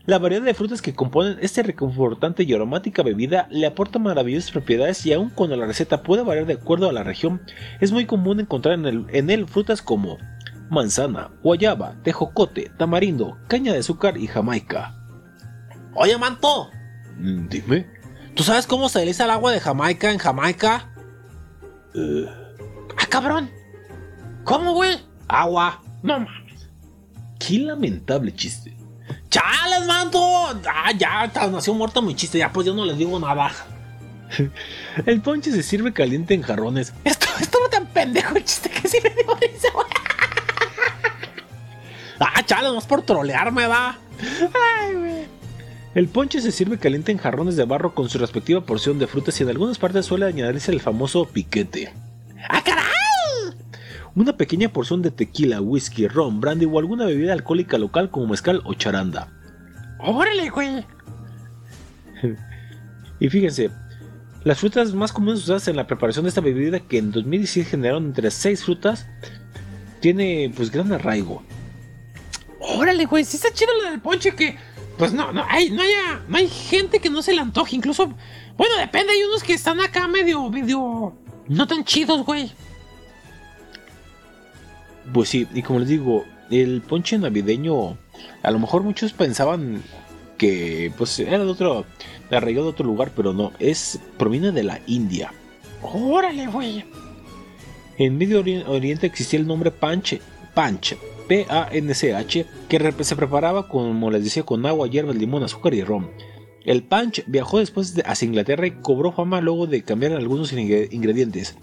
La 0.06 0.18
variedad 0.20 0.44
de 0.44 0.54
frutas 0.56 0.82
que 0.82 0.96
componen 0.96 1.38
esta 1.42 1.62
reconfortante 1.62 2.44
y 2.44 2.54
aromática 2.54 3.04
bebida 3.04 3.48
le 3.52 3.68
aporta 3.68 4.00
maravillosas 4.00 4.52
propiedades 4.52 5.06
y 5.06 5.14
aun 5.14 5.30
cuando 5.30 5.56
la 5.56 5.68
receta 5.68 6.02
puede 6.02 6.24
variar 6.24 6.48
de 6.48 6.54
acuerdo 6.54 6.90
a 6.90 6.94
la 6.94 7.04
región, 7.04 7.42
es 7.80 7.92
muy 7.92 8.06
común 8.06 8.40
encontrar 8.40 8.76
en, 8.76 8.86
el- 8.86 9.06
en 9.10 9.30
él 9.30 9.48
frutas 9.48 9.82
como 9.82 10.18
manzana, 10.72 11.30
guayaba, 11.44 11.96
tejocote, 12.04 12.72
tamarindo, 12.78 13.38
caña 13.48 13.74
de 13.74 13.80
azúcar 13.80 14.18
y 14.18 14.28
jamaica. 14.28 14.96
Oye, 15.94 16.18
manto, 16.18 16.70
Mm, 17.18 17.48
Dime. 17.50 17.86
¿tú 18.36 18.42
sabes 18.42 18.66
cómo 18.66 18.88
se 18.90 18.98
utiliza 19.00 19.26
el 19.26 19.32
agua 19.32 19.52
de 19.52 19.60
Jamaica 19.60 20.12
en 20.12 20.18
Jamaica? 20.18 20.90
¡Ah, 22.98 23.06
cabrón! 23.10 23.50
¿Cómo, 24.44 24.74
güey? 24.74 24.98
Agua. 25.28 25.82
No 26.04 26.20
mames. 26.20 26.70
Qué 27.40 27.60
lamentable 27.60 28.34
chiste. 28.34 28.76
¡Chales, 29.30 29.88
manto! 29.88 30.20
Ah, 30.70 30.92
ya, 30.98 31.32
nació 31.50 31.74
muerto 31.74 32.02
mi 32.02 32.16
chiste, 32.16 32.38
ya 32.38 32.52
pues 32.52 32.68
yo 32.68 32.74
no 32.74 32.86
les 32.86 32.98
digo 32.98 33.20
nada. 33.20 33.52
El 35.06 35.22
ponche 35.22 35.52
se 35.52 35.64
sirve 35.64 35.94
caliente 35.94 36.34
en 36.34 36.42
jarrones. 36.42 36.94
Esto, 37.04 37.28
estuvo 37.40 37.68
tan 37.70 37.86
pendejo 37.88 38.36
el 38.36 38.44
chiste 38.44 38.70
que 38.70 38.88
sí 38.88 38.98
me 39.04 39.10
dio 39.10 39.34
risa, 39.36 39.70
güey. 39.74 39.88
Ah, 42.20 42.44
chales, 42.46 42.72
más 42.74 42.86
por 42.86 43.02
trolearme, 43.02 43.66
va. 43.68 43.98
Ay, 44.20 44.96
güey. 44.96 45.26
El 45.96 46.08
ponche 46.08 46.40
se 46.40 46.52
sirve 46.52 46.78
caliente 46.78 47.12
en 47.12 47.18
jarrones 47.18 47.56
de 47.56 47.66
barro 47.66 47.94
con 47.94 48.10
su 48.10 48.18
respectiva 48.18 48.62
porción 48.62 49.00
de 49.00 49.08
frutas 49.08 49.40
y 49.40 49.44
en 49.44 49.50
algunas 49.50 49.78
partes 49.78 50.06
suele 50.06 50.26
añadirse 50.26 50.72
el 50.72 50.80
famoso 50.80 51.26
piquete. 51.26 51.92
¡Ah, 52.50 52.62
caray! 52.64 52.81
Una 54.16 54.36
pequeña 54.36 54.70
porción 54.70 55.02
de 55.02 55.12
tequila, 55.12 55.62
whisky, 55.62 56.08
ron, 56.08 56.42
brandy 56.42 56.66
o 56.66 56.78
alguna 56.80 57.06
bebida 57.06 57.34
alcohólica 57.34 57.78
local 57.78 58.10
como 58.10 58.28
mezcal 58.28 58.62
o 58.66 58.74
charanda. 58.74 59.30
Órale, 60.00 60.50
güey. 60.50 60.86
Y 63.20 63.30
fíjense, 63.30 63.70
las 64.44 64.60
frutas 64.60 64.94
más 64.94 65.14
comunes 65.14 65.44
usadas 65.44 65.68
en 65.68 65.76
la 65.76 65.88
preparación 65.88 66.26
de 66.26 66.30
esta 66.30 66.42
bebida 66.42 66.80
que 66.80 66.98
en 66.98 67.12
2016 67.12 67.68
generaron 67.68 68.06
entre 68.08 68.32
6 68.32 68.64
frutas, 68.64 69.08
tiene 70.00 70.52
pues 70.56 70.72
gran 70.72 70.92
arraigo. 70.92 71.44
Órale, 72.60 73.06
güey. 73.06 73.24
Sí 73.24 73.38
está 73.38 73.52
chido 73.54 73.72
lo 73.82 73.90
del 73.90 74.02
ponche 74.02 74.36
que. 74.36 74.58
Pues 74.98 75.14
no, 75.14 75.32
no 75.32 75.44
hay, 75.48 75.70
no, 75.70 75.82
haya, 75.82 76.22
no 76.28 76.38
hay 76.38 76.48
gente 76.48 77.00
que 77.00 77.10
no 77.10 77.22
se 77.22 77.34
le 77.34 77.42
antoje. 77.42 77.76
Incluso. 77.76 78.14
Bueno, 78.58 78.76
depende. 78.78 79.14
Hay 79.14 79.24
unos 79.24 79.44
que 79.44 79.54
están 79.54 79.80
acá 79.80 80.08
medio, 80.08 80.50
medio. 80.50 81.16
No 81.48 81.68
tan 81.68 81.84
chidos, 81.84 82.26
güey. 82.26 82.52
Pues 85.14 85.30
sí, 85.30 85.48
y 85.54 85.62
como 85.62 85.80
les 85.80 85.90
digo, 85.90 86.26
el 86.50 86.82
ponche 86.82 87.18
navideño, 87.18 87.98
a 88.44 88.52
lo 88.52 88.60
mejor 88.60 88.84
muchos 88.84 89.14
pensaban 89.14 89.82
que 90.38 90.92
pues 90.98 91.20
era 91.20 91.40
de 91.40 91.46
otro, 91.46 91.86
de 92.30 92.38
arraigado 92.38 92.66
de 92.68 92.72
otro 92.72 92.86
lugar, 92.86 93.12
pero 93.16 93.34
no, 93.34 93.52
es 93.60 94.00
proviene 94.18 94.52
de 94.52 94.64
la 94.64 94.80
India. 94.88 95.34
Órale, 95.82 96.48
güey. 96.48 96.84
En 97.98 98.18
Medio 98.18 98.44
Ori- 98.44 98.64
Oriente 98.68 99.06
existía 99.08 99.40
el 99.40 99.48
nombre 99.48 99.72
panche, 99.72 100.22
panch, 100.54 100.96
P-A-N-C-H, 101.28 102.46
que 102.68 102.94
se 103.04 103.16
preparaba, 103.16 103.68
como 103.68 104.10
les 104.12 104.24
decía, 104.24 104.44
con 104.44 104.66
agua, 104.66 104.88
hierbas, 104.88 105.16
limón, 105.16 105.44
azúcar 105.44 105.74
y 105.74 105.84
ron. 105.84 106.10
El 106.66 106.84
punch 106.84 107.24
viajó 107.28 107.60
después 107.60 107.96
de- 107.96 108.04
hacia 108.06 108.26
Inglaterra 108.28 108.68
y 108.68 108.72
cobró 108.72 109.12
fama 109.12 109.42
luego 109.42 109.66
de 109.68 109.82
cambiar 109.84 110.14
algunos 110.14 110.54
ingre- 110.54 110.88
ingredientes. 110.92 111.56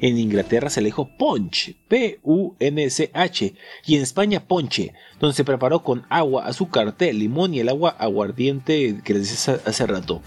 En 0.00 0.18
Inglaterra 0.18 0.70
se 0.70 0.80
le 0.80 0.86
dijo 0.86 1.08
punch, 1.16 1.74
P-U-N-C-H, 1.88 3.54
y 3.86 3.96
en 3.96 4.02
España 4.02 4.46
ponche, 4.46 4.92
donde 5.20 5.34
se 5.36 5.44
preparó 5.44 5.82
con 5.82 6.04
agua, 6.08 6.46
azúcar, 6.46 6.92
té, 6.92 7.12
limón 7.12 7.54
y 7.54 7.60
el 7.60 7.68
agua 7.68 7.90
aguardiente 7.98 9.00
que 9.04 9.14
les 9.14 9.30
decía 9.30 9.60
hace- 9.64 9.86
rato. 9.86 10.20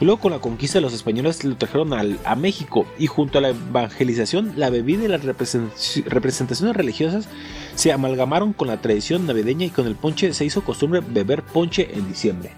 Luego 0.00 0.18
con 0.20 0.32
la 0.32 0.38
conquista 0.38 0.80
los 0.80 0.94
españoles 0.94 1.44
lo 1.44 1.56
trajeron 1.58 1.92
al- 1.92 2.18
a 2.24 2.34
México 2.34 2.86
y 2.98 3.06
junto 3.06 3.36
a 3.36 3.42
la 3.42 3.50
evangelización, 3.50 4.54
la 4.56 4.70
bebida 4.70 5.04
y 5.04 5.08
las 5.08 5.22
represent- 5.24 6.04
representaciones 6.06 6.74
religiosas 6.74 7.28
se 7.74 7.92
amalgamaron 7.92 8.54
con 8.54 8.68
la 8.68 8.80
tradición 8.80 9.26
navideña 9.26 9.66
y 9.66 9.70
con 9.70 9.86
el 9.86 9.96
ponche 9.96 10.32
se 10.32 10.46
hizo 10.46 10.64
costumbre 10.64 11.02
beber 11.06 11.42
ponche 11.42 11.88
en 11.92 12.08
diciembre. 12.08 12.52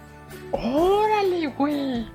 Órale, 0.52 1.48
güey. 1.48 2.06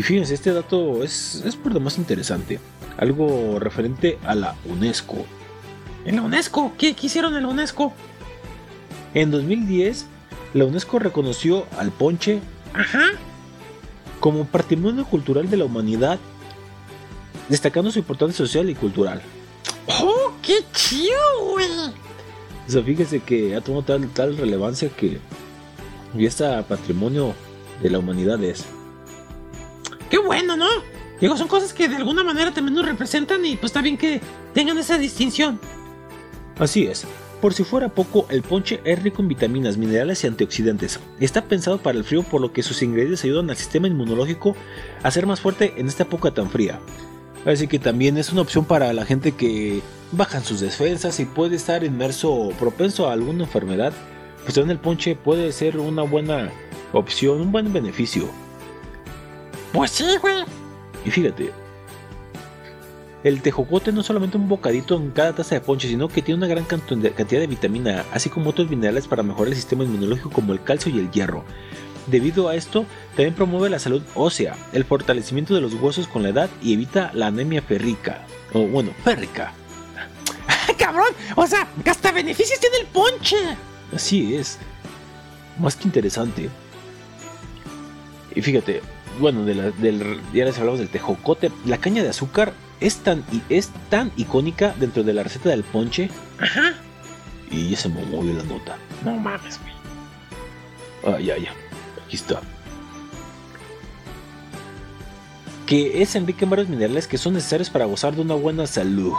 Y 0.00 0.02
fíjense, 0.02 0.32
este 0.32 0.54
dato 0.54 1.04
es, 1.04 1.42
es 1.44 1.56
por 1.56 1.74
demás 1.74 1.98
interesante. 1.98 2.58
Algo 2.96 3.58
referente 3.58 4.18
a 4.24 4.34
la 4.34 4.56
UNESCO. 4.64 5.26
En 6.06 6.16
la 6.16 6.22
UNESCO. 6.22 6.72
¿Qué, 6.78 6.94
qué 6.94 7.08
hicieron 7.08 7.36
en 7.36 7.42
la 7.42 7.48
UNESCO? 7.50 7.92
En 9.12 9.30
2010, 9.30 10.06
la 10.54 10.64
UNESCO 10.64 11.00
reconoció 11.00 11.66
al 11.76 11.90
ponche 11.90 12.40
Ajá. 12.72 13.08
como 14.20 14.46
patrimonio 14.46 15.04
cultural 15.04 15.50
de 15.50 15.58
la 15.58 15.66
humanidad, 15.66 16.18
destacando 17.50 17.90
su 17.90 17.98
importancia 17.98 18.38
social 18.38 18.70
y 18.70 18.74
cultural. 18.74 19.20
¡Oh, 19.86 20.32
qué 20.40 20.64
chido, 20.72 21.20
güey! 21.50 21.68
O 22.66 22.70
sea, 22.70 22.82
fíjese 22.82 23.20
que 23.20 23.54
ha 23.54 23.60
tomado 23.60 23.82
tal, 23.84 24.08
tal 24.14 24.38
relevancia 24.38 24.88
que 24.88 25.18
ya 26.16 26.26
está 26.26 26.62
patrimonio 26.62 27.34
de 27.82 27.90
la 27.90 27.98
humanidad 27.98 28.42
es. 28.42 28.64
¡Qué 30.10 30.18
bueno, 30.18 30.56
¿no? 30.56 30.66
Digo, 31.20 31.36
son 31.36 31.48
cosas 31.48 31.72
que 31.72 31.88
de 31.88 31.96
alguna 31.96 32.24
manera 32.24 32.52
también 32.52 32.74
nos 32.74 32.84
representan 32.84 33.44
y 33.44 33.56
pues 33.56 33.70
está 33.70 33.80
bien 33.80 33.96
que 33.96 34.20
tengan 34.52 34.76
esa 34.78 34.98
distinción. 34.98 35.60
Así 36.58 36.86
es. 36.86 37.06
Por 37.40 37.54
si 37.54 37.64
fuera 37.64 37.88
poco, 37.88 38.26
el 38.28 38.42
ponche 38.42 38.80
es 38.84 39.02
rico 39.02 39.22
en 39.22 39.28
vitaminas, 39.28 39.78
minerales 39.78 40.22
y 40.24 40.26
antioxidantes. 40.26 41.00
Está 41.20 41.44
pensado 41.44 41.78
para 41.78 41.96
el 41.96 42.04
frío 42.04 42.22
por 42.22 42.40
lo 42.40 42.52
que 42.52 42.62
sus 42.62 42.82
ingredientes 42.82 43.24
ayudan 43.24 43.48
al 43.48 43.56
sistema 43.56 43.86
inmunológico 43.86 44.56
a 45.02 45.10
ser 45.10 45.26
más 45.26 45.40
fuerte 45.40 45.72
en 45.78 45.86
esta 45.86 46.02
época 46.02 46.32
tan 46.32 46.50
fría. 46.50 46.80
Así 47.46 47.66
que 47.66 47.78
también 47.78 48.18
es 48.18 48.30
una 48.30 48.42
opción 48.42 48.66
para 48.66 48.92
la 48.92 49.06
gente 49.06 49.32
que 49.32 49.80
bajan 50.12 50.44
sus 50.44 50.60
defensas 50.60 51.18
y 51.20 51.24
puede 51.24 51.56
estar 51.56 51.82
inmerso 51.84 52.30
o 52.30 52.50
propenso 52.50 53.08
a 53.08 53.14
alguna 53.14 53.44
enfermedad. 53.44 53.94
Pues 54.42 54.54
también 54.54 54.72
el 54.72 54.82
ponche 54.82 55.16
puede 55.16 55.52
ser 55.52 55.78
una 55.78 56.02
buena 56.02 56.50
opción, 56.92 57.40
un 57.40 57.52
buen 57.52 57.72
beneficio. 57.72 58.28
Pues 59.72 59.90
sí, 59.90 60.16
güey. 60.20 60.44
Y 61.04 61.10
fíjate, 61.10 61.52
el 63.22 63.42
tejocote 63.42 63.92
no 63.92 64.00
es 64.00 64.06
solamente 64.06 64.36
un 64.36 64.48
bocadito 64.48 64.96
en 64.96 65.10
cada 65.10 65.34
taza 65.34 65.54
de 65.54 65.60
ponche, 65.60 65.88
sino 65.88 66.08
que 66.08 66.22
tiene 66.22 66.38
una 66.38 66.46
gran 66.46 66.64
cantidad 66.64 67.40
de 67.40 67.46
vitamina 67.46 68.00
A, 68.00 68.14
así 68.14 68.30
como 68.30 68.50
otros 68.50 68.70
minerales 68.70 69.06
para 69.06 69.22
mejorar 69.22 69.48
el 69.48 69.56
sistema 69.56 69.84
inmunológico 69.84 70.30
como 70.30 70.52
el 70.52 70.62
calcio 70.62 70.90
y 70.90 70.98
el 70.98 71.10
hierro. 71.10 71.44
Debido 72.06 72.48
a 72.48 72.54
esto, 72.54 72.86
también 73.14 73.34
promueve 73.34 73.68
la 73.68 73.78
salud 73.78 74.02
ósea, 74.14 74.56
el 74.72 74.84
fortalecimiento 74.84 75.54
de 75.54 75.60
los 75.60 75.74
huesos 75.74 76.08
con 76.08 76.22
la 76.22 76.30
edad 76.30 76.50
y 76.62 76.72
evita 76.72 77.10
la 77.12 77.26
anemia 77.26 77.62
férrica. 77.62 78.24
O 78.52 78.66
bueno, 78.66 78.92
férrica. 79.04 79.52
¡Ay, 80.66 80.74
cabrón! 80.74 81.12
O 81.36 81.46
sea, 81.46 81.68
hasta 81.84 82.10
beneficios 82.10 82.58
tiene 82.58 82.78
el 82.78 82.86
ponche. 82.86 83.36
Así 83.94 84.34
es. 84.34 84.58
Más 85.58 85.76
que 85.76 85.84
interesante. 85.84 86.48
Y 88.34 88.40
fíjate, 88.40 88.80
bueno, 89.18 89.44
de 89.44 89.54
la- 89.54 89.70
del, 89.70 90.20
ya 90.32 90.44
les 90.44 90.58
hablamos 90.58 90.78
del 90.80 90.88
tejocote. 90.88 91.50
La 91.66 91.78
caña 91.78 92.02
de 92.02 92.08
azúcar 92.10 92.52
es 92.80 92.96
tan, 92.98 93.24
es 93.48 93.70
tan 93.90 94.12
icónica 94.16 94.74
dentro 94.78 95.02
de 95.02 95.12
la 95.12 95.22
receta 95.22 95.50
del 95.50 95.64
ponche. 95.64 96.10
Ajá. 96.38 96.74
Y 97.50 97.70
ya 97.70 97.76
se 97.76 97.88
me 97.88 98.04
movió 98.06 98.32
la 98.34 98.44
nota. 98.44 98.76
No 99.04 99.16
mames, 99.16 99.58
güey. 99.60 101.14
Ah, 101.14 101.20
ya, 101.20 101.36
ya. 101.38 101.50
Aquí 102.06 102.16
está. 102.16 102.40
Que 105.66 106.02
es 106.02 106.14
enrique 106.16 106.44
en 106.44 106.50
varios 106.50 106.68
minerales 106.68 107.06
que 107.06 107.16
son 107.18 107.34
necesarios 107.34 107.70
para 107.70 107.84
gozar 107.84 108.14
de 108.14 108.22
una 108.22 108.34
buena 108.34 108.66
salud. 108.66 109.12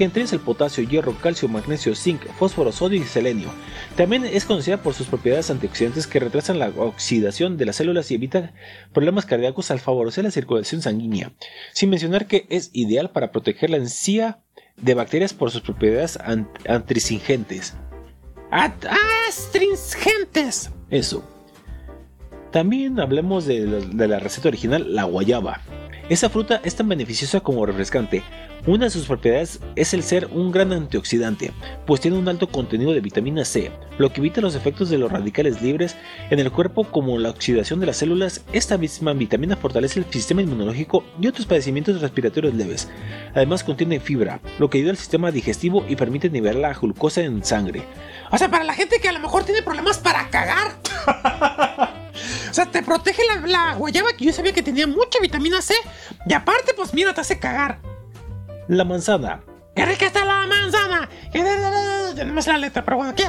Que 0.00 0.06
ellos 0.18 0.32
el 0.32 0.40
potasio, 0.40 0.82
hierro, 0.82 1.14
calcio, 1.20 1.46
magnesio, 1.46 1.94
zinc, 1.94 2.22
fósforo, 2.38 2.72
sodio 2.72 2.98
y 2.98 3.04
selenio. 3.04 3.50
También 3.96 4.24
es 4.24 4.46
conocida 4.46 4.78
por 4.78 4.94
sus 4.94 5.08
propiedades 5.08 5.50
antioxidantes 5.50 6.06
que 6.06 6.18
retrasan 6.20 6.58
la 6.58 6.68
oxidación 6.70 7.58
de 7.58 7.66
las 7.66 7.76
células 7.76 8.10
y 8.10 8.14
evitan 8.14 8.52
problemas 8.94 9.26
cardíacos 9.26 9.70
al 9.70 9.78
favorecer 9.78 10.24
la 10.24 10.30
circulación 10.30 10.80
sanguínea. 10.80 11.32
Sin 11.74 11.90
mencionar 11.90 12.26
que 12.26 12.46
es 12.48 12.70
ideal 12.72 13.10
para 13.10 13.30
proteger 13.30 13.68
la 13.68 13.76
encía 13.76 14.38
de 14.78 14.94
bacterias 14.94 15.34
por 15.34 15.50
sus 15.50 15.60
propiedades 15.60 16.18
ant- 16.20 16.48
antrisingentes. 16.66 17.74
At- 18.50 18.86
astringentes. 19.28 20.70
Eso. 20.88 21.22
También 22.52 22.98
hablemos 23.00 23.44
de 23.44 23.66
de 23.66 24.08
la 24.08 24.18
receta 24.18 24.48
original, 24.48 24.94
la 24.94 25.04
guayaba. 25.04 25.60
Esa 26.08 26.30
fruta 26.30 26.62
es 26.64 26.74
tan 26.74 26.88
beneficiosa 26.88 27.40
como 27.40 27.66
refrescante. 27.66 28.22
Una 28.66 28.84
de 28.84 28.90
sus 28.90 29.06
propiedades 29.06 29.58
es 29.74 29.94
el 29.94 30.02
ser 30.02 30.26
un 30.26 30.50
gran 30.50 30.72
antioxidante, 30.72 31.52
pues 31.86 32.02
tiene 32.02 32.18
un 32.18 32.28
alto 32.28 32.48
contenido 32.48 32.92
de 32.92 33.00
vitamina 33.00 33.44
C, 33.46 33.72
lo 33.96 34.12
que 34.12 34.20
evita 34.20 34.42
los 34.42 34.54
efectos 34.54 34.90
de 34.90 34.98
los 34.98 35.10
radicales 35.10 35.62
libres 35.62 35.96
en 36.28 36.40
el 36.40 36.52
cuerpo 36.52 36.84
como 36.84 37.18
la 37.18 37.30
oxidación 37.30 37.80
de 37.80 37.86
las 37.86 37.96
células. 37.96 38.42
Esta 38.52 38.76
misma 38.76 39.14
vitamina 39.14 39.56
fortalece 39.56 40.00
el 40.00 40.06
sistema 40.10 40.42
inmunológico 40.42 41.04
y 41.18 41.26
otros 41.26 41.46
padecimientos 41.46 42.02
respiratorios 42.02 42.54
leves. 42.54 42.90
Además 43.34 43.64
contiene 43.64 43.98
fibra, 43.98 44.40
lo 44.58 44.68
que 44.68 44.78
ayuda 44.78 44.90
al 44.90 44.98
sistema 44.98 45.30
digestivo 45.30 45.86
y 45.88 45.96
permite 45.96 46.28
nivelar 46.28 46.56
la 46.56 46.74
glucosa 46.74 47.22
en 47.22 47.42
sangre. 47.42 47.82
O 48.30 48.36
sea, 48.36 48.50
para 48.50 48.64
la 48.64 48.74
gente 48.74 49.00
que 49.00 49.08
a 49.08 49.12
lo 49.12 49.20
mejor 49.20 49.44
tiene 49.44 49.62
problemas 49.62 49.98
para 49.98 50.28
cagar. 50.28 50.76
o 52.50 52.54
sea, 52.54 52.66
te 52.66 52.82
protege 52.82 53.22
la, 53.24 53.46
la 53.46 53.74
guayaba 53.74 54.12
que 54.12 54.26
yo 54.26 54.32
sabía 54.34 54.52
que 54.52 54.62
tenía 54.62 54.86
mucha 54.86 55.18
vitamina 55.18 55.62
C. 55.62 55.72
Y 56.26 56.34
aparte, 56.34 56.74
pues 56.76 56.92
mira, 56.92 57.14
te 57.14 57.22
hace 57.22 57.38
cagar. 57.38 57.80
La 58.70 58.84
manzana, 58.84 59.40
¡Qué 59.74 59.84
rica 59.84 60.06
está 60.06 60.24
la 60.24 60.46
manzana! 60.46 61.08
No 62.24 62.32
me 62.32 62.40
sé 62.40 62.52
la 62.52 62.58
letra, 62.58 62.84
pero 62.84 62.98
bueno, 62.98 63.12
¿qué? 63.16 63.24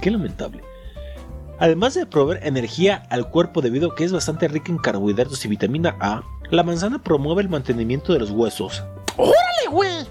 Qué 0.00 0.08
lamentable. 0.08 0.62
Además 1.58 1.94
de 1.94 2.06
proveer 2.06 2.46
energía 2.46 3.02
al 3.10 3.28
cuerpo 3.28 3.60
debido 3.60 3.90
a 3.90 3.94
que 3.96 4.04
es 4.04 4.12
bastante 4.12 4.46
rica 4.46 4.70
en 4.70 4.78
carbohidratos 4.78 5.44
y 5.44 5.48
vitamina 5.48 5.96
A, 5.98 6.22
la 6.50 6.62
manzana 6.62 7.02
promueve 7.02 7.42
el 7.42 7.48
mantenimiento 7.48 8.12
de 8.12 8.20
los 8.20 8.30
huesos, 8.30 8.84
¡Órale, 9.16 9.68
güey! 9.70 10.06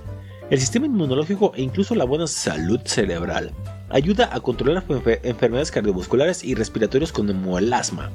el 0.50 0.60
sistema 0.60 0.86
inmunológico 0.86 1.54
e 1.56 1.62
incluso 1.62 1.96
la 1.96 2.04
buena 2.04 2.28
salud 2.28 2.82
cerebral. 2.84 3.54
Ayuda 3.90 4.30
a 4.34 4.42
controlar 4.42 4.86
enfer- 4.88 5.22
enfermedades 5.24 5.72
cardiovasculares 5.72 6.44
y 6.44 6.56
respiratorios 6.56 7.14
como 7.14 7.58
el 7.58 7.72
asma. 7.72 8.12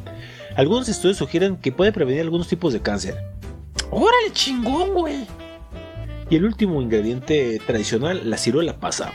Algunos 0.56 0.90
estudios 0.90 1.16
sugieren 1.16 1.56
que 1.56 1.72
puede 1.72 1.92
prevenir 1.92 2.20
algunos 2.20 2.48
tipos 2.48 2.74
de 2.74 2.82
cáncer. 2.82 3.16
¡Órale, 3.90 4.32
chingón, 4.32 4.92
güey! 4.92 5.26
Y 6.32 6.36
el 6.36 6.46
último 6.46 6.80
ingrediente 6.80 7.60
tradicional, 7.66 8.22
la 8.30 8.38
ciruela 8.38 8.80
pasa. 8.80 9.12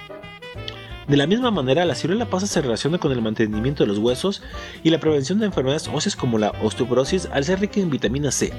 De 1.07 1.18
la 1.18 1.26
misma 1.26 1.49
manera, 1.49 1.84
la 1.84 1.95
ciruela 1.95 2.30
pasa 2.30 2.45
se 2.45 2.61
relaciona 2.61 2.99
con 2.99 3.11
el 3.11 3.24
mantenimiento 3.24 3.84
de 3.84 3.88
los 3.88 3.97
huesos 3.97 4.43
y 4.84 4.91
la 4.91 4.99
prevención 4.99 5.39
de 5.39 5.47
enfermedades 5.47 5.88
óseas 5.88 6.15
como 6.15 6.38
la 6.38 6.51
osteoporosis 6.61 7.28
al 7.32 7.43
ser 7.43 7.59
rica 7.59 7.80
en 7.80 7.89
vitamina 7.89 8.30
C. 8.30 8.53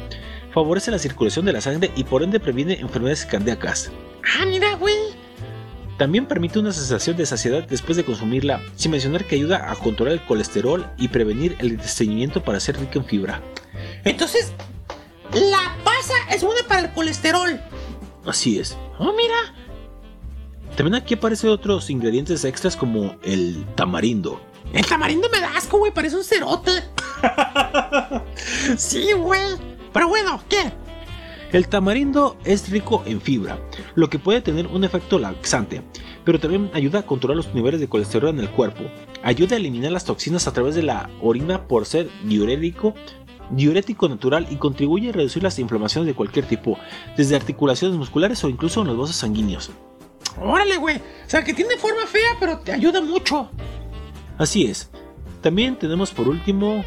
Favorece 0.52 0.90
la 0.90 0.98
circulación 0.98 1.44
de 1.44 1.52
la 1.52 1.60
sangre 1.60 1.92
y 1.94 2.02
por 2.02 2.24
ende 2.24 2.40
previene 2.40 2.80
enfermedades 2.80 3.26
cardíacas. 3.26 3.92
¡Ah, 4.40 4.44
mira, 4.44 4.74
güey! 4.74 4.96
También 5.96 6.26
permite 6.26 6.58
una 6.58 6.72
sensación 6.72 7.16
de 7.16 7.26
saciedad 7.26 7.62
después 7.62 7.96
de 7.96 8.04
consumirla, 8.04 8.60
sin 8.74 8.90
mencionar 8.90 9.24
que 9.24 9.36
ayuda 9.36 9.70
a 9.70 9.76
controlar 9.76 10.14
el 10.14 10.26
colesterol 10.26 10.84
y 10.98 11.06
prevenir 11.06 11.54
el 11.60 11.78
estreñimiento 11.78 12.42
para 12.42 12.58
ser 12.58 12.76
rica 12.76 12.98
en 12.98 13.04
fibra. 13.04 13.40
Entonces, 14.02 14.52
la 15.32 15.76
pasa 15.84 16.14
es 16.34 16.42
buena 16.42 16.66
para 16.66 16.80
el 16.80 16.90
colesterol. 16.90 17.60
Así 18.24 18.58
es. 18.58 18.76
¡Oh, 18.98 19.12
mira! 19.12 19.54
También 20.76 20.94
aquí 20.94 21.14
aparecen 21.14 21.50
otros 21.50 21.90
ingredientes 21.90 22.44
extras 22.44 22.76
como 22.76 23.16
el 23.22 23.66
tamarindo. 23.74 24.40
El 24.72 24.86
tamarindo 24.86 25.28
me 25.30 25.40
da 25.40 25.56
asco, 25.56 25.78
güey, 25.78 25.92
parece 25.92 26.16
un 26.16 26.24
cerote. 26.24 26.70
sí, 28.76 29.12
güey. 29.12 29.56
Pero 29.92 30.08
bueno, 30.08 30.40
¿qué? 30.48 30.70
El 31.50 31.66
tamarindo 31.68 32.36
es 32.44 32.68
rico 32.68 33.02
en 33.06 33.22
fibra, 33.22 33.58
lo 33.94 34.10
que 34.10 34.18
puede 34.18 34.42
tener 34.42 34.66
un 34.66 34.84
efecto 34.84 35.18
laxante, 35.18 35.80
pero 36.22 36.38
también 36.38 36.70
ayuda 36.74 36.98
a 36.98 37.06
controlar 37.06 37.38
los 37.38 37.54
niveles 37.54 37.80
de 37.80 37.88
colesterol 37.88 38.28
en 38.28 38.40
el 38.40 38.50
cuerpo. 38.50 38.84
Ayuda 39.22 39.56
a 39.56 39.58
eliminar 39.58 39.90
las 39.90 40.04
toxinas 40.04 40.46
a 40.46 40.52
través 40.52 40.74
de 40.74 40.82
la 40.82 41.08
orina 41.22 41.66
por 41.66 41.86
ser 41.86 42.10
diurético, 42.24 42.92
diurético 43.50 44.08
natural 44.08 44.46
y 44.50 44.56
contribuye 44.56 45.10
a 45.10 45.12
reducir 45.12 45.42
las 45.42 45.58
inflamaciones 45.58 46.06
de 46.06 46.14
cualquier 46.14 46.46
tipo, 46.46 46.78
desde 47.16 47.36
articulaciones 47.36 47.96
musculares 47.96 48.42
o 48.44 48.48
incluso 48.48 48.82
en 48.82 48.88
los 48.88 48.98
vasos 48.98 49.16
sanguíneos. 49.16 49.70
Órale, 50.40 50.76
güey. 50.76 50.96
O 50.96 51.30
sea, 51.30 51.42
que 51.42 51.54
tiene 51.54 51.76
forma 51.76 52.06
fea, 52.06 52.36
pero 52.38 52.58
te 52.58 52.72
ayuda 52.72 53.00
mucho. 53.00 53.50
Así 54.36 54.64
es. 54.64 54.90
También 55.40 55.76
tenemos 55.76 56.10
por 56.10 56.28
último 56.28 56.84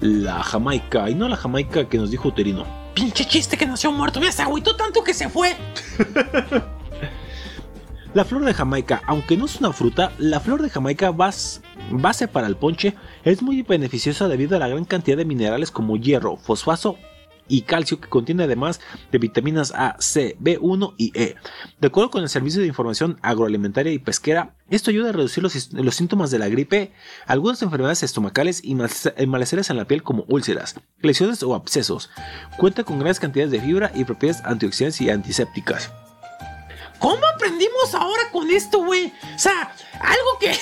la 0.00 0.42
jamaica, 0.42 1.10
y 1.10 1.14
no 1.14 1.28
la 1.28 1.36
jamaica 1.36 1.88
que 1.88 1.98
nos 1.98 2.10
dijo 2.10 2.28
Uterino. 2.28 2.64
Pinche 2.94 3.24
chiste 3.24 3.56
que 3.56 3.66
nació 3.66 3.92
muerto. 3.92 4.20
Se 4.30 4.42
agüitó 4.42 4.76
tanto 4.76 5.02
que 5.02 5.14
se 5.14 5.28
fue. 5.28 5.54
La 8.14 8.24
flor 8.24 8.44
de 8.44 8.54
Jamaica, 8.54 9.02
aunque 9.06 9.36
no 9.36 9.44
es 9.44 9.60
una 9.60 9.72
fruta, 9.72 10.12
la 10.18 10.40
flor 10.40 10.62
de 10.62 10.70
Jamaica 10.70 11.10
bas- 11.12 11.60
base 11.90 12.26
para 12.26 12.46
el 12.46 12.56
ponche 12.56 12.94
es 13.24 13.42
muy 13.42 13.62
beneficiosa 13.62 14.28
debido 14.28 14.56
a 14.56 14.58
la 14.58 14.68
gran 14.68 14.84
cantidad 14.84 15.16
de 15.16 15.24
minerales 15.24 15.70
como 15.70 15.96
hierro, 15.96 16.36
fosfato 16.36 16.96
y 17.50 17.62
calcio 17.62 18.00
que 18.00 18.08
contiene 18.08 18.44
además 18.44 18.80
de 19.12 19.18
vitaminas 19.18 19.72
A, 19.74 19.96
C, 20.00 20.36
B1 20.40 20.94
y 20.98 21.12
E. 21.18 21.36
De 21.80 21.88
acuerdo 21.88 22.10
con 22.10 22.22
el 22.22 22.28
Servicio 22.28 22.60
de 22.60 22.66
Información 22.66 23.18
Agroalimentaria 23.22 23.92
y 23.92 23.98
Pesquera, 23.98 24.54
esto 24.68 24.90
ayuda 24.90 25.10
a 25.10 25.12
reducir 25.12 25.42
los, 25.42 25.72
los 25.72 25.94
síntomas 25.94 26.30
de 26.30 26.38
la 26.38 26.48
gripe, 26.48 26.92
algunas 27.26 27.62
enfermedades 27.62 28.02
estomacales 28.02 28.62
y 28.64 28.74
mal- 28.74 28.90
malestares 29.26 29.70
en 29.70 29.76
la 29.76 29.86
piel 29.86 30.02
como 30.02 30.24
úlceras, 30.28 30.74
lesiones 31.00 31.42
o 31.42 31.54
abscesos. 31.54 32.10
Cuenta 32.58 32.84
con 32.84 32.98
grandes 32.98 33.20
cantidades 33.20 33.52
de 33.52 33.60
fibra 33.60 33.92
y 33.94 34.04
propiedades 34.04 34.44
antioxidantes 34.44 35.00
y 35.02 35.10
antisépticas. 35.10 35.90
¿Cómo 36.98 37.20
aprendimos 37.34 37.94
ahora 37.94 38.30
con 38.30 38.50
esto, 38.50 38.84
güey? 38.84 39.12
O 39.34 39.38
sea, 39.38 39.72
algo 40.00 40.38
que, 40.40 40.52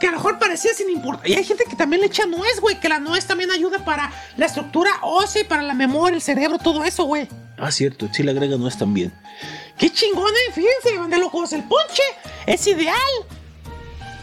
que 0.00 0.06
a 0.08 0.10
lo 0.10 0.18
mejor 0.18 0.38
parecía 0.38 0.74
sin 0.74 0.90
importancia. 0.90 1.34
Y 1.34 1.38
hay 1.38 1.44
gente 1.44 1.64
que 1.64 1.76
también 1.76 2.00
le 2.00 2.08
echa 2.08 2.26
nuez, 2.26 2.60
güey. 2.60 2.78
Que 2.78 2.88
la 2.88 2.98
nuez 2.98 3.26
también 3.26 3.50
ayuda 3.50 3.84
para 3.84 4.12
la 4.36 4.46
estructura 4.46 4.90
ósea, 5.02 5.48
para 5.48 5.62
la 5.62 5.74
memoria, 5.74 6.16
el 6.16 6.22
cerebro, 6.22 6.58
todo 6.58 6.84
eso, 6.84 7.04
güey. 7.04 7.28
Ah, 7.56 7.72
cierto, 7.72 8.08
sí 8.12 8.22
le 8.22 8.30
agrega 8.30 8.56
tan 8.78 8.94
bien. 8.94 9.12
¡Qué 9.78 9.90
chingón, 9.90 10.32
eh! 10.32 10.52
Fíjense, 10.52 10.98
banda 10.98 11.18
locos. 11.18 11.52
El 11.52 11.64
ponche 11.64 12.02
es 12.46 12.66
ideal 12.66 12.96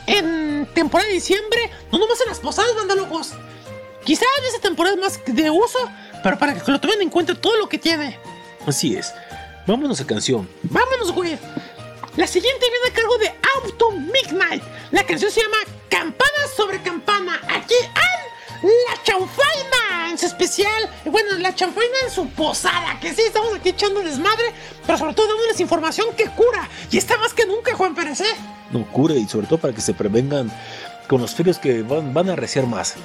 en 0.06 0.68
temporada 0.74 1.08
de 1.08 1.16
diciembre. 1.16 1.72
No 1.92 1.98
nomás 1.98 2.22
en 2.22 2.28
las 2.28 2.40
posadas, 2.40 2.76
locos. 2.96 3.34
Quizás 4.04 4.28
en 4.40 4.46
esa 4.46 4.60
temporada 4.60 4.96
es 4.96 5.02
más 5.02 5.20
de 5.26 5.50
uso, 5.50 5.80
pero 6.22 6.38
para 6.38 6.54
que 6.54 6.72
lo 6.72 6.80
tomen 6.80 7.02
en 7.02 7.10
cuenta 7.10 7.34
todo 7.34 7.58
lo 7.58 7.68
que 7.68 7.80
tiene. 7.80 8.20
Así 8.68 8.96
es. 8.96 9.14
Vámonos 9.68 10.00
a 10.00 10.06
canción. 10.06 10.48
Vámonos, 10.64 11.12
güey. 11.12 11.38
La 12.16 12.28
siguiente 12.28 12.66
viene 12.70 12.88
a 12.90 12.94
cargo 12.94 13.18
de 13.18 13.34
Auto 13.56 13.92
Midnight. 13.92 14.64
La 14.92 15.04
canción 15.04 15.32
se 15.32 15.42
llama 15.42 15.58
Campana 15.90 16.48
sobre 16.56 16.82
Campana. 16.82 17.42
Aquí 17.50 17.74
en 17.74 18.70
La 18.88 19.04
Chanfaina 19.04 20.12
en 20.12 20.18
su 20.18 20.28
especial. 20.28 20.90
Bueno, 21.06 21.38
La 21.40 21.54
Chanfaina 21.56 21.96
en 22.04 22.12
su 22.12 22.30
posada. 22.30 23.00
Que 23.00 23.14
sí, 23.14 23.24
estamos 23.24 23.54
aquí 23.56 23.70
echando 23.70 24.02
desmadre. 24.02 24.54
Pero 24.86 24.98
sobre 25.00 25.14
todo 25.14 25.28
dándoles 25.28 25.60
información 25.60 26.16
que 26.16 26.30
cura. 26.30 26.70
Y 26.92 26.98
está 26.98 27.18
más 27.18 27.34
que 27.34 27.46
nunca, 27.46 27.76
Juan 27.76 27.96
Pérez. 27.96 28.22
¿eh? 28.22 28.36
No 28.72 28.86
cure 28.92 29.16
y 29.16 29.28
sobre 29.28 29.48
todo 29.48 29.60
para 29.60 29.74
que 29.74 29.82
se 29.82 29.94
prevengan 29.94 30.52
con 31.08 31.22
los 31.22 31.34
fríos 31.34 31.58
que 31.58 31.82
van, 31.82 32.14
van 32.14 32.30
a 32.30 32.34
arreciar 32.34 32.68
más. 32.68 32.96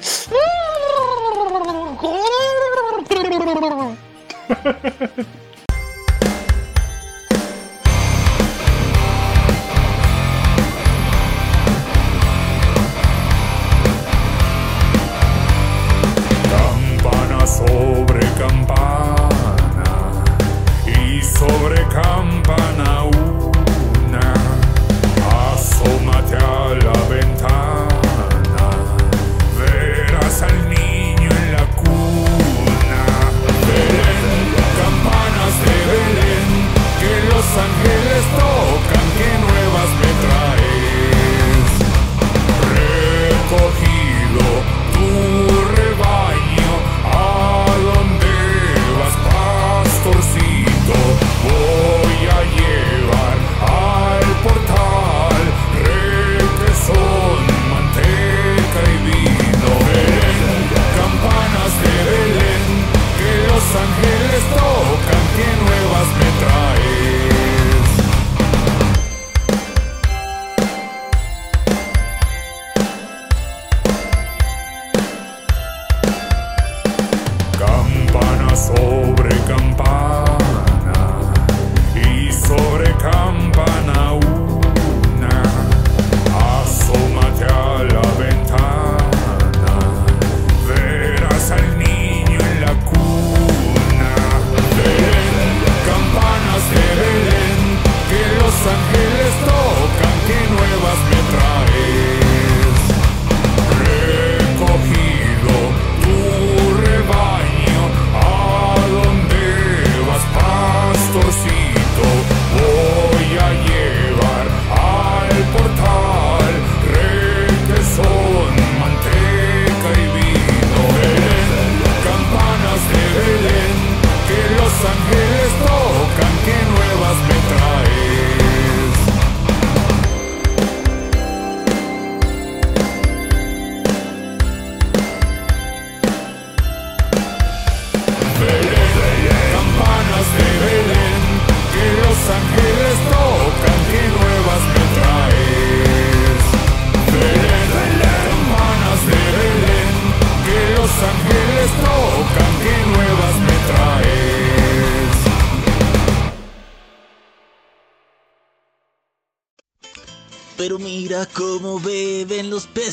Campana 18.41 20.23
y 20.87 21.21
sobre 21.21 21.87
campana 21.89 23.03
una. 23.03 24.33
Asómate 25.53 26.40
ángeles 63.75 64.43
tocan, 64.49 65.23
que 65.35 65.47
nuevas 65.63 66.07
me 66.19 66.29
traes. 66.41 67.87
Campana 77.59 78.51
sobre 78.55 79.33
campana 79.47 79.90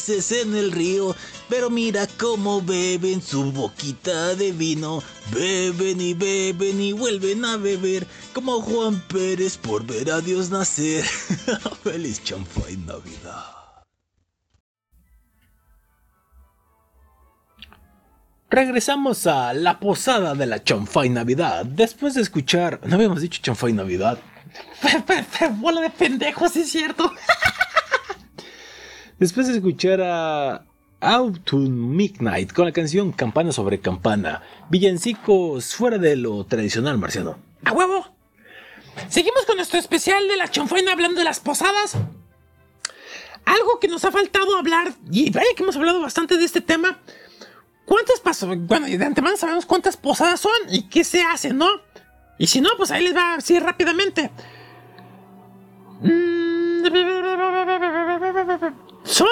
peces 0.08 0.32
en 0.32 0.54
el 0.54 0.72
río. 0.72 1.14
Pero 1.48 1.70
mira 1.70 2.06
cómo 2.18 2.62
beben 2.62 3.22
su 3.22 3.52
boquita 3.52 4.34
de 4.34 4.52
vino. 4.52 5.02
Beben 5.32 6.00
y 6.00 6.14
beben 6.14 6.80
y 6.80 6.92
vuelven 6.92 7.44
a 7.44 7.56
beber. 7.56 8.06
Como 8.32 8.60
Juan 8.60 9.00
Pérez 9.08 9.56
por 9.56 9.84
ver 9.86 10.10
a 10.10 10.20
Dios 10.20 10.50
nacer. 10.50 11.04
Feliz 11.82 12.22
champán 12.22 12.86
Navidad. 12.86 13.54
Regresamos 18.50 19.26
a 19.26 19.52
la 19.52 19.78
posada 19.78 20.34
de 20.34 20.46
la 20.46 20.64
Chanfay 20.64 21.10
Navidad. 21.10 21.66
Después 21.66 22.14
de 22.14 22.22
escuchar. 22.22 22.80
No 22.84 22.96
habíamos 22.96 23.20
dicho 23.20 23.42
Chanfay 23.42 23.74
Navidad. 23.74 24.18
Bola 25.56 25.82
de 25.82 25.90
pendejos, 25.90 26.56
es 26.56 26.70
cierto. 26.70 27.12
Después 29.18 29.48
de 29.48 29.54
escuchar 29.54 30.00
a 30.00 30.62
Autumn 31.00 31.96
Midnight 31.96 32.52
con 32.52 32.66
la 32.66 32.72
canción 32.72 33.12
Campana 33.12 33.52
sobre 33.52 33.80
Campana. 33.80 34.42
Villancicos 34.70 35.74
fuera 35.74 35.98
de 35.98 36.16
lo 36.16 36.44
tradicional 36.44 36.98
marciano. 36.98 37.36
¡A 37.64 37.72
huevo! 37.72 38.06
Seguimos 39.08 39.44
con 39.44 39.56
nuestro 39.56 39.78
especial 39.78 40.26
de 40.28 40.36
la 40.36 40.48
chonfaina 40.50 40.92
hablando 40.92 41.18
de 41.18 41.24
las 41.24 41.40
posadas. 41.40 41.96
Algo 43.44 43.78
que 43.80 43.88
nos 43.88 44.04
ha 44.04 44.10
faltado 44.12 44.56
hablar, 44.56 44.92
y 45.10 45.30
vaya 45.30 45.46
que 45.56 45.62
hemos 45.62 45.76
hablado 45.76 46.00
bastante 46.00 46.36
de 46.36 46.44
este 46.44 46.60
tema. 46.60 46.98
¿Cuántas 47.86 48.20
paso- 48.20 48.54
Bueno, 48.56 48.86
de 48.86 49.02
antemano 49.04 49.36
sabemos 49.36 49.64
cuántas 49.66 49.96
posadas 49.96 50.40
son 50.40 50.52
y 50.70 50.88
qué 50.88 51.02
se 51.04 51.22
hace, 51.22 51.52
¿no? 51.54 51.66
Y 52.38 52.46
si 52.48 52.60
no, 52.60 52.70
pues 52.76 52.90
ahí 52.90 53.02
les 53.04 53.16
va 53.16 53.34
así 53.34 53.58
rápidamente. 53.58 54.30
Son 59.08 59.28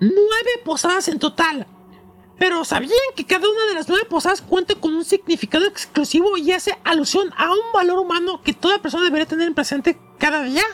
nueve 0.00 0.50
posadas 0.64 1.06
en 1.06 1.20
total. 1.20 1.66
Pero 2.36 2.64
¿sabían 2.64 2.98
que 3.14 3.24
cada 3.24 3.48
una 3.48 3.66
de 3.66 3.74
las 3.74 3.88
nueve 3.88 4.04
posadas 4.08 4.42
cuenta 4.42 4.74
con 4.74 4.94
un 4.94 5.04
significado 5.04 5.66
exclusivo 5.66 6.36
y 6.36 6.50
hace 6.50 6.76
alusión 6.84 7.30
a 7.36 7.52
un 7.52 7.72
valor 7.72 7.98
humano 7.98 8.40
que 8.42 8.54
toda 8.54 8.82
persona 8.82 9.04
debería 9.04 9.26
tener 9.26 9.46
en 9.46 9.54
presente 9.54 9.98
cada 10.18 10.42
día? 10.42 10.64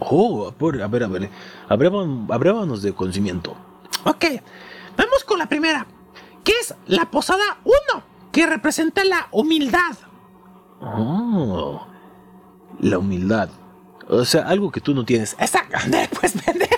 Oh, 0.00 0.48
a 0.48 0.88
ver, 0.88 1.02
a 1.04 1.08
ver. 1.08 1.30
Abrévanos 1.68 2.82
de 2.82 2.92
conocimiento. 2.92 3.56
Ok, 4.04 4.24
vamos 4.96 5.24
con 5.24 5.38
la 5.38 5.48
primera, 5.48 5.86
que 6.44 6.52
es 6.60 6.74
la 6.86 7.10
posada 7.10 7.58
1, 7.64 7.76
que 8.30 8.46
representa 8.46 9.04
la 9.04 9.28
humildad. 9.30 9.96
Oh, 10.82 11.86
la 12.80 12.98
humildad. 12.98 13.48
O 14.08 14.24
sea, 14.24 14.42
algo 14.48 14.70
que 14.70 14.80
tú 14.82 14.92
no 14.92 15.04
tienes. 15.04 15.34
Exacto, 15.38 15.78
pues 16.20 16.34
vende. 16.44 16.68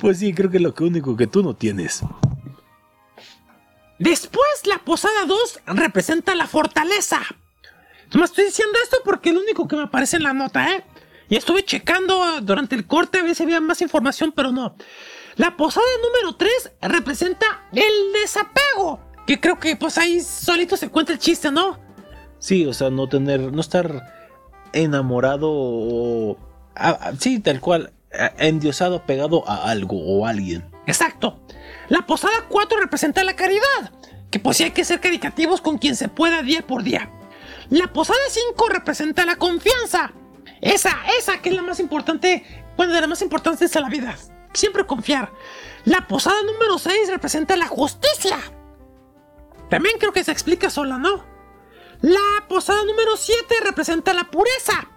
Pues 0.00 0.18
sí, 0.18 0.32
creo 0.32 0.50
que 0.50 0.56
es 0.56 0.62
lo 0.62 0.74
único 0.80 1.16
que 1.16 1.26
tú 1.26 1.42
no 1.42 1.54
tienes. 1.54 2.02
Después, 3.98 4.66
la 4.66 4.78
posada 4.78 5.26
2 5.26 5.60
representa 5.66 6.34
la 6.34 6.46
fortaleza. 6.46 7.20
Me 8.14 8.24
estoy 8.24 8.46
diciendo 8.46 8.78
esto 8.82 8.96
porque 9.04 9.28
es 9.28 9.34
lo 9.34 9.42
único 9.42 9.68
que 9.68 9.76
me 9.76 9.82
aparece 9.82 10.16
en 10.16 10.22
la 10.22 10.32
nota, 10.32 10.74
¿eh? 10.74 10.84
Y 11.28 11.36
estuve 11.36 11.64
checando 11.64 12.40
durante 12.40 12.74
el 12.74 12.86
corte 12.86 13.20
a 13.20 13.22
ver 13.22 13.34
si 13.34 13.42
había 13.42 13.60
más 13.60 13.82
información, 13.82 14.32
pero 14.34 14.50
no. 14.50 14.74
La 15.36 15.56
posada 15.56 15.86
número 16.02 16.34
3 16.34 16.72
representa 16.82 17.68
el 17.72 18.12
desapego. 18.14 19.00
Que 19.26 19.38
creo 19.38 19.60
que 19.60 19.76
pues 19.76 19.96
ahí 19.98 20.20
solito 20.20 20.76
se 20.76 20.88
cuenta 20.88 21.12
el 21.12 21.18
chiste, 21.18 21.52
¿no? 21.52 21.78
Sí, 22.38 22.64
o 22.66 22.72
sea, 22.72 22.90
no 22.90 23.06
tener, 23.06 23.52
no 23.52 23.60
estar 23.60 24.02
enamorado 24.72 25.48
o... 25.50 26.38
ah, 26.74 27.12
sí, 27.18 27.38
tal 27.38 27.60
cual, 27.60 27.92
endiosado, 28.38 29.04
pegado 29.06 29.48
a 29.48 29.70
algo 29.70 29.96
o 29.96 30.26
a 30.26 30.30
alguien. 30.30 30.70
Exacto. 30.86 31.40
La 31.88 32.06
posada 32.06 32.46
4 32.48 32.80
representa 32.80 33.24
la 33.24 33.36
caridad, 33.36 33.92
que 34.30 34.40
pues 34.40 34.56
sí 34.56 34.64
hay 34.64 34.70
que 34.72 34.84
ser 34.84 35.00
caricativos 35.00 35.60
con 35.60 35.78
quien 35.78 35.96
se 35.96 36.08
pueda 36.08 36.42
día 36.42 36.66
por 36.66 36.82
día. 36.82 37.10
La 37.68 37.92
posada 37.92 38.18
5 38.28 38.68
representa 38.68 39.24
la 39.24 39.36
confianza. 39.36 40.12
Esa, 40.60 40.96
esa 41.18 41.40
que 41.40 41.50
es 41.50 41.54
la 41.54 41.62
más 41.62 41.80
importante, 41.80 42.44
bueno, 42.76 42.92
de 42.92 43.00
las 43.00 43.08
más 43.08 43.22
importantes 43.22 43.70
de 43.72 43.80
la 43.80 43.88
vida. 43.88 44.16
Siempre 44.52 44.84
confiar. 44.86 45.30
La 45.84 46.06
posada 46.06 46.42
número 46.42 46.78
6 46.78 47.08
representa 47.08 47.56
la 47.56 47.66
justicia. 47.66 48.38
También 49.68 49.96
creo 49.98 50.12
que 50.12 50.24
se 50.24 50.32
explica 50.32 50.68
sola, 50.68 50.98
¿no? 50.98 51.24
La 52.00 52.46
posada 52.48 52.82
número 52.84 53.16
7 53.16 53.54
representa 53.64 54.12
la 54.12 54.30
pureza. 54.30 54.88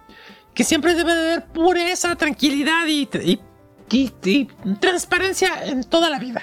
Que 0.54 0.64
siempre 0.64 0.94
debe 0.94 1.14
de 1.14 1.20
haber 1.32 1.46
pureza, 1.46 2.14
tranquilidad 2.16 2.86
y, 2.86 3.08
y- 3.22 3.40
y- 3.90 4.12
y 4.24 4.44
transparencia 4.80 5.64
en 5.66 5.84
toda 5.84 6.10
la 6.10 6.18
vida. 6.18 6.42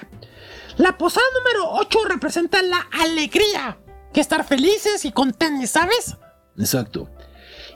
La 0.78 0.98
posada 0.98 1.26
número 1.38 1.70
8 1.72 2.00
representa 2.06 2.62
la 2.62 2.88
alegría. 2.92 3.78
Que 4.14 4.20
estar 4.22 4.44
felices 4.46 5.06
y 5.06 5.12
contentos, 5.12 5.70
¿sabes? 5.70 6.18
Exacto. 6.58 7.10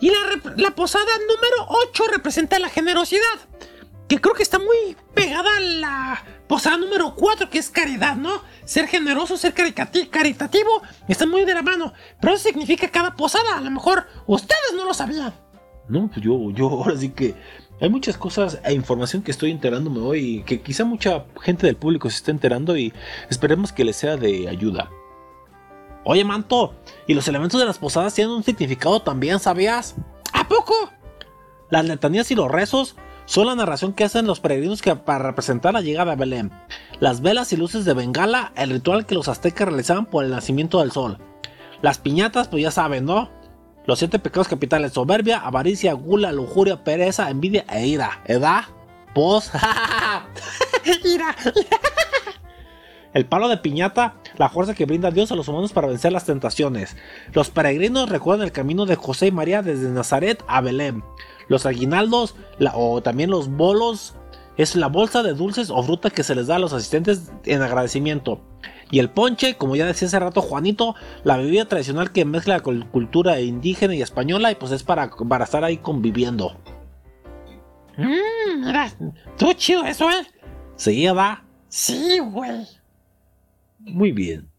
Y 0.02 0.10
la, 0.10 0.18
la 0.58 0.72
posada 0.76 1.06
número 1.20 1.66
8 1.90 2.04
representa 2.12 2.60
la 2.60 2.70
generosidad. 2.70 3.22
Que 4.10 4.20
creo 4.22 4.36
que 4.36 4.44
está 4.44 4.60
muy 4.60 4.96
pegada 5.14 5.50
a 5.58 5.62
la 5.62 6.24
posada 6.48 6.78
número 6.78 7.16
4, 7.16 7.50
que 7.50 7.58
es 7.58 7.70
caridad, 7.72 8.16
¿no? 8.18 8.42
Ser 8.66 8.88
generoso, 8.88 9.36
ser 9.38 9.54
caritativo, 9.54 10.82
está 11.08 11.26
muy 11.26 11.44
de 11.46 11.54
la 11.56 11.62
mano. 11.64 11.94
Pero 12.22 12.34
eso 12.36 12.44
significa 12.44 12.90
cada 12.92 13.16
posada. 13.16 13.58
A 13.58 13.62
lo 13.62 13.72
mejor 13.72 14.06
ustedes 14.28 14.74
no 14.76 14.84
lo 14.86 14.94
sabían. 14.94 15.34
No, 15.88 16.08
pues 16.08 16.22
yo, 16.22 16.52
yo 16.52 16.70
ahora 16.70 16.98
sí 16.98 17.10
que 17.10 17.36
hay 17.82 17.90
muchas 17.90 18.18
cosas 18.18 18.60
e 18.64 18.74
información 18.74 19.22
que 19.22 19.32
estoy 19.32 19.52
enterándome 19.52 20.00
hoy 20.00 20.20
y 20.20 20.44
que 20.44 20.62
quizá 20.62 20.86
mucha 20.86 21.26
gente 21.42 21.68
del 21.68 21.76
público 21.76 22.10
se 22.10 22.18
esté 22.18 22.32
enterando 22.32 22.78
y 22.78 22.94
esperemos 23.30 23.72
que 23.72 23.84
les 23.84 23.96
sea 23.96 24.18
de 24.18 24.48
ayuda. 24.48 24.90
Oye, 26.06 26.24
manto, 26.24 26.76
y 27.08 27.16
los 27.16 27.28
elementos 27.28 27.60
de 27.60 27.66
las 27.66 27.80
posadas 27.80 28.14
tienen 28.14 28.34
un 28.34 28.44
significado 28.44 29.02
también, 29.02 29.40
¿sabías? 29.40 29.96
¿A 30.34 30.48
poco? 30.48 30.74
Las 31.70 31.86
letanías 31.86 32.30
y 32.30 32.36
los 32.36 32.52
rezos 32.52 32.96
son 33.26 33.48
la 33.48 33.56
narración 33.56 33.94
que 33.94 34.04
hacen 34.04 34.28
los 34.28 34.40
peregrinos 34.40 34.84
para 35.04 35.26
representar 35.26 35.74
la 35.74 35.82
llegada 35.82 36.14
a 36.14 36.16
Belén. 36.16 36.52
Las 37.00 37.22
velas 37.22 37.52
y 37.54 37.58
luces 37.58 37.84
de 37.84 37.96
Bengala, 37.96 38.54
el 38.56 38.70
ritual 38.70 39.06
que 39.08 39.16
los 39.16 39.28
aztecas 39.28 39.68
realizaban 39.68 40.06
por 40.06 40.24
el 40.24 40.32
nacimiento 40.32 40.80
del 40.80 40.92
sol. 40.92 41.18
Las 41.82 41.98
piñatas, 41.98 42.48
pues 42.48 42.62
ya 42.62 42.72
saben, 42.72 43.06
¿no? 43.06 43.30
Los 43.86 44.00
siete 44.00 44.20
pecados 44.20 44.48
capitales: 44.48 44.94
soberbia, 44.94 45.40
avaricia, 45.40 45.94
gula, 45.94 46.32
lujuria, 46.32 46.84
pereza, 46.84 47.30
envidia 47.30 47.66
e 47.70 47.88
ira. 47.88 48.22
¿Edad? 48.26 48.64
Pues. 49.14 49.52
ira. 51.04 51.36
El 53.16 53.26
palo 53.26 53.48
de 53.48 53.56
piñata, 53.56 54.16
la 54.38 54.50
fuerza 54.50 54.74
que 54.74 54.86
brinda 54.86 55.10
Dios 55.10 55.32
a 55.32 55.36
los 55.36 55.48
humanos 55.48 55.72
para 55.72 55.88
vencer 55.88 56.12
las 56.12 56.26
tentaciones. 56.26 56.98
Los 57.32 57.50
peregrinos 57.50 58.10
recuerdan 58.10 58.46
el 58.46 58.52
camino 58.52 58.86
de 58.86 58.98
José 58.98 59.28
y 59.28 59.32
María 59.32 59.62
desde 59.62 59.90
Nazaret 59.90 60.44
a 60.48 60.60
Belén. 60.60 61.02
Los 61.48 61.66
aguinaldos, 61.66 62.36
o 62.74 63.02
también 63.02 63.30
los 63.30 63.48
bolos, 63.48 64.16
es 64.58 64.76
la 64.76 64.88
bolsa 64.88 65.24
de 65.24 65.34
dulces 65.34 65.70
o 65.70 65.82
fruta 65.82 66.10
que 66.10 66.24
se 66.24 66.36
les 66.36 66.48
da 66.48 66.58
a 66.58 66.60
los 66.60 66.74
asistentes 66.74 67.32
en 67.46 67.62
agradecimiento. 67.62 68.42
Y 68.92 69.00
el 69.00 69.10
ponche, 69.10 69.56
como 69.56 69.76
ya 69.76 69.86
decía 69.86 70.08
hace 70.08 70.20
rato 70.20 70.42
Juanito, 70.42 70.96
la 71.24 71.38
bebida 71.38 71.66
tradicional 71.66 72.12
que 72.12 72.26
mezcla 72.26 72.60
con 72.60 72.82
cultura 72.84 73.40
indígena 73.42 73.96
y 73.96 74.02
española 74.02 74.52
y 74.52 74.56
pues 74.56 74.72
es 74.72 74.84
para, 74.84 75.10
para 75.10 75.46
estar 75.46 75.64
ahí 75.64 75.78
conviviendo. 75.78 76.60
Mmm, 77.98 78.66
mira, 78.66 78.86
estuvo 78.86 79.54
chido 79.54 79.86
eso, 79.86 80.10
eh. 80.10 80.28
Sí, 80.76 81.06
va. 81.08 81.44
Sí, 81.68 82.20
güey. 82.20 82.68
Muy 83.80 84.12
bien. 84.12 84.50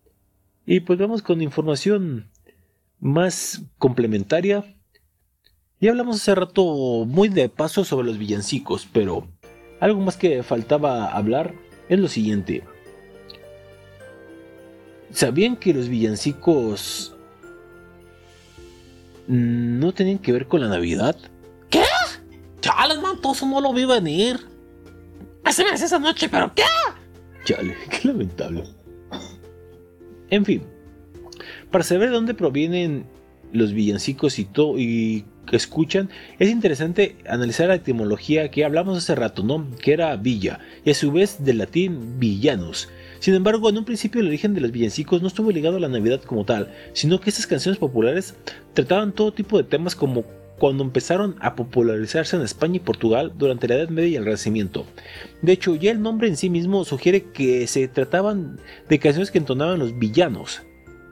Y 0.65 0.81
pues 0.81 0.99
vamos 0.99 1.23
con 1.23 1.41
información 1.43 2.29
más 2.99 3.63
complementaria. 3.79 4.65
Ya 5.81 5.91
hablamos 5.91 6.17
hace 6.17 6.35
rato 6.35 7.05
muy 7.07 7.29
de 7.29 7.49
paso 7.49 7.85
sobre 7.85 8.07
los 8.07 8.19
villancicos, 8.19 8.89
pero 8.93 9.29
algo 9.81 10.01
más 10.01 10.17
que 10.17 10.43
faltaba 10.43 11.13
hablar 11.13 11.55
es 11.89 11.99
lo 11.99 12.09
siguiente. 12.09 12.65
¿Sabían 15.13 15.57
que 15.57 15.73
los 15.73 15.89
villancicos 15.89 17.15
no 19.27 19.93
tenían 19.93 20.19
que 20.19 20.33
ver 20.33 20.47
con 20.47 20.61
la 20.61 20.69
Navidad? 20.69 21.17
Chales, 22.67 23.01
man, 23.01 23.21
todo 23.21 23.47
no 23.47 23.61
lo 23.61 23.73
vi 23.73 23.85
venir. 23.85 24.41
Así 25.45 25.63
me 25.63 25.71
esa 25.71 25.99
noche, 26.01 26.29
pero 26.29 26.53
¿qué? 26.53 26.65
Chale, 27.45 27.77
qué 27.91 28.09
lamentable. 28.09 28.65
En 30.31 30.45
fin, 30.45 30.63
para 31.71 31.85
saber 31.85 32.09
de 32.09 32.17
dónde 32.17 32.35
provienen 32.35 33.07
los 33.53 33.73
villancicos 33.73 34.41
y 34.41 34.45
todo 34.45 34.79
y 34.79 35.25
que 35.47 35.57
escuchan, 35.57 36.11
es 36.41 36.51
interesante 36.51 37.17
analizar 37.29 37.69
la 37.69 37.77
etimología 37.77 38.51
que 38.51 38.65
hablamos 38.65 38.99
hace 38.99 39.15
rato, 39.15 39.45
¿no? 39.45 39.71
Que 39.81 39.93
era 39.93 40.17
villa, 40.17 40.59
y 40.85 40.91
a 40.91 40.95
su 40.95 41.13
vez 41.13 41.45
del 41.45 41.59
latín 41.59 42.19
villanus. 42.19 42.89
Sin 43.19 43.35
embargo, 43.35 43.69
en 43.69 43.79
un 43.79 43.85
principio 43.85 44.21
el 44.21 44.29
origen 44.29 44.55
de 44.55 44.61
los 44.61 44.73
villancicos 44.73 45.23
no 45.23 45.29
estuvo 45.29 45.51
ligado 45.51 45.77
a 45.77 45.81
la 45.81 45.89
Navidad 45.89 46.23
como 46.23 46.45
tal, 46.45 46.73
sino 46.93 47.21
que 47.21 47.31
estas 47.31 47.47
canciones 47.47 47.79
populares 47.79 48.35
trataban 48.75 49.13
todo 49.13 49.33
tipo 49.33 49.57
de 49.57 49.65
temas 49.65 49.95
como 49.95 50.25
cuando 50.59 50.85
empezaron 50.85 51.37
a 51.41 51.55
popularizarse 51.55 52.37
en 52.37 52.43
España 52.43 52.77
y 52.77 52.81
Portugal 52.81 53.33
durante 53.37 53.69
la 53.69 53.77
Edad 53.77 53.89
Media 53.89 54.09
y 54.09 54.17
el 54.17 54.25
Renacimiento. 54.25 54.87
De 55.43 55.53
hecho, 55.53 55.75
ya 55.75 55.91
el 55.91 56.01
nombre 56.01 56.29
en 56.29 56.37
sí 56.37 56.49
mismo 56.49 56.85
sugiere 56.85 57.25
que 57.25 57.67
se 57.67 57.89
trataban 57.89 58.59
de 58.89 58.99
canciones 58.99 59.31
que 59.31 59.39
entonaban 59.39 59.79
los 59.79 59.99
villanos, 59.99 60.63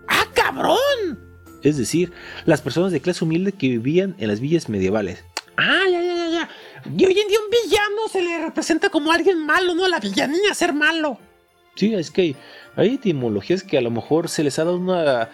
¡Ah, 0.09 0.27
cabrón! 0.35 1.25
es 1.63 1.79
decir, 1.79 2.13
las 2.45 2.61
personas 2.61 2.93
de 2.93 3.01
clase 3.01 3.25
humilde 3.25 3.53
que 3.53 3.69
vivían 3.69 4.15
en 4.19 4.29
las 4.29 4.41
villas 4.41 4.69
medievales. 4.69 5.25
Ah, 5.57 5.85
ya, 5.91 6.03
ya, 6.03 6.15
ya, 6.15 6.29
ya. 6.29 6.49
Y 6.97 7.05
hoy 7.07 7.19
en 7.19 7.29
día 7.29 7.39
un 7.41 7.51
villano 7.51 8.09
se 8.11 8.23
le 8.23 8.39
representa 8.45 8.91
como 8.91 9.11
alguien 9.11 9.45
malo, 9.47 9.75
¿no? 9.75 9.89
La 9.89 9.99
villanía, 9.99 10.53
ser 10.53 10.75
malo. 10.75 11.19
Sí, 11.75 11.95
es 11.95 12.11
que 12.11 12.37
hay 12.77 12.95
etimologías 12.95 13.63
que 13.63 13.79
a 13.79 13.81
lo 13.81 13.91
mejor 13.91 14.29
se 14.29 14.45
les 14.45 14.59
ha 14.59 14.65
dado 14.65 14.79
una 14.79 15.31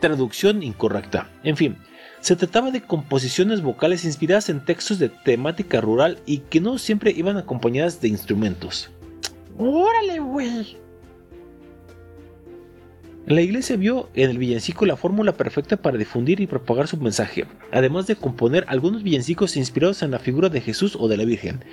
traducción 0.00 0.62
incorrecta. 0.62 1.28
En 1.42 1.56
fin, 1.56 1.78
se 2.20 2.36
trataba 2.36 2.70
de 2.70 2.82
composiciones 2.82 3.62
vocales 3.62 4.04
inspiradas 4.04 4.48
en 4.48 4.64
textos 4.64 4.98
de 4.98 5.08
temática 5.08 5.80
rural 5.80 6.18
y 6.24 6.38
que 6.38 6.60
no 6.60 6.78
siempre 6.78 7.10
iban 7.10 7.36
acompañadas 7.36 8.00
de 8.00 8.08
instrumentos. 8.08 8.90
Órale, 9.58 10.20
güey. 10.20 10.81
La 13.26 13.40
iglesia 13.40 13.76
vio 13.76 14.08
en 14.14 14.30
el 14.30 14.38
villancico 14.38 14.84
la 14.84 14.96
fórmula 14.96 15.32
perfecta 15.32 15.76
para 15.76 15.96
difundir 15.96 16.40
y 16.40 16.48
propagar 16.48 16.88
su 16.88 16.96
mensaje, 16.96 17.46
además 17.70 18.08
de 18.08 18.16
componer 18.16 18.64
algunos 18.66 19.04
villancicos 19.04 19.56
inspirados 19.56 20.02
en 20.02 20.10
la 20.10 20.18
figura 20.18 20.48
de 20.48 20.60
Jesús 20.60 20.96
o 20.98 21.06
de 21.06 21.16
la 21.16 21.24
Virgen. 21.24 21.64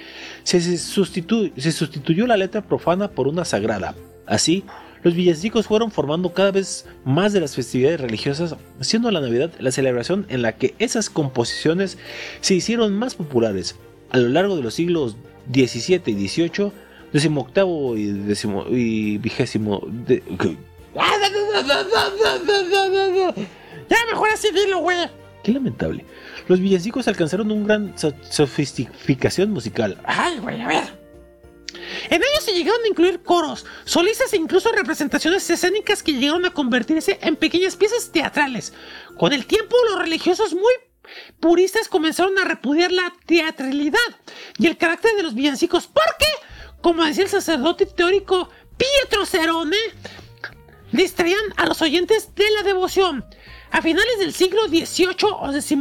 Se, 0.43 0.61
se 0.61 0.73
sustitu- 0.75 1.51
se 1.57 1.71
sustituyó 1.71 2.27
la 2.27 2.37
letra 2.37 2.61
profana 2.61 3.09
por 3.09 3.27
una 3.27 3.45
sagrada. 3.45 3.95
Así, 4.27 4.63
los 5.01 5.15
villancicos 5.15 5.65
fueron 5.65 5.89
formando 5.89 6.33
cada 6.33 6.51
vez 6.51 6.85
más 7.03 7.33
de 7.33 7.39
las 7.39 7.55
festividades 7.55 7.99
religiosas, 7.99 8.55
siendo 8.79 9.09
la 9.09 9.19
Navidad 9.19 9.51
la 9.59 9.71
celebración 9.71 10.27
en 10.29 10.43
la 10.43 10.51
que 10.51 10.75
esas 10.77 11.09
composiciones 11.09 11.97
se 12.41 12.53
hicieron 12.53 12.93
más 12.93 13.15
populares. 13.15 13.75
A 14.11 14.17
lo 14.19 14.29
largo 14.29 14.55
de 14.55 14.61
los 14.61 14.75
siglos 14.75 15.17
XVII 15.51 16.03
y 16.05 16.27
XVIII, 16.27 16.71
XVIII 17.11 17.97
y, 17.97 18.75
y 18.75 19.17
vigésimo... 19.17 19.81
Ya, 23.89 23.97
mejor 24.11 24.29
así 24.29 24.51
dilo, 24.51 24.79
güey. 24.79 24.97
Qué 25.43 25.51
lamentable. 25.53 26.05
Los 26.47 26.59
villancicos 26.59 27.07
alcanzaron 27.07 27.51
un 27.51 27.65
gran 27.65 27.97
so- 27.97 28.13
sofisticación 28.29 29.51
musical. 29.51 29.97
Ay, 30.05 30.37
güey, 30.39 30.61
a 30.61 30.67
ver. 30.67 30.99
En 32.09 32.21
ellos 32.21 32.43
se 32.43 32.53
llegaron 32.53 32.83
a 32.83 32.87
incluir 32.87 33.21
coros, 33.21 33.65
solistas 33.85 34.33
e 34.33 34.37
incluso 34.37 34.71
representaciones 34.71 35.47
escénicas 35.49 36.03
que 36.03 36.13
llegaron 36.13 36.45
a 36.45 36.51
convertirse 36.53 37.19
en 37.21 37.35
pequeñas 37.35 37.75
piezas 37.75 38.11
teatrales. 38.11 38.73
Con 39.17 39.33
el 39.33 39.45
tiempo, 39.45 39.75
los 39.89 39.99
religiosos 39.99 40.53
muy 40.53 40.73
puristas 41.39 41.87
comenzaron 41.87 42.37
a 42.37 42.43
repudiar 42.45 42.91
la 42.91 43.13
teatralidad 43.25 43.97
y 44.57 44.67
el 44.67 44.77
carácter 44.77 45.15
de 45.15 45.23
los 45.23 45.33
villancicos 45.35 45.87
porque, 45.87 46.25
como 46.81 47.03
decía 47.05 47.23
el 47.23 47.29
sacerdote 47.29 47.85
teórico 47.85 48.49
Pietro 48.77 49.25
Cerone, 49.25 49.77
distraían 50.91 51.39
a 51.57 51.65
los 51.65 51.81
oyentes 51.81 52.33
de 52.35 52.49
la 52.51 52.63
devoción. 52.63 53.25
A 53.71 53.81
finales 53.81 54.19
del 54.19 54.33
siglo 54.33 54.67
XVIII 54.67 55.15
o 55.39 55.51
XVIII, 55.51 55.79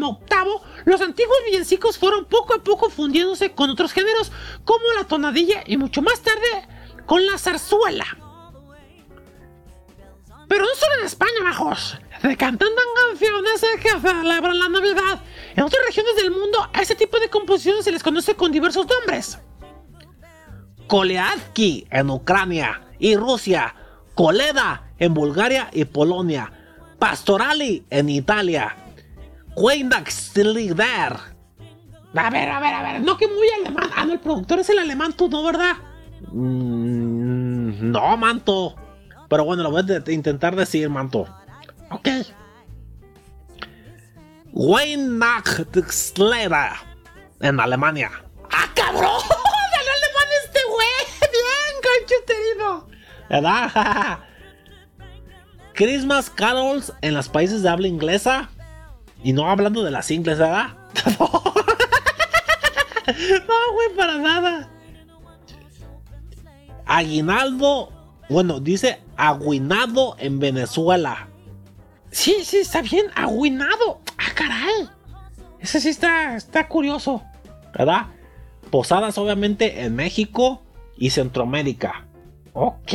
los 0.84 1.00
antiguos 1.00 1.36
villancicos 1.46 1.98
fueron 1.98 2.26
poco 2.26 2.54
a 2.54 2.62
poco 2.62 2.90
fundiéndose 2.90 3.52
con 3.52 3.70
otros 3.70 3.92
géneros 3.92 4.30
como 4.64 4.84
la 4.96 5.04
tonadilla 5.04 5.62
y 5.66 5.76
mucho 5.76 6.02
más 6.02 6.20
tarde 6.20 6.68
con 7.06 7.24
la 7.24 7.38
zarzuela. 7.38 8.04
Pero 10.48 10.64
no 10.64 10.74
solo 10.74 10.94
en 11.00 11.06
España, 11.06 11.40
majos. 11.42 11.98
Se 12.22 12.36
cantan 12.36 12.68
canciones 13.10 13.60
que 13.82 13.90
celebran 13.90 14.58
la 14.58 14.68
Navidad. 14.68 15.20
En 15.54 15.62
otras 15.62 15.84
regiones 15.86 16.16
del 16.16 16.30
mundo, 16.30 16.68
a 16.72 16.82
este 16.82 16.94
tipo 16.94 17.20
de 17.20 17.28
composiciones 17.28 17.84
se 17.84 17.92
les 17.92 18.02
conoce 18.02 18.34
con 18.34 18.50
diversos 18.50 18.86
nombres. 18.86 19.38
Koleadsky 20.86 21.86
en 21.90 22.10
Ucrania 22.10 22.82
y 22.98 23.14
Rusia, 23.14 23.74
Koleda 24.14 24.87
en 24.98 25.14
Bulgaria 25.14 25.70
y 25.72 25.84
Polonia, 25.84 26.52
Pastorali 26.98 27.84
en 27.90 28.08
Italia, 28.08 28.74
Weihnachtslieder. 29.56 31.16
A 32.14 32.30
ver, 32.30 32.48
a 32.48 32.60
ver, 32.60 32.74
a 32.74 32.82
ver. 32.82 33.00
No 33.02 33.16
que 33.16 33.28
muy 33.28 33.48
alemán. 33.60 33.90
Ah, 33.94 34.04
no, 34.04 34.14
el 34.14 34.20
productor 34.20 34.58
es 34.60 34.70
el 34.70 34.78
alemán, 34.78 35.12
tú 35.12 35.28
no, 35.28 35.42
¿verdad? 35.42 35.74
Mm, 36.32 37.90
no, 37.92 38.16
manto. 38.16 38.74
Pero 39.28 39.44
bueno, 39.44 39.62
lo 39.62 39.70
voy 39.70 39.82
a 39.82 40.02
intentar 40.10 40.56
decir, 40.56 40.88
manto. 40.88 41.28
Ok. 41.90 42.08
Weihnachtslieder 44.52 46.72
en 47.40 47.60
Alemania. 47.60 48.10
¡Ah, 48.50 48.64
cabrón! 48.74 49.20
¡Salió 49.72 49.92
alemán 49.92 50.26
este 50.44 50.60
güey! 50.68 50.88
¡Bien, 51.30 51.72
conchuterino! 51.84 52.88
¿Verdad? 53.28 54.18
Christmas 55.78 56.28
carols 56.28 56.92
en 57.02 57.14
los 57.14 57.28
países 57.28 57.62
de 57.62 57.68
habla 57.68 57.86
inglesa. 57.86 58.50
Y 59.22 59.32
no 59.32 59.48
hablando 59.48 59.84
de 59.84 59.92
las 59.92 60.10
inglesas, 60.10 60.48
¿verdad? 60.48 60.76
No, 63.08 63.72
güey, 63.72 63.88
para 63.96 64.18
nada. 64.18 64.68
Aguinaldo, 66.84 67.90
bueno, 68.28 68.60
dice 68.60 69.00
aguinado 69.16 70.16
en 70.18 70.40
Venezuela. 70.40 71.28
Sí, 72.10 72.38
sí, 72.44 72.58
está 72.58 72.82
bien. 72.82 73.06
Agüinado. 73.14 74.00
¡Ah, 74.18 74.34
caray! 74.34 74.88
Ese 75.58 75.80
sí 75.80 75.88
está, 75.88 76.36
está 76.36 76.68
curioso. 76.68 77.22
¿Verdad? 77.72 78.08
Posadas 78.70 79.16
obviamente 79.16 79.82
en 79.82 79.96
México 79.96 80.60
y 80.98 81.10
Centroamérica. 81.10 82.04
Ok. 82.52 82.92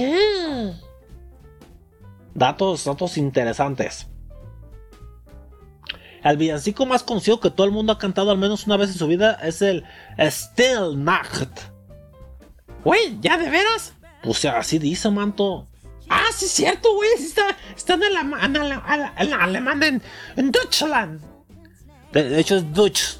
Datos, 2.33 2.85
datos 2.85 3.17
interesantes. 3.17 4.07
El 6.23 6.37
villancico 6.37 6.85
más 6.85 7.03
conocido 7.03 7.39
que 7.39 7.49
todo 7.49 7.65
el 7.67 7.73
mundo 7.73 7.91
ha 7.93 7.97
cantado 7.99 8.31
al 8.31 8.37
menos 8.37 8.65
una 8.65 8.77
vez 8.77 8.89
en 8.91 8.95
su 8.97 9.07
vida 9.07 9.33
es 9.43 9.61
el 9.61 9.83
Still 10.19 11.03
Nacht. 11.03 11.59
Güey, 12.85 13.19
¿ya 13.21 13.37
de 13.37 13.49
veras? 13.49 13.93
Pues 14.23 14.43
así 14.45 14.79
dice, 14.79 15.09
manto. 15.09 15.67
Ah, 16.09 16.25
sí 16.33 16.45
es 16.45 16.51
cierto, 16.51 16.93
güey. 16.95 17.09
Está, 17.19 17.43
está 17.75 17.93
en, 17.95 18.03
alema- 18.03 18.43
en, 18.45 18.55
en 19.27 19.33
alemán, 19.33 19.83
en, 19.83 20.01
en 20.37 20.51
Deutschland. 20.51 21.21
De, 22.13 22.29
de 22.29 22.39
hecho 22.39 22.55
es 22.57 22.73
Dutch. 22.73 23.17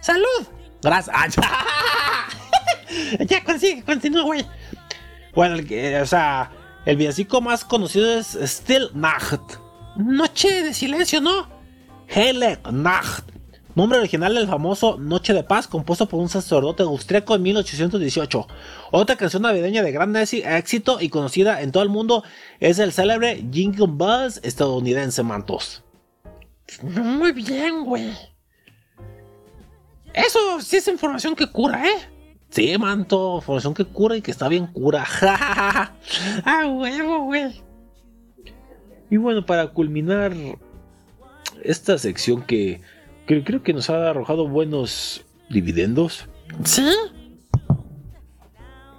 ¡Salud! 0.00 0.46
Gracias. 0.82 1.14
Ah, 1.38 2.26
Ya 3.28 3.42
consigue, 3.44 3.82
continúa, 3.84 4.22
güey. 4.24 4.46
Bueno, 5.34 5.56
o 6.02 6.06
sea, 6.06 6.50
el 6.86 6.96
villancico 6.96 7.40
más 7.40 7.64
conocido 7.64 8.12
es 8.18 8.36
Still 8.42 8.88
Nacht. 8.94 9.40
Noche 9.96 10.62
de 10.64 10.74
silencio, 10.74 11.20
¿no? 11.20 11.48
Helle 12.08 12.58
Nacht. 12.70 13.24
Nombre 13.74 13.98
original 13.98 14.34
del 14.34 14.46
famoso 14.46 14.98
Noche 14.98 15.32
de 15.32 15.44
Paz, 15.44 15.66
compuesto 15.66 16.06
por 16.06 16.20
un 16.20 16.28
sacerdote 16.28 16.82
austriaco 16.82 17.34
en 17.34 17.42
1818. 17.42 18.46
Otra 18.90 19.16
canción 19.16 19.42
navideña 19.42 19.82
de 19.82 19.92
gran 19.92 20.12
éxi- 20.14 20.44
éxito 20.46 20.98
y 21.00 21.08
conocida 21.08 21.62
en 21.62 21.72
todo 21.72 21.82
el 21.82 21.88
mundo 21.88 22.22
es 22.60 22.78
el 22.78 22.92
célebre 22.92 23.42
Jingle 23.50 23.86
Bells 23.88 24.40
estadounidense, 24.42 25.22
mantos. 25.22 25.82
Muy 26.82 27.32
bien, 27.32 27.84
güey. 27.84 28.12
Eso 30.12 30.60
sí 30.60 30.76
es 30.76 30.88
información 30.88 31.34
que 31.34 31.50
cura, 31.50 31.86
¿eh? 31.86 32.11
Sí, 32.52 32.76
manto, 32.76 33.36
información 33.36 33.72
que 33.72 33.86
cura 33.86 34.14
y 34.14 34.20
que 34.20 34.30
está 34.30 34.46
bien 34.48 34.66
cura. 34.66 35.06
Ah, 36.44 36.66
huevo, 36.66 37.24
güey. 37.24 37.62
Y 39.10 39.16
bueno, 39.16 39.46
para 39.46 39.68
culminar 39.68 40.34
esta 41.62 41.96
sección 41.96 42.42
que, 42.42 42.82
que 43.26 43.42
creo 43.42 43.62
que 43.62 43.72
nos 43.72 43.88
ha 43.88 44.10
arrojado 44.10 44.48
buenos 44.48 45.24
dividendos. 45.48 46.28
¿Sí? 46.64 46.90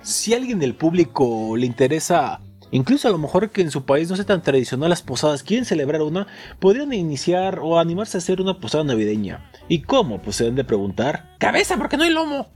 Si 0.01 0.33
a 0.33 0.37
alguien 0.37 0.57
del 0.57 0.73
público 0.73 1.55
le 1.55 1.67
interesa, 1.67 2.41
incluso 2.71 3.07
a 3.07 3.11
lo 3.11 3.19
mejor 3.19 3.51
que 3.51 3.61
en 3.61 3.69
su 3.69 3.85
país 3.85 4.09
no 4.09 4.15
sea 4.15 4.25
tan 4.25 4.41
tradicional 4.41 4.89
las 4.89 5.03
posadas, 5.03 5.43
quieren 5.43 5.65
celebrar 5.65 6.01
una, 6.01 6.25
podrían 6.59 6.91
iniciar 6.91 7.59
o 7.59 7.77
animarse 7.77 8.17
a 8.17 8.19
hacer 8.19 8.41
una 8.41 8.59
posada 8.59 8.83
navideña. 8.83 9.51
¿Y 9.67 9.83
cómo? 9.83 10.19
Pues 10.23 10.37
se 10.37 10.45
deben 10.45 10.55
de 10.55 10.63
preguntar. 10.63 11.35
Cabeza, 11.37 11.77
porque 11.77 11.97
no 11.97 12.03
hay 12.03 12.09
lomo. 12.09 12.47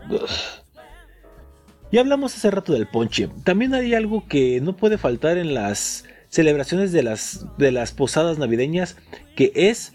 Ya 1.92 2.02
hablamos 2.02 2.36
hace 2.36 2.52
rato 2.52 2.74
del 2.74 2.88
ponche. 2.88 3.30
También 3.44 3.74
hay 3.74 3.94
algo 3.94 4.28
que 4.28 4.60
no 4.60 4.76
puede 4.76 4.98
faltar 4.98 5.38
en 5.38 5.54
las 5.54 6.04
celebraciones 6.30 6.92
de 6.92 7.02
las, 7.02 7.46
de 7.58 7.72
las 7.72 7.94
posadas 7.94 8.38
navideñas, 8.38 8.98
que 9.36 9.52
es 9.56 9.94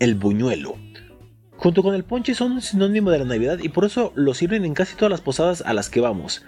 el 0.00 0.14
buñuelo. 0.14 0.76
Junto 1.56 1.82
con 1.82 1.94
el 1.94 2.04
ponche 2.04 2.34
son 2.34 2.52
un 2.52 2.62
sinónimo 2.62 3.10
de 3.10 3.18
la 3.18 3.24
Navidad 3.24 3.58
y 3.62 3.68
por 3.68 3.84
eso 3.84 4.12
lo 4.14 4.32
sirven 4.34 4.64
en 4.64 4.74
casi 4.74 4.96
todas 4.96 5.10
las 5.10 5.20
posadas 5.20 5.62
a 5.66 5.74
las 5.74 5.90
que 5.90 6.00
vamos. 6.00 6.44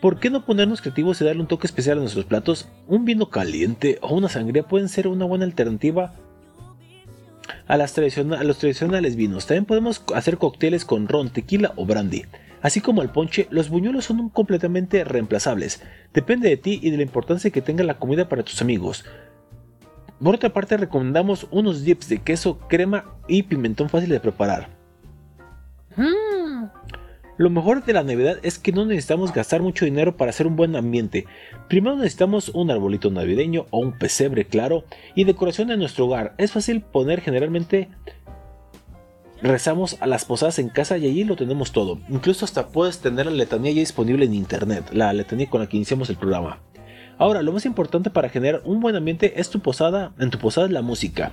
¿Por 0.00 0.20
qué 0.20 0.30
no 0.30 0.44
ponernos 0.44 0.80
creativos 0.80 1.20
y 1.20 1.24
darle 1.24 1.42
un 1.42 1.48
toque 1.48 1.66
especial 1.66 1.98
a 1.98 2.00
nuestros 2.00 2.26
platos? 2.26 2.68
Un 2.86 3.04
vino 3.04 3.28
caliente 3.28 3.98
o 4.02 4.14
una 4.14 4.28
sangría 4.28 4.62
pueden 4.62 4.88
ser 4.88 5.08
una 5.08 5.24
buena 5.24 5.44
alternativa 5.44 6.14
a, 7.66 7.76
las 7.76 7.98
a 7.98 8.44
los 8.44 8.58
tradicionales 8.58 9.16
vinos. 9.16 9.46
También 9.46 9.64
podemos 9.64 10.02
hacer 10.14 10.38
cócteles 10.38 10.84
con 10.84 11.08
ron, 11.08 11.30
tequila 11.30 11.72
o 11.76 11.86
brandy. 11.86 12.24
Así 12.66 12.80
como 12.80 13.00
el 13.00 13.10
ponche, 13.10 13.46
los 13.50 13.68
buñuelos 13.68 14.06
son 14.06 14.28
completamente 14.28 15.04
reemplazables. 15.04 15.84
Depende 16.12 16.48
de 16.48 16.56
ti 16.56 16.80
y 16.82 16.90
de 16.90 16.96
la 16.96 17.04
importancia 17.04 17.52
que 17.52 17.62
tenga 17.62 17.84
la 17.84 18.00
comida 18.00 18.28
para 18.28 18.42
tus 18.42 18.60
amigos. 18.60 19.04
Por 20.20 20.34
otra 20.34 20.52
parte, 20.52 20.76
recomendamos 20.76 21.46
unos 21.52 21.84
dips 21.84 22.08
de 22.08 22.18
queso, 22.18 22.58
crema 22.68 23.04
y 23.28 23.44
pimentón 23.44 23.88
fácil 23.88 24.08
de 24.08 24.18
preparar. 24.18 24.68
Mm, 25.94 26.64
Lo 27.36 27.50
mejor 27.50 27.84
de 27.84 27.92
la 27.92 28.02
Navidad 28.02 28.38
es 28.42 28.58
que 28.58 28.72
no 28.72 28.84
necesitamos 28.84 29.32
gastar 29.32 29.62
mucho 29.62 29.84
dinero 29.84 30.16
para 30.16 30.30
hacer 30.30 30.48
un 30.48 30.56
buen 30.56 30.74
ambiente. 30.74 31.24
Primero 31.68 31.94
necesitamos 31.94 32.48
un 32.48 32.72
arbolito 32.72 33.12
navideño 33.12 33.66
o 33.70 33.78
un 33.78 33.96
pesebre 33.96 34.44
claro 34.44 34.82
y 35.14 35.22
decoración 35.22 35.70
en 35.70 35.78
nuestro 35.78 36.06
hogar. 36.06 36.34
Es 36.36 36.50
fácil 36.50 36.80
poner 36.80 37.20
generalmente 37.20 37.90
rezamos 39.42 39.96
a 40.00 40.06
las 40.06 40.24
posadas 40.24 40.58
en 40.58 40.68
casa 40.68 40.98
y 40.98 41.06
allí 41.06 41.24
lo 41.24 41.36
tenemos 41.36 41.72
todo. 41.72 41.98
Incluso 42.08 42.44
hasta 42.44 42.68
puedes 42.68 42.98
tener 42.98 43.26
la 43.26 43.32
letanía 43.32 43.72
ya 43.72 43.80
disponible 43.80 44.24
en 44.24 44.34
internet, 44.34 44.90
la 44.92 45.12
letanía 45.12 45.50
con 45.50 45.60
la 45.60 45.68
que 45.68 45.76
iniciamos 45.76 46.10
el 46.10 46.16
programa. 46.16 46.60
Ahora, 47.18 47.42
lo 47.42 47.52
más 47.52 47.64
importante 47.64 48.10
para 48.10 48.28
generar 48.28 48.60
un 48.64 48.80
buen 48.80 48.94
ambiente 48.94 49.40
es 49.40 49.48
tu 49.48 49.60
posada, 49.60 50.12
en 50.18 50.30
tu 50.30 50.38
posada 50.38 50.66
es 50.66 50.72
la 50.72 50.82
música. 50.82 51.32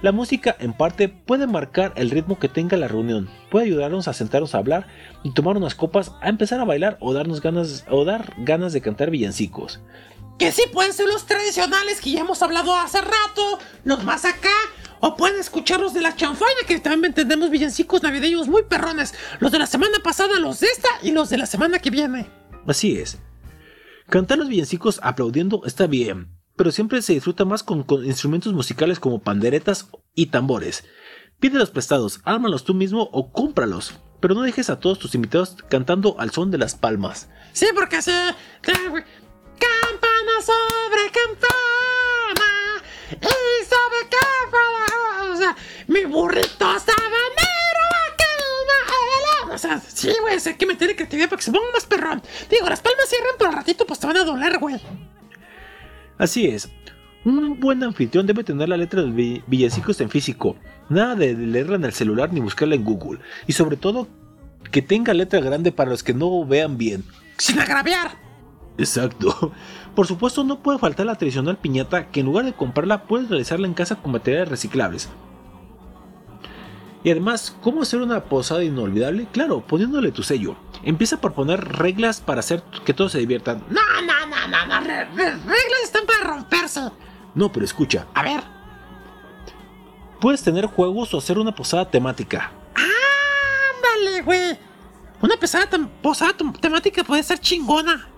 La 0.00 0.12
música 0.12 0.54
en 0.58 0.74
parte 0.74 1.08
puede 1.08 1.46
marcar 1.46 1.92
el 1.96 2.10
ritmo 2.10 2.38
que 2.38 2.48
tenga 2.48 2.76
la 2.76 2.88
reunión, 2.88 3.30
puede 3.50 3.66
ayudarnos 3.66 4.06
a 4.06 4.12
sentarnos 4.12 4.54
a 4.54 4.58
hablar 4.58 4.86
y 5.22 5.32
tomar 5.32 5.56
unas 5.56 5.74
copas, 5.74 6.12
a 6.20 6.28
empezar 6.28 6.60
a 6.60 6.64
bailar 6.64 6.98
o 7.00 7.14
darnos 7.14 7.40
ganas 7.40 7.84
o 7.88 8.04
dar 8.04 8.34
ganas 8.38 8.72
de 8.72 8.82
cantar 8.82 9.10
villancicos. 9.10 9.80
Que 10.38 10.52
sí 10.52 10.62
pueden 10.72 10.92
ser 10.92 11.06
los 11.06 11.26
tradicionales 11.26 12.00
que 12.00 12.10
ya 12.10 12.20
hemos 12.20 12.42
hablado 12.42 12.74
hace 12.74 13.00
rato, 13.00 13.58
los 13.84 14.04
más 14.04 14.24
acá, 14.24 14.52
o 15.06 15.16
pueden 15.16 15.38
escuchar 15.38 15.80
los 15.80 15.92
de 15.92 16.00
la 16.00 16.16
chanfaina, 16.16 16.60
que 16.66 16.80
también 16.80 17.12
tenemos 17.12 17.50
villancicos 17.50 18.02
navideños 18.02 18.48
muy 18.48 18.62
perrones. 18.62 19.12
Los 19.38 19.52
de 19.52 19.58
la 19.58 19.66
semana 19.66 19.98
pasada, 20.02 20.38
los 20.38 20.60
de 20.60 20.68
esta 20.68 20.88
y 21.02 21.12
los 21.12 21.28
de 21.28 21.36
la 21.36 21.44
semana 21.44 21.78
que 21.78 21.90
viene. 21.90 22.30
Así 22.66 22.96
es. 22.96 23.18
Cantar 24.08 24.38
los 24.38 24.48
villancicos 24.48 25.00
aplaudiendo 25.02 25.60
está 25.66 25.86
bien, 25.86 26.30
pero 26.56 26.72
siempre 26.72 27.02
se 27.02 27.12
disfruta 27.12 27.44
más 27.44 27.62
con, 27.62 27.82
con 27.82 28.06
instrumentos 28.06 28.54
musicales 28.54 28.98
como 28.98 29.20
panderetas 29.20 29.88
y 30.14 30.26
tambores. 30.26 30.84
Pídelos 31.38 31.70
prestados, 31.70 32.20
ármalos 32.24 32.64
tú 32.64 32.72
mismo 32.72 33.10
o 33.12 33.30
cómpralos, 33.30 33.92
pero 34.20 34.34
no 34.34 34.40
dejes 34.40 34.70
a 34.70 34.80
todos 34.80 34.98
tus 34.98 35.14
invitados 35.14 35.54
cantando 35.68 36.18
al 36.18 36.30
son 36.30 36.50
de 36.50 36.56
las 36.56 36.76
palmas. 36.76 37.28
Sí, 37.52 37.66
porque 37.74 37.98
güey, 38.88 39.04
Campana 39.58 40.40
sobre 40.40 41.10
campana. 41.10 42.54
Y 43.10 43.64
sobre 43.64 44.08
campana. 44.08 45.32
O 45.32 45.36
sea, 45.36 45.56
mi 45.94 46.04
burrito 46.04 46.58
sabanero 46.58 47.86
calmar. 48.18 49.54
O 49.54 49.58
sea, 49.58 49.80
sí, 49.80 50.10
güey, 50.20 50.36
o 50.36 50.40
sea, 50.40 50.52
hay 50.52 50.58
que 50.58 50.66
meter 50.66 50.94
creatividad 50.96 51.28
para 51.28 51.38
que 51.38 51.44
se 51.44 51.52
ponga 51.52 51.70
más 51.72 51.86
perrón. 51.86 52.20
Digo, 52.50 52.68
las 52.68 52.80
palmas 52.80 53.08
cierran, 53.08 53.34
pero 53.38 53.50
al 53.50 53.56
ratito 53.56 53.86
pues 53.86 54.00
te 54.00 54.06
van 54.06 54.16
a 54.16 54.24
doler, 54.24 54.58
güey. 54.58 54.80
Así 56.18 56.46
es. 56.46 56.68
Un 57.24 57.58
buen 57.58 57.82
anfitrión 57.82 58.26
debe 58.26 58.44
tener 58.44 58.68
la 58.68 58.76
letra 58.76 59.00
del 59.00 59.12
vi- 59.12 59.42
villancicos 59.46 60.00
en 60.00 60.10
físico, 60.10 60.56
nada 60.90 61.14
de 61.14 61.32
leerla 61.34 61.76
en 61.76 61.84
el 61.84 61.92
celular 61.92 62.32
ni 62.32 62.40
buscarla 62.40 62.74
en 62.74 62.84
Google, 62.84 63.20
y 63.46 63.52
sobre 63.52 63.76
todo 63.78 64.08
que 64.70 64.82
tenga 64.82 65.14
letra 65.14 65.40
grande 65.40 65.72
para 65.72 65.90
los 65.90 66.02
que 66.02 66.12
no 66.12 66.44
vean 66.44 66.76
bien. 66.76 67.02
Sin 67.38 67.58
agraviar. 67.60 68.18
Exacto. 68.76 69.52
Por 69.94 70.06
supuesto, 70.06 70.44
no 70.44 70.62
puede 70.62 70.78
faltar 70.78 71.06
la 71.06 71.14
tradicional 71.14 71.56
piñata 71.56 72.10
que 72.10 72.20
en 72.20 72.26
lugar 72.26 72.44
de 72.44 72.52
comprarla 72.52 73.04
puedes 73.04 73.28
realizarla 73.30 73.66
en 73.68 73.74
casa 73.74 73.96
con 73.96 74.12
materiales 74.12 74.48
reciclables. 74.48 75.08
Y 77.04 77.10
además, 77.10 77.54
¿cómo 77.62 77.82
hacer 77.82 78.00
una 78.00 78.24
posada 78.24 78.64
inolvidable? 78.64 79.26
Claro, 79.30 79.60
poniéndole 79.60 80.10
tu 80.10 80.22
sello. 80.22 80.56
Empieza 80.82 81.20
por 81.20 81.34
poner 81.34 81.62
reglas 81.62 82.20
para 82.22 82.40
hacer 82.40 82.62
que 82.84 82.94
todos 82.94 83.12
se 83.12 83.18
diviertan. 83.18 83.62
No, 83.68 83.80
no, 84.02 84.26
no, 84.26 84.48
no, 84.48 84.66
no. 84.66 84.80
re- 84.86 85.04
re- 85.04 85.30
reglas 85.32 85.80
están 85.84 86.06
para 86.06 86.24
romperse. 86.24 86.80
No, 87.34 87.52
pero 87.52 87.64
escucha. 87.66 88.06
A 88.14 88.22
ver. 88.22 88.42
Puedes 90.20 90.42
tener 90.42 90.64
juegos 90.66 91.12
o 91.12 91.18
hacer 91.18 91.38
una 91.38 91.54
posada 91.54 91.90
temática. 91.90 92.52
Ándale, 92.74 94.22
güey. 94.22 94.58
Una 95.20 95.36
pesada 95.36 95.68
tem- 95.68 95.88
posada 96.02 96.34
tem- 96.36 96.58
temática 96.58 97.04
puede 97.04 97.22
ser 97.22 97.38
chingona. 97.38 98.08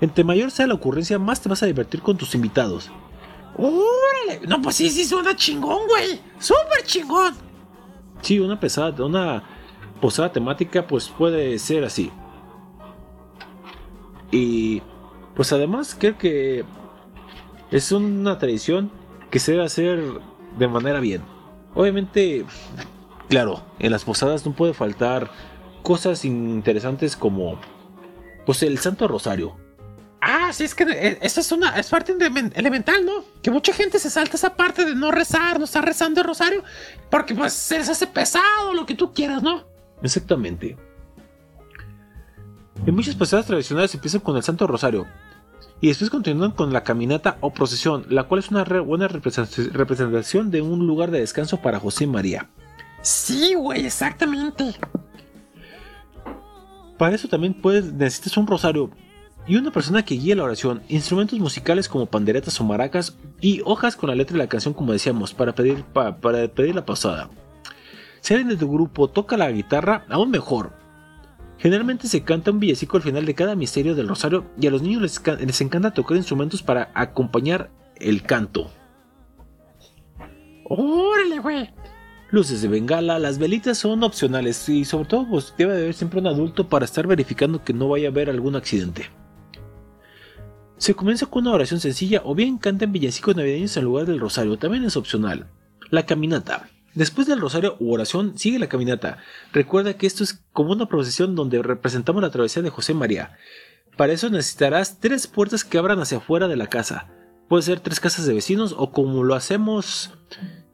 Entre 0.00 0.24
mayor 0.24 0.50
sea 0.50 0.66
la 0.66 0.74
ocurrencia, 0.74 1.18
más 1.18 1.40
te 1.40 1.48
vas 1.48 1.62
a 1.62 1.66
divertir 1.66 2.02
con 2.02 2.16
tus 2.16 2.34
invitados. 2.34 2.90
¡Órale! 3.56 4.46
No, 4.46 4.60
pues 4.62 4.76
sí, 4.76 4.90
sí 4.90 5.04
suena 5.04 5.34
chingón, 5.36 5.86
güey. 5.88 6.20
Súper 6.38 6.82
chingón. 6.84 7.34
Sí, 8.22 8.38
una 8.40 8.58
pesada, 8.60 9.04
una 9.04 9.42
posada 10.00 10.32
temática, 10.32 10.86
pues 10.86 11.08
puede 11.08 11.58
ser 11.58 11.84
así. 11.84 12.10
Y 14.30 14.82
pues 15.34 15.52
además 15.52 15.96
creo 15.98 16.18
que 16.18 16.64
es 17.70 17.92
una 17.92 18.38
tradición 18.38 18.90
que 19.30 19.38
se 19.38 19.52
debe 19.52 19.64
hacer 19.64 20.02
de 20.58 20.68
manera 20.68 21.00
bien. 21.00 21.22
Obviamente, 21.74 22.44
claro, 23.28 23.62
en 23.78 23.92
las 23.92 24.04
posadas 24.04 24.44
no 24.44 24.52
puede 24.52 24.74
faltar 24.74 25.30
cosas 25.82 26.24
interesantes 26.24 27.16
como 27.16 27.58
pues 28.46 28.62
el 28.62 28.78
Santo 28.78 29.08
Rosario. 29.08 29.56
Ah, 30.20 30.50
sí, 30.52 30.64
es 30.64 30.74
que 30.74 30.82
eh, 30.84 31.18
eso 31.22 31.40
es 31.40 31.52
una 31.52 31.78
es 31.78 31.88
parte 31.88 32.12
elemental, 32.54 33.04
¿no? 33.06 33.24
Que 33.40 33.50
mucha 33.52 33.72
gente 33.72 33.98
se 34.00 34.10
salta 34.10 34.36
esa 34.36 34.56
parte 34.56 34.84
de 34.84 34.94
no 34.96 35.12
rezar, 35.12 35.58
no 35.58 35.64
estar 35.64 35.84
rezando 35.84 36.20
el 36.20 36.26
rosario, 36.26 36.64
porque 37.10 37.34
pues 37.34 37.52
se 37.52 37.78
les 37.78 37.88
hace 37.88 38.06
pesado, 38.08 38.74
lo 38.74 38.84
que 38.84 38.94
tú 38.96 39.12
quieras, 39.14 39.42
¿no? 39.42 39.64
Exactamente. 40.02 40.76
En 42.86 42.94
muchas 42.94 43.14
posadas 43.14 43.46
tradicionales 43.46 43.94
empiezan 43.94 44.20
con 44.20 44.36
el 44.36 44.42
Santo 44.42 44.66
Rosario 44.66 45.06
y 45.80 45.88
después 45.88 46.10
continúan 46.10 46.50
con 46.52 46.72
la 46.72 46.82
caminata 46.82 47.36
o 47.40 47.52
procesión, 47.52 48.04
la 48.08 48.24
cual 48.24 48.40
es 48.40 48.50
una 48.50 48.64
re- 48.64 48.80
buena 48.80 49.08
represent- 49.08 49.70
representación 49.72 50.50
de 50.50 50.62
un 50.62 50.86
lugar 50.86 51.10
de 51.12 51.20
descanso 51.20 51.58
para 51.60 51.78
José 51.80 52.04
y 52.04 52.06
María. 52.08 52.48
Sí, 53.02 53.54
güey, 53.54 53.86
exactamente. 53.86 54.74
Para 56.98 57.14
eso 57.14 57.28
también 57.28 57.54
puedes, 57.54 57.92
necesitas 57.92 58.36
un 58.36 58.46
rosario 58.48 58.90
y 59.48 59.56
una 59.56 59.70
persona 59.70 60.04
que 60.04 60.14
guía 60.14 60.36
la 60.36 60.44
oración, 60.44 60.82
instrumentos 60.88 61.38
musicales 61.38 61.88
como 61.88 62.06
panderetas 62.06 62.60
o 62.60 62.64
maracas 62.64 63.16
y 63.40 63.62
hojas 63.64 63.96
con 63.96 64.10
la 64.10 64.14
letra 64.14 64.34
de 64.34 64.38
la 64.44 64.48
canción 64.48 64.74
como 64.74 64.92
decíamos 64.92 65.32
para 65.32 65.54
pedir, 65.54 65.82
pa- 65.84 66.16
para 66.16 66.46
pedir 66.48 66.74
la 66.74 66.84
pasada. 66.84 67.30
Si 68.20 68.34
alguien 68.34 68.50
de 68.50 68.56
tu 68.56 68.70
grupo 68.70 69.08
toca 69.08 69.36
la 69.36 69.50
guitarra, 69.50 70.04
aún 70.10 70.30
mejor. 70.30 70.72
Generalmente 71.56 72.06
se 72.08 72.22
canta 72.22 72.50
un 72.50 72.60
villancico 72.60 72.98
al 72.98 73.02
final 73.02 73.24
de 73.24 73.34
cada 73.34 73.56
misterio 73.56 73.94
del 73.94 74.08
rosario 74.08 74.44
y 74.60 74.66
a 74.66 74.70
los 74.70 74.82
niños 74.82 75.02
les 75.40 75.60
encanta 75.60 75.92
tocar 75.92 76.16
instrumentos 76.16 76.62
para 76.62 76.90
acompañar 76.94 77.70
el 77.96 78.22
canto. 78.22 78.70
Órale, 80.64 81.38
güey. 81.38 81.70
Luces 82.30 82.60
de 82.60 82.68
bengala, 82.68 83.18
las 83.18 83.38
velitas 83.38 83.78
son 83.78 84.02
opcionales 84.02 84.68
y 84.68 84.84
sobre 84.84 85.08
todo 85.08 85.26
pues 85.28 85.54
debe 85.56 85.72
de 85.74 85.80
haber 85.82 85.94
siempre 85.94 86.20
un 86.20 86.26
adulto 86.26 86.68
para 86.68 86.84
estar 86.84 87.06
verificando 87.06 87.64
que 87.64 87.72
no 87.72 87.88
vaya 87.88 88.08
a 88.08 88.10
haber 88.10 88.28
algún 88.28 88.54
accidente. 88.54 89.06
Se 90.78 90.94
comienza 90.94 91.26
con 91.26 91.42
una 91.42 91.54
oración 91.54 91.80
sencilla 91.80 92.22
o 92.24 92.36
bien 92.36 92.56
cantan 92.56 92.92
villancicos 92.92 93.34
navideños 93.34 93.76
en 93.76 93.84
lugar 93.84 94.06
del 94.06 94.20
rosario, 94.20 94.56
también 94.58 94.84
es 94.84 94.96
opcional. 94.96 95.48
La 95.90 96.06
caminata. 96.06 96.70
Después 96.94 97.26
del 97.26 97.40
rosario 97.40 97.76
u 97.80 97.92
oración 97.92 98.38
sigue 98.38 98.60
la 98.60 98.68
caminata. 98.68 99.18
Recuerda 99.52 99.94
que 99.94 100.06
esto 100.06 100.22
es 100.22 100.44
como 100.52 100.72
una 100.72 100.86
procesión 100.86 101.34
donde 101.34 101.62
representamos 101.62 102.22
la 102.22 102.30
travesía 102.30 102.62
de 102.62 102.70
José 102.70 102.94
María. 102.94 103.36
Para 103.96 104.12
eso 104.12 104.30
necesitarás 104.30 105.00
tres 105.00 105.26
puertas 105.26 105.64
que 105.64 105.78
abran 105.78 105.98
hacia 105.98 106.18
afuera 106.18 106.46
de 106.46 106.56
la 106.56 106.68
casa. 106.68 107.08
Puede 107.48 107.64
ser 107.64 107.80
tres 107.80 107.98
casas 107.98 108.26
de 108.26 108.34
vecinos 108.34 108.74
o 108.78 108.92
como 108.92 109.24
lo 109.24 109.34
hacemos 109.34 110.12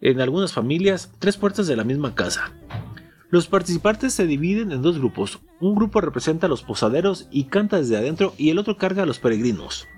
en 0.02 0.20
algunas 0.20 0.52
familias, 0.52 1.12
tres 1.18 1.38
puertas 1.38 1.66
de 1.66 1.76
la 1.76 1.84
misma 1.84 2.14
casa. 2.14 2.52
Los 3.30 3.46
participantes 3.46 4.12
se 4.12 4.26
dividen 4.26 4.70
en 4.70 4.82
dos 4.82 4.98
grupos. 4.98 5.40
Un 5.60 5.74
grupo 5.74 6.02
representa 6.02 6.46
a 6.46 6.50
los 6.50 6.62
posaderos 6.62 7.26
y 7.30 7.44
canta 7.44 7.78
desde 7.78 7.96
adentro 7.96 8.34
y 8.36 8.50
el 8.50 8.58
otro 8.58 8.76
carga 8.76 9.02
a 9.02 9.06
los 9.06 9.18
peregrinos. 9.18 9.88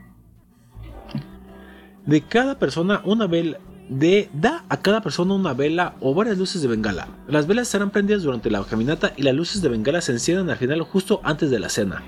De 2.07 2.23
cada 2.23 2.59
persona 2.59 3.03
una 3.05 3.27
vela 3.27 3.59
de 3.89 4.29
da 4.33 4.65
a 4.69 4.79
cada 4.79 5.01
persona 5.01 5.35
una 5.35 5.55
vela 5.55 5.95
o 6.01 6.15
varias 6.15 6.39
luces 6.39 6.63
de 6.63 6.69
bengala. 6.69 7.09
Las 7.29 7.47
velas 7.47 7.69
serán 7.69 7.91
prendidas 7.91 8.23
durante 8.23 8.51
la 8.51 8.65
caminata 8.65 9.13
y 9.17 9.23
las 9.23 9.35
luces 9.35 9.63
de 9.63 9.69
bengala 9.69 10.01
se 10.01 10.13
encienden 10.13 10.51
al 10.51 10.57
final 10.57 10.81
justo 10.83 11.21
antes 11.23 11.51
de 11.51 11.59
la 11.59 11.69
cena. 11.69 12.03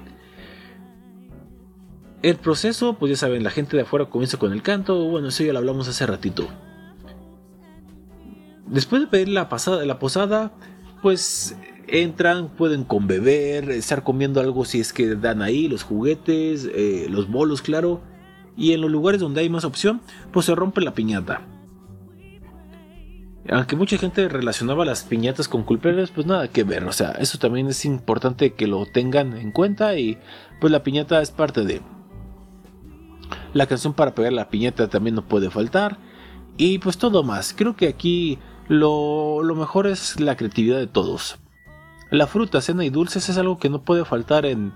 El 2.23 2.37
proceso, 2.37 2.95
pues 2.95 3.11
ya 3.11 3.16
saben, 3.16 3.45
la 3.45 3.51
gente 3.51 3.77
de 3.77 3.85
afuera 3.85 4.07
comienza 4.07 4.39
con 4.39 4.53
el 4.53 4.62
canto, 4.62 5.05
bueno, 5.05 5.29
eso 5.29 5.45
ya 5.45 5.53
lo 5.53 5.61
hablamos 5.61 5.87
hace 5.87 6.05
ratito. 6.05 6.49
Después 8.66 9.03
de 9.03 9.09
pedir 9.09 9.29
la, 9.29 9.49
pasada, 9.49 9.87
la 9.87 10.01
posada, 10.01 10.53
pues 11.01 11.57
entran, 11.87 12.49
pueden 12.49 12.83
con 12.83 13.07
beber, 13.07 13.70
estar 13.70 14.03
comiendo 14.03 14.41
algo 14.41 14.65
si 14.65 14.81
es 14.81 14.93
que 14.93 15.15
dan 15.15 15.43
ahí, 15.43 15.69
los 15.69 15.85
juguetes, 15.85 16.69
eh, 16.75 17.07
los 17.09 17.31
bolos, 17.31 17.62
claro. 17.62 18.03
Y 18.59 18.72
en 18.72 18.80
los 18.80 18.90
lugares 18.90 19.20
donde 19.20 19.40
hay 19.40 19.48
más 19.48 19.64
opción, 19.64 20.01
pues 20.32 20.47
se 20.47 20.55
rompe 20.55 20.80
la 20.80 20.93
piñata. 20.93 21.43
Aunque 23.51 23.76
mucha 23.76 23.97
gente 23.97 24.28
relacionaba 24.28 24.85
las 24.85 25.05
piñatas 25.05 25.47
con 25.47 25.62
culpables, 25.62 26.10
pues 26.10 26.26
nada 26.26 26.48
que 26.48 26.64
ver. 26.64 26.85
O 26.85 26.93
sea, 26.93 27.12
eso 27.12 27.39
también 27.39 27.68
es 27.68 27.85
importante 27.85 28.55
que 28.55 28.66
lo 28.66 28.85
tengan 28.85 29.36
en 29.39 29.52
cuenta 29.52 29.97
y 29.97 30.18
pues 30.60 30.72
la 30.72 30.82
piñata 30.82 31.22
es 31.22 31.30
parte 31.30 31.64
de... 31.64 31.80
La 33.55 33.66
canción 33.66 33.94
para 33.94 34.14
pegar 34.14 34.32
la 34.32 34.51
piñata 34.51 34.89
también 34.89 35.14
no 35.14 35.22
puede 35.22 35.51
faltar. 35.51 35.98
Y 36.56 36.80
pues 36.80 36.98
todo 36.98 37.22
más. 37.22 37.55
Creo 37.56 37.76
que 37.76 37.86
aquí 37.86 38.39
lo, 38.66 39.43
lo 39.44 39.55
mejor 39.55 39.86
es 39.86 40.18
la 40.18 40.36
creatividad 40.36 40.78
de 40.78 40.89
todos. 40.89 41.39
La 42.10 42.26
fruta, 42.26 42.60
cena 42.60 42.85
y 42.85 42.90
dulces 42.90 43.28
es 43.28 43.39
algo 43.39 43.59
que 43.59 43.70
no 43.70 43.82
puede 43.82 44.05
faltar 44.05 44.47
en, 44.47 44.72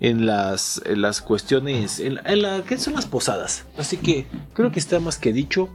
en, 0.00 0.26
las, 0.26 0.82
las 0.86 1.20
cuestiones. 1.22 2.00
En, 2.00 2.14
la, 2.42 2.62
¿Qué 2.66 2.78
son 2.78 2.94
las 2.94 3.06
posadas? 3.06 3.64
Así 3.78 3.96
que 3.96 4.26
creo 4.54 4.70
que 4.72 4.78
está 4.80 5.00
más 5.00 5.18
que 5.18 5.32
dicho. 5.32 5.68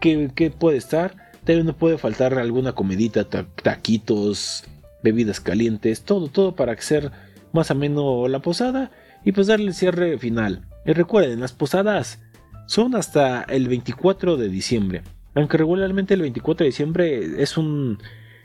que 0.00 0.30
que 0.34 0.50
puede 0.50 0.78
estar? 0.78 1.14
También 1.44 1.66
no 1.66 1.76
puede 1.76 1.98
faltar 1.98 2.34
alguna 2.38 2.72
comidita, 2.72 3.24
ta- 3.24 3.46
taquitos, 3.62 4.64
bebidas 5.02 5.40
calientes, 5.40 6.02
todo, 6.02 6.28
todo 6.28 6.54
para 6.54 6.72
hacer 6.72 7.10
más 7.52 7.70
ameno 7.70 8.28
la 8.28 8.38
posada 8.40 8.90
y 9.24 9.32
pues 9.32 9.46
darle 9.48 9.66
el 9.66 9.74
cierre 9.74 10.18
final. 10.18 10.64
Y 10.86 10.92
recuerden, 10.92 11.40
las 11.40 11.52
posadas 11.52 12.20
son 12.66 12.94
hasta 12.94 13.42
el 13.42 13.68
24 13.68 14.36
de 14.36 14.48
diciembre. 14.48 15.02
Aunque 15.34 15.56
regularmente 15.58 16.14
el 16.14 16.20
24 16.22 16.64
de 16.64 16.68
diciembre 16.70 17.42
es 17.42 17.56
un 17.56 17.98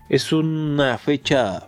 es 0.10 0.31
una 0.34 0.98
fecha. 0.98 1.68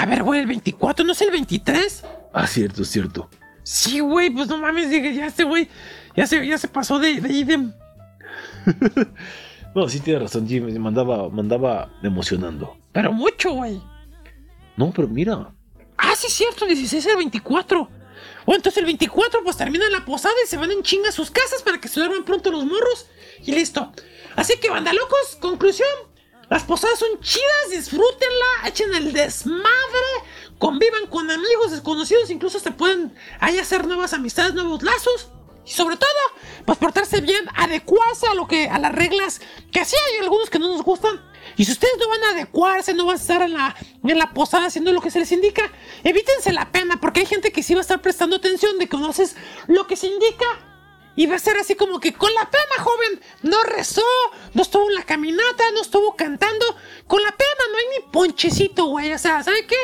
A 0.00 0.06
ver, 0.06 0.22
güey, 0.22 0.40
el 0.40 0.46
24, 0.46 1.04
¿no 1.04 1.12
es 1.12 1.20
el 1.20 1.30
23? 1.30 2.04
Ah, 2.32 2.46
cierto, 2.46 2.84
cierto. 2.86 3.28
Sí, 3.62 4.00
güey, 4.00 4.30
pues 4.30 4.48
no 4.48 4.56
mames, 4.56 4.88
dije, 4.88 5.14
ya 5.14 5.26
este 5.26 5.44
güey, 5.44 5.68
ya 6.16 6.26
se, 6.26 6.46
ya 6.46 6.56
se 6.56 6.68
pasó 6.68 6.98
de, 6.98 7.20
de 7.20 7.32
idem. 7.32 7.72
No, 9.72 9.88
sí 9.88 10.00
tiene 10.00 10.18
razón, 10.18 10.48
Jimmy. 10.48 10.76
Mandaba, 10.80 11.28
mandaba 11.28 11.92
emocionando. 12.02 12.76
Pero 12.90 13.12
mucho, 13.12 13.52
güey. 13.52 13.80
No, 14.76 14.90
pero 14.90 15.06
mira. 15.06 15.52
Ah, 15.96 16.14
sí, 16.16 16.26
cierto, 16.28 16.64
el 16.64 16.70
16 16.74 17.06
al 17.06 17.18
24. 17.18 17.88
Bueno, 18.46 18.56
entonces 18.56 18.78
el 18.78 18.86
24 18.86 19.44
pues 19.44 19.56
termina 19.56 19.88
la 19.90 20.04
posada 20.04 20.34
y 20.44 20.48
se 20.48 20.56
van 20.56 20.72
en 20.72 20.82
chinga 20.82 21.10
a 21.10 21.12
sus 21.12 21.30
casas 21.30 21.62
para 21.62 21.80
que 21.80 21.86
se 21.86 22.00
duerman 22.00 22.24
pronto 22.24 22.50
los 22.50 22.64
morros 22.64 23.06
y 23.44 23.52
listo. 23.52 23.92
Así 24.34 24.54
que, 24.60 24.70
banda 24.70 24.92
locos, 24.92 25.38
conclusión. 25.40 26.09
Las 26.50 26.64
posadas 26.64 26.98
son 26.98 27.20
chidas, 27.20 27.70
disfrútenla, 27.70 28.66
echen 28.66 28.92
el 28.92 29.12
desmadre, 29.12 29.70
convivan 30.58 31.06
con 31.06 31.30
amigos 31.30 31.70
desconocidos, 31.70 32.28
incluso 32.28 32.58
se 32.58 32.72
pueden 32.72 33.14
ahí 33.38 33.56
hacer 33.60 33.86
nuevas 33.86 34.14
amistades, 34.14 34.52
nuevos 34.54 34.82
lazos. 34.82 35.28
Y 35.64 35.70
sobre 35.70 35.96
todo, 35.96 36.10
pues 36.66 36.76
portarse 36.76 37.20
bien, 37.20 37.46
adecuarse 37.54 38.26
a 38.26 38.34
lo 38.34 38.48
que, 38.48 38.68
a 38.68 38.80
las 38.80 38.92
reglas, 38.92 39.40
que 39.70 39.78
así 39.78 39.94
hay 39.94 40.24
algunos 40.24 40.50
que 40.50 40.58
no 40.58 40.68
nos 40.68 40.82
gustan. 40.82 41.22
Y 41.56 41.66
si 41.66 41.70
ustedes 41.70 41.94
no 42.00 42.08
van 42.08 42.24
a 42.24 42.30
adecuarse, 42.30 42.94
no 42.94 43.06
van 43.06 43.16
a 43.16 43.20
estar 43.20 43.42
en 43.42 43.52
la, 43.52 43.76
en 44.02 44.18
la 44.18 44.34
posada 44.34 44.66
haciendo 44.66 44.92
lo 44.92 45.00
que 45.00 45.12
se 45.12 45.20
les 45.20 45.30
indica, 45.30 45.70
evítense 46.02 46.52
la 46.52 46.72
pena, 46.72 46.98
porque 47.00 47.20
hay 47.20 47.26
gente 47.26 47.52
que 47.52 47.62
sí 47.62 47.74
va 47.74 47.80
a 47.80 47.82
estar 47.82 48.02
prestando 48.02 48.34
atención 48.34 48.76
de 48.78 48.86
que 48.86 48.96
conoces 48.96 49.36
lo 49.68 49.86
que 49.86 49.94
se 49.94 50.08
indica. 50.08 50.69
Y 51.20 51.26
va 51.26 51.36
a 51.36 51.38
ser 51.38 51.58
así 51.58 51.74
como 51.74 52.00
que 52.00 52.14
con 52.14 52.32
la 52.32 52.50
pena, 52.50 52.82
joven, 52.82 53.20
no 53.42 53.62
rezó, 53.64 54.00
no 54.54 54.62
estuvo 54.62 54.88
en 54.88 54.94
la 54.94 55.02
caminata, 55.02 55.70
no 55.74 55.82
estuvo 55.82 56.16
cantando. 56.16 56.64
Con 57.06 57.22
la 57.22 57.30
pena 57.30 57.50
no 57.70 57.76
hay 57.76 57.84
ni 57.98 58.10
ponchecito, 58.10 58.86
güey. 58.86 59.12
O 59.12 59.18
sea, 59.18 59.42
¿sabe 59.42 59.66
qué? 59.66 59.76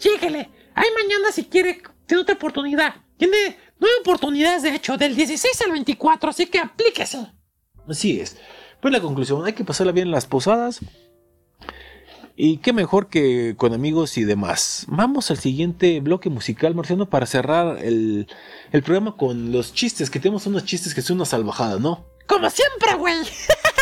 Lléguele. 0.00 0.48
Hay 0.74 0.88
mañana 0.96 1.32
si 1.32 1.44
quiere, 1.44 1.82
tiene 2.06 2.22
otra 2.22 2.34
oportunidad. 2.34 2.94
Tiene 3.18 3.58
nueve 3.78 3.94
oportunidades, 4.00 4.62
de 4.62 4.74
hecho, 4.74 4.96
del 4.96 5.14
16 5.14 5.60
al 5.66 5.72
24, 5.72 6.30
así 6.30 6.46
que 6.46 6.60
aplíquese. 6.60 7.26
Así 7.86 8.18
es. 8.18 8.38
Pues 8.80 8.90
la 8.90 9.02
conclusión, 9.02 9.44
hay 9.44 9.52
que 9.52 9.64
pasarla 9.64 9.92
bien 9.92 10.08
en 10.08 10.12
las 10.12 10.24
posadas. 10.24 10.80
Y 12.42 12.56
qué 12.56 12.72
mejor 12.72 13.08
que 13.08 13.54
con 13.58 13.74
amigos 13.74 14.16
y 14.16 14.24
demás. 14.24 14.86
Vamos 14.88 15.30
al 15.30 15.36
siguiente 15.36 16.00
bloque 16.00 16.30
musical, 16.30 16.74
Marciano, 16.74 17.10
para 17.10 17.26
cerrar 17.26 17.84
el, 17.84 18.28
programa 18.72 19.14
con 19.14 19.52
los 19.52 19.74
chistes, 19.74 20.08
que 20.08 20.20
tenemos 20.20 20.46
unos 20.46 20.64
chistes 20.64 20.94
que 20.94 21.02
son 21.02 21.16
una 21.16 21.26
salvajada, 21.26 21.78
¿no? 21.78 22.06
Como 22.26 22.48
siempre, 22.48 22.94
güey. 22.94 23.18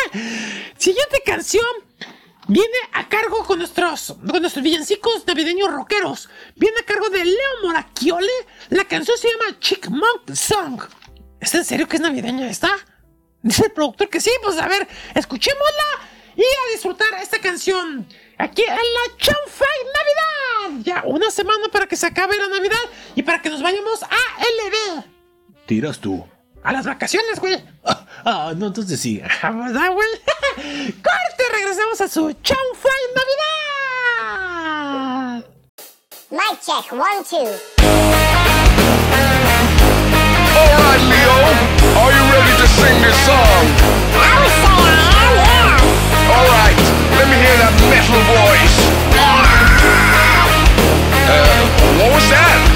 Siguiente 0.77 1.23
canción 1.25 1.63
viene 2.49 2.75
a 2.91 3.07
cargo 3.07 3.45
con 3.45 3.59
nuestros, 3.59 4.17
con 4.29 4.41
nuestros 4.41 4.61
villancicos 4.61 5.25
navideños 5.25 5.71
rockeros. 5.71 6.27
Viene 6.57 6.79
a 6.81 6.85
cargo 6.85 7.07
de 7.07 7.23
Leo 7.23 7.63
Moracchioli. 7.63 8.27
La 8.71 8.83
canción 8.83 9.17
se 9.17 9.29
llama 9.29 9.57
Chickmunk 9.61 10.33
Song. 10.33 10.81
¿Es 11.39 11.55
en 11.55 11.63
serio 11.63 11.87
que 11.87 11.95
es 11.95 12.01
navideña 12.01 12.49
esta? 12.49 12.71
Dice 13.41 13.67
el 13.67 13.71
productor 13.71 14.09
que 14.09 14.19
sí, 14.19 14.31
pues 14.43 14.57
a 14.57 14.67
ver, 14.67 14.85
escuchémosla 15.15 16.09
y 16.35 16.41
a 16.41 16.73
disfrutar 16.73 17.07
esta 17.21 17.39
canción. 17.39 18.05
Aquí 18.39 18.63
en 18.63 18.69
la 18.69 19.17
Chanfai 19.17 19.67
Navidad. 19.93 20.81
Ya 20.85 21.03
una 21.05 21.29
semana 21.29 21.67
para 21.71 21.85
que 21.87 21.95
se 21.97 22.07
acabe 22.07 22.37
la 22.37 22.47
Navidad 22.47 22.79
y 23.15 23.23
para 23.23 23.41
que 23.41 23.49
nos 23.49 23.61
vayamos 23.61 24.01
a 24.03 24.07
LB. 24.07 25.03
Tiras 25.65 25.99
tú. 25.99 26.25
A 26.63 26.71
las 26.71 26.85
vacaciones, 26.85 27.37
güey. 27.39 27.61
Ah, 28.25 28.53
no, 28.55 28.67
entonces 28.67 28.97
sí. 28.99 29.21
¿Verdad, 29.43 29.91
güey? 29.91 30.07
Corte, 30.55 31.43
regresamos 31.53 31.99
a 32.01 32.07
su 32.07 32.31
Chanfai 32.41 33.01
Navidad. 33.15 33.49
Mic 36.31 36.61
check, 36.61 36.91
one, 36.93 37.23
two. 37.29 37.49
Alright, 40.55 41.01
Leo, 41.11 41.35
are 41.99 42.11
you 42.11 42.23
ready 42.31 42.53
to 42.61 42.67
sing 42.67 43.01
this 43.01 43.17
song? 43.25 43.65
I 44.15 44.17
would 44.39 44.53
say 44.61 44.69
I 44.69 44.71
am, 45.19 45.31
yeah. 45.39 46.35
Alright, 46.35 46.68
let 46.68 46.68
me 47.29 47.37
hear 47.37 47.57
that 47.61 47.73
metal 47.93 48.21
voice. 48.25 48.77
Uh, 51.29 51.63
what 52.01 52.13
was 52.15 52.29
that? 52.29 52.68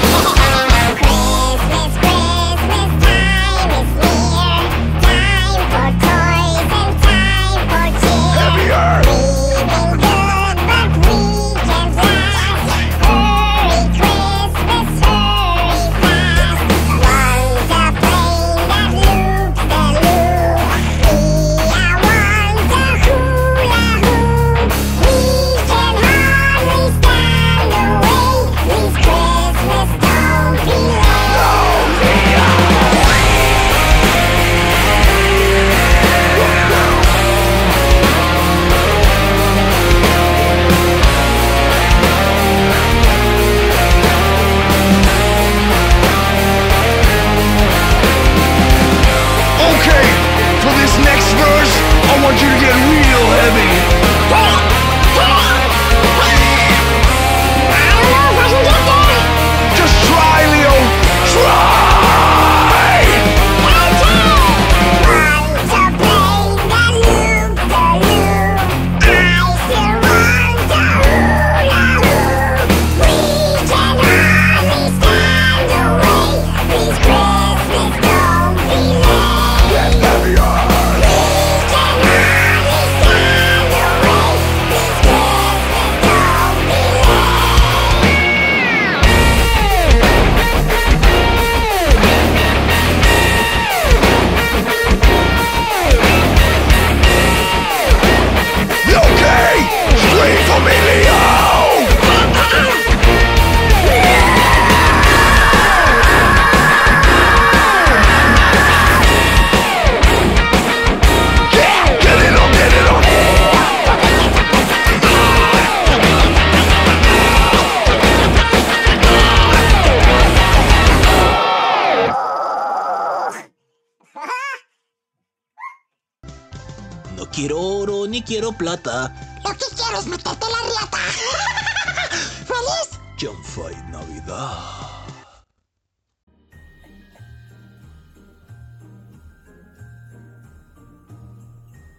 Plata. 128.56 129.12
Lo 129.44 129.50
que 129.52 129.64
quiero 129.76 129.98
es 129.98 130.06
meterte 130.06 130.46
la 130.46 130.68
riata. 130.68 130.98
¿Feliz? 132.46 133.00
Chanfay 133.16 133.74
Navidad. 133.90 134.94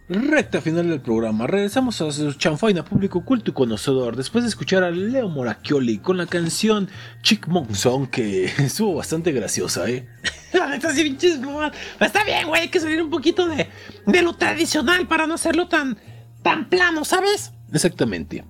Recta 0.07 0.61
final 0.61 0.87
del 0.87 1.01
programa. 1.01 1.47
Regresamos 1.47 1.99
a 1.99 2.11
su 2.11 2.31
chanfaina 2.33 2.85
público 2.85 3.25
culto 3.25 3.49
y 3.49 3.53
conocedor 3.55 4.15
después 4.15 4.43
de 4.43 4.49
escuchar 4.49 4.83
a 4.83 4.91
Leo 4.91 5.29
Moracchioli 5.29 5.97
con 5.97 6.17
la 6.17 6.27
canción 6.27 6.89
Chick 7.23 7.47
Song 7.73 8.07
que 8.11 8.45
estuvo 8.59 8.93
bastante 8.93 9.31
graciosa, 9.31 9.89
¿eh? 9.89 10.07
La 10.53 10.67
neta, 10.67 10.93
sí, 10.93 11.01
pinches 11.01 11.39
mamás. 11.39 11.71
Está 11.99 12.23
bien, 12.23 12.47
güey, 12.47 12.61
hay 12.61 12.67
que 12.67 12.79
salir 12.79 13.01
un 13.01 13.09
poquito 13.09 13.47
de, 13.47 13.67
de 14.05 14.21
lo 14.21 14.35
tradicional 14.35 15.07
para 15.07 15.25
no 15.25 15.33
hacerlo 15.33 15.67
tan, 15.69 15.97
tan 16.45 16.69
plano, 16.69 17.03
¿sabes? 17.05 17.51
Exactamente. 17.73 18.43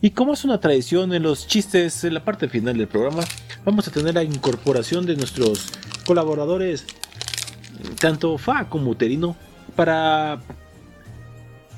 Y 0.00 0.10
como 0.12 0.32
es 0.32 0.44
una 0.44 0.60
tradición 0.60 1.12
en 1.12 1.24
los 1.24 1.48
chistes 1.48 2.04
en 2.04 2.14
la 2.14 2.24
parte 2.24 2.48
final 2.48 2.78
del 2.78 2.86
programa, 2.86 3.24
vamos 3.64 3.88
a 3.88 3.90
tener 3.90 4.14
la 4.14 4.22
incorporación 4.22 5.06
de 5.06 5.16
nuestros 5.16 5.72
colaboradores, 6.06 6.86
tanto 7.98 8.38
Fa 8.38 8.68
como 8.68 8.92
Uterino, 8.92 9.34
para 9.74 10.40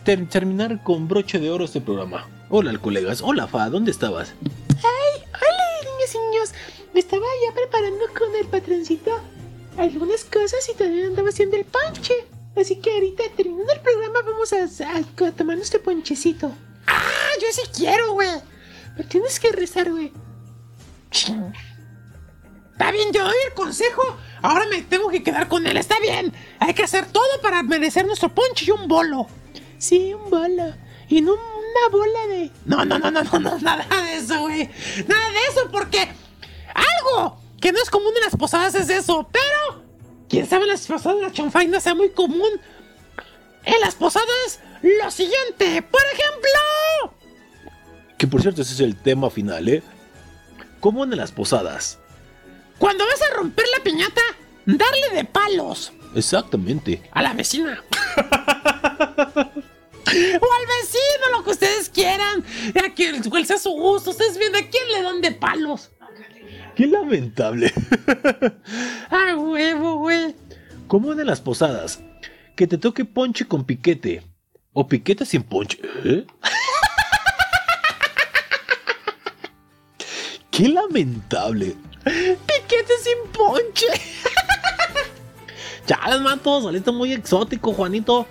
ter- 0.05 0.29
terminar 0.29 0.83
con 0.83 1.09
broche 1.09 1.39
de 1.39 1.49
oro 1.51 1.65
este 1.65 1.81
programa. 1.81 2.29
Hola, 2.51 2.77
colegas. 2.79 3.23
Hola, 3.23 3.47
Fa, 3.47 3.71
¿dónde 3.71 3.91
estabas? 3.91 4.35
Ay, 4.45 5.23
hola, 5.33 5.91
niños 5.91 6.15
y 6.15 6.19
niños. 6.31 6.53
Me 6.93 7.01
estaba 7.01 7.25
ya 7.49 7.55
preparando 7.55 8.05
con 8.19 8.37
el 8.39 8.47
patroncito 8.49 9.19
algunas 9.79 10.25
cosas 10.27 10.61
y 10.73 10.77
también 10.77 11.07
andaba 11.07 11.31
haciendo 11.31 11.57
el 11.57 11.65
ponche. 11.65 12.13
Así 12.57 12.77
que 12.81 12.93
ahorita, 12.93 13.23
terminando 13.37 13.73
el 13.73 13.81
programa, 13.81 14.20
vamos 14.24 14.53
a, 14.53 14.65
a- 14.87 15.27
a 15.29 15.33
tomar 15.33 15.57
nuestro 15.57 15.83
ponchecito. 15.83 16.53
¡Ah! 16.87 17.01
Yo 17.41 17.47
sí 17.53 17.62
quiero, 17.74 18.12
güey. 18.12 18.29
Pero 18.97 19.09
tienes 19.09 19.41
que 19.41 19.51
rezar, 19.53 19.91
güey. 19.91 20.12
Está 21.11 22.91
bien, 22.91 23.12
yo 23.12 23.23
doy 23.24 23.35
el 23.49 23.55
consejo. 23.55 24.03
Ahora 24.43 24.66
me 24.66 24.83
tengo 24.83 25.09
que 25.09 25.23
quedar 25.23 25.49
con 25.49 25.66
él. 25.66 25.77
Está 25.77 25.99
bien. 26.01 26.33
Hay 26.59 26.74
que 26.74 26.83
hacer 26.83 27.07
todo 27.07 27.41
para 27.43 27.62
merecer 27.62 28.07
nuestro 28.07 28.35
ponche 28.35 28.65
y 28.66 28.70
un 28.70 28.89
bolo. 28.89 29.27
Sí, 29.79 30.12
un 30.15 30.31
bolo. 30.31 30.74
Y 31.09 31.20
no 31.20 31.33
una 31.35 31.89
bola 31.91 32.27
de. 32.29 32.51
No, 32.65 32.85
no, 32.85 32.99
no, 32.99 33.11
no, 33.11 33.23
no, 33.23 33.39
no, 33.39 33.59
nada 33.59 33.87
de 34.03 34.16
eso, 34.16 34.41
güey. 34.41 34.69
Nada 35.07 35.31
de 35.31 35.39
eso, 35.51 35.70
porque 35.70 36.09
algo 36.74 37.39
que 37.61 37.73
no 37.73 37.79
es 37.81 37.91
común 37.91 38.12
en 38.16 38.23
las 38.24 38.37
posadas 38.37 38.74
es 38.74 38.89
eso. 38.89 39.29
Pero, 39.31 39.82
quién 40.33 40.49
sabe, 40.49 40.67
las 40.67 40.87
posadas 40.87 41.19
de 41.19 41.27
la 41.27 41.33
chanfaina 41.33 41.79
sea 41.79 41.95
muy 41.95 42.09
común. 42.09 42.49
En 43.65 43.81
las 43.83 43.95
posadas, 43.95 44.61
lo 44.81 45.11
siguiente. 45.11 45.83
Por 45.83 46.01
ejemplo. 46.15 47.15
Que 48.17 48.27
por 48.27 48.41
cierto, 48.41 48.63
ese 48.63 48.73
es 48.73 48.81
el 48.81 48.97
tema 48.97 49.29
final, 49.29 49.69
¿eh? 49.69 49.83
Como 50.81 51.05
en 51.05 51.15
las 51.17 51.33
posadas. 51.33 51.99
Cuando 52.79 53.05
vas 53.05 53.21
a 53.21 53.35
romper 53.37 53.67
la 53.77 53.85
piñata, 53.85 54.23
darle 54.65 55.11
de 55.15 55.25
palos 55.25 55.93
Exactamente. 56.15 57.03
a 57.13 57.21
la 57.23 57.35
vecina. 57.35 57.85
o 58.17 60.09
al 60.09 60.67
vecino, 60.67 61.29
lo 61.33 61.45
que 61.45 61.51
ustedes 61.51 61.91
quieran. 61.91 62.43
A 62.75 62.95
quien 62.95 63.23
sea 63.47 63.59
su 63.59 63.71
gusto. 63.71 64.11
Ustedes 64.11 64.39
ven 64.39 64.57
a 64.57 64.67
quién 64.67 64.91
le 64.93 65.03
dan 65.03 65.21
de 65.21 65.33
palos. 65.33 65.91
Qué 66.77 66.86
lamentable. 66.86 67.73
Ah, 69.15 69.36
huevo, 69.36 69.97
güey. 69.99 70.35
Como 70.89 71.12
en 71.12 71.27
las 71.27 71.40
posadas. 71.43 72.01
Que 72.57 72.66
te 72.66 72.78
toque 72.78 73.05
ponche 73.05 73.47
con 73.47 73.65
piquete. 73.65 74.23
O 74.73 74.89
piquete 74.89 75.27
sin 75.27 75.43
ponche. 75.43 75.78
¿Eh? 76.05 76.27
Qué 80.51 80.69
lamentable. 80.69 81.77
Piquete 82.05 82.93
sin 83.03 83.31
ponche. 83.32 83.86
Chales, 85.86 86.20
manto, 86.23 86.62
saliste 86.62 86.90
muy 86.90 87.12
exótico, 87.12 87.74
Juanito. 87.74 88.27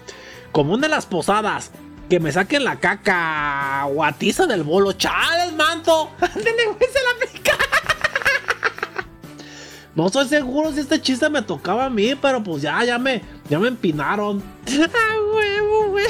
Como 0.51 0.73
una 0.73 0.88
de 0.88 0.89
las 0.89 1.05
posadas. 1.05 1.69
Que 2.09 2.19
me 2.19 2.31
saquen 2.31 2.63
la 2.63 2.80
caca 2.80 3.84
guatiza 3.85 4.47
del 4.47 4.63
bolo. 4.63 4.93
Chales, 4.93 5.53
manto. 5.53 6.09
Ándale, 6.19 6.65
güey, 6.65 6.89
se 6.91 7.03
la 7.03 7.11
aplica. 7.26 7.53
No 9.93 10.07
estoy 10.07 10.27
seguro 10.27 10.72
si 10.72 10.80
este 10.80 11.01
chiste 11.01 11.30
me 11.30 11.41
tocaba 11.41 11.85
a 11.85 11.89
mí, 11.89 12.15
pero 12.15 12.41
pues 12.41 12.61
ya, 12.61 12.84
ya 12.85 12.97
me, 12.97 13.22
ya 13.49 13.59
me 13.59 13.68
empinaron. 13.68 14.41
Ah, 14.93 15.15
huevo, 15.34 15.89
güey. 15.89 16.05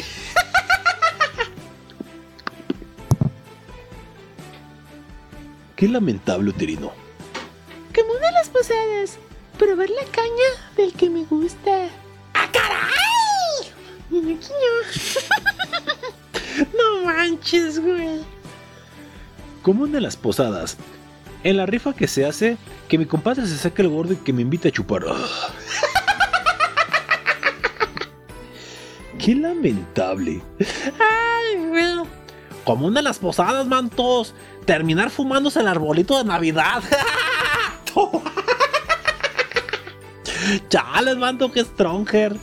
Qué 5.75 5.87
lamentable, 5.87 6.49
Uterino. 6.49 6.91
Como 7.95 8.11
una 8.13 8.27
de 8.27 8.31
las 8.33 8.49
posadas. 8.49 9.17
Probar 9.57 9.89
la 9.89 10.03
caña 10.11 10.49
del 10.77 10.93
que 10.93 11.09
me 11.09 11.23
gusta. 11.25 11.87
¡Ah, 12.35 12.47
caray! 12.51 14.11
No 16.77 17.05
manches, 17.05 17.79
güey. 17.79 18.19
Como 19.63 19.85
en 19.85 20.03
las 20.03 20.15
posadas. 20.15 20.77
En 21.43 21.57
la 21.57 21.65
rifa 21.65 21.93
que 21.93 22.07
se 22.07 22.25
hace, 22.25 22.57
que 22.87 22.97
mi 22.97 23.05
compadre 23.05 23.45
se 23.47 23.57
saque 23.57 23.81
el 23.81 23.89
gordo 23.89 24.13
y 24.13 24.17
que 24.17 24.33
me 24.33 24.43
invite 24.43 24.67
a 24.67 24.71
chupar. 24.71 25.03
Ah. 25.07 25.49
Qué 29.17 29.35
lamentable. 29.35 30.41
Ay. 30.99 31.31
Como 32.63 32.87
una 32.87 32.99
de 32.99 33.03
las 33.03 33.19
posadas, 33.19 33.67
mantos. 33.67 34.33
Terminar 34.65 35.09
fumándose 35.09 35.59
el 35.59 35.67
arbolito 35.67 36.17
de 36.17 36.23
Navidad. 36.25 36.83
Chales, 40.69 41.17
manto, 41.17 41.51
que 41.51 41.63
stronger. 41.63 42.33
No 42.33 42.39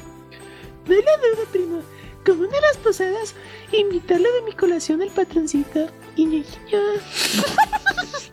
le 0.86 0.96
duda, 0.96 1.44
primo. 1.50 1.80
Como 2.24 2.42
una 2.42 2.52
de 2.52 2.60
las 2.60 2.76
posadas, 2.78 3.34
invitarle 3.72 4.30
de 4.30 4.42
mi 4.42 4.52
colación 4.52 5.02
al 5.02 5.10
patroncito. 5.10 5.88
Y. 6.16 6.44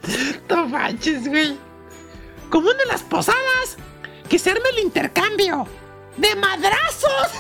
No 0.50 0.68
manches, 0.68 1.28
güey. 1.28 1.58
Como 2.50 2.70
una 2.70 2.78
de 2.78 2.86
las 2.86 3.02
posadas, 3.04 3.78
que 4.30 4.40
se 4.40 4.52
arme 4.52 4.70
el 4.74 4.80
intercambio. 4.84 5.68
¡De 6.18 6.36
madrazos! 6.36 7.12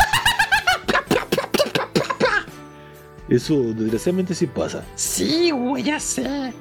Eso 3.29 3.55
desgraciadamente 3.73 4.35
sí 4.35 4.45
pasa. 4.45 4.83
Sí, 4.95 5.49
güey, 5.51 5.83
ya 5.83 5.99
sé. 5.99 6.53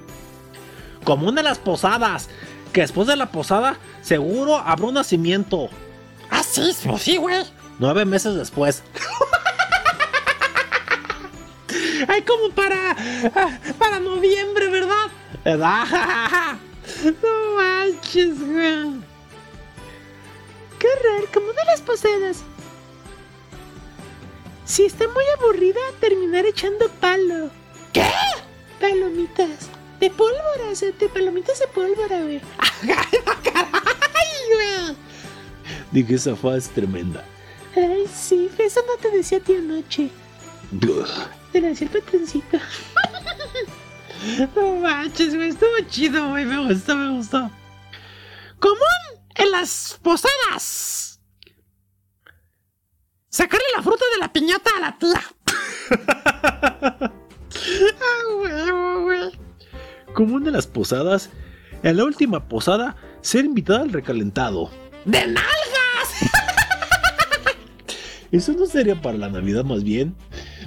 Como 1.04 1.28
una 1.28 1.42
de 1.42 1.48
las 1.48 1.58
posadas. 1.58 2.28
Que 2.72 2.80
después 2.80 3.06
de 3.06 3.16
la 3.16 3.30
posada, 3.30 3.76
seguro 4.02 4.56
habrá 4.56 4.86
un 4.86 4.94
nacimiento. 4.94 5.68
Ah, 6.30 6.42
sí, 6.42 6.74
pues 6.86 7.02
sí, 7.02 7.16
güey. 7.18 7.44
Nueve 7.78 8.04
meses 8.04 8.34
después. 8.34 8.82
Ay, 12.08 12.22
como 12.22 12.50
para. 12.50 12.96
ah, 13.36 13.58
Para 13.78 14.00
noviembre, 14.00 14.68
¿verdad? 14.68 15.06
No 17.04 17.56
manches, 17.56 18.40
güey. 18.40 19.00
Qué 20.78 20.88
raro, 21.02 21.26
como 21.32 21.52
de 21.52 21.64
las 21.66 21.80
posadas. 21.80 22.42
Si 24.64 24.84
está 24.84 25.06
muy 25.08 25.24
aburrida, 25.38 25.80
terminar 26.00 26.46
echando 26.46 26.88
palo. 27.00 27.50
¿Qué? 27.92 28.10
Palomitas. 28.80 29.68
De 30.00 30.10
pólvora, 30.10 30.70
o 30.72 30.74
sea, 30.74 30.90
de 30.90 31.08
palomitas 31.08 31.58
de 31.58 31.68
pólvora, 31.68 32.20
güey. 32.22 32.40
¡Ay, 32.82 34.28
güey! 34.52 34.96
Dije, 35.92 36.14
esa 36.14 36.36
fa 36.36 36.56
es 36.56 36.68
tremenda. 36.70 37.24
Ay, 37.76 38.06
sí, 38.12 38.50
eso 38.58 38.80
no 38.86 38.96
te 38.96 39.14
decía 39.16 39.38
a 39.38 39.40
ti 39.40 39.54
anoche. 39.56 40.10
Te 41.52 41.60
la 41.60 41.68
decía 41.68 41.88
el 41.92 42.00
patroncito. 42.00 42.58
no 44.56 44.76
manches, 44.76 45.34
güey, 45.34 45.48
estuvo 45.48 45.70
chido, 45.88 46.30
güey, 46.30 46.44
me 46.44 46.66
gustó, 46.66 46.96
me 46.96 47.16
gustó. 47.16 47.50
Común 48.58 49.22
en 49.34 49.50
las 49.50 49.98
posadas. 50.02 51.20
Sacarle 53.28 53.66
la 53.76 53.82
fruta 53.82 54.04
de 54.12 54.18
la 54.20 54.32
piñata 54.32 54.70
a 54.76 54.80
la 54.80 54.98
tía. 54.98 55.22
ah, 58.00 59.00
güey. 59.02 59.30
Como 60.14 60.36
una 60.36 60.46
de 60.46 60.52
las 60.52 60.66
posadas, 60.66 61.30
en 61.82 61.96
la 61.96 62.04
última 62.04 62.48
posada, 62.48 62.96
ser 63.20 63.44
invitada 63.44 63.80
al 63.80 63.92
recalentado. 63.92 64.70
¡De 65.04 65.26
nalgas! 65.26 65.42
Eso 68.30 68.52
no 68.52 68.66
sería 68.66 69.00
para 69.00 69.18
la 69.18 69.28
Navidad 69.28 69.64
más 69.64 69.82
bien. 69.82 70.16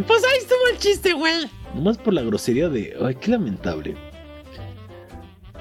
Pues 0.06 0.24
ahí 0.24 0.40
estuvo 0.40 0.68
el 0.72 0.78
chiste, 0.78 1.14
güey. 1.14 1.50
Nomás 1.74 1.98
por 1.98 2.14
la 2.14 2.22
grosería 2.22 2.70
de. 2.70 2.96
Ay, 3.02 3.16
qué 3.16 3.32
lamentable. 3.32 3.96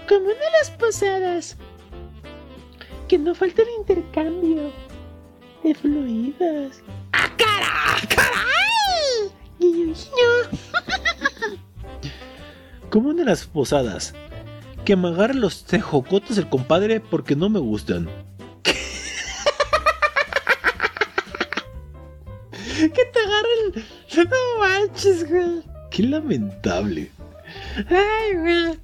Como 0.08 0.30
en 0.30 0.36
las 0.58 0.70
posadas. 0.70 1.56
Que 3.08 3.18
no 3.18 3.34
falta 3.34 3.62
el 3.62 3.68
intercambio 3.78 4.72
de 5.62 5.74
fluidos. 5.74 6.82
¡Ah, 7.12 7.30
cara! 7.36 7.96
¡Caray! 8.08 9.30
guiño. 9.58 9.96
Común 12.90 13.20
en 13.20 13.26
las 13.26 13.46
posadas. 13.46 14.14
Que 14.84 14.96
me 14.96 15.08
agarre 15.08 15.34
los 15.34 15.64
tejocotes 15.64 16.38
el 16.38 16.48
compadre 16.48 17.00
porque 17.00 17.36
no 17.36 17.48
me 17.48 17.58
gustan. 17.58 18.08
Que 22.76 23.04
te 23.06 23.18
agarren. 23.18 23.86
No 24.30 24.58
manches, 24.60 25.28
güey. 25.28 25.75
Qué 25.90 26.02
lamentable. 26.02 27.10
Ay, 27.88 28.36
güey. 28.36 28.78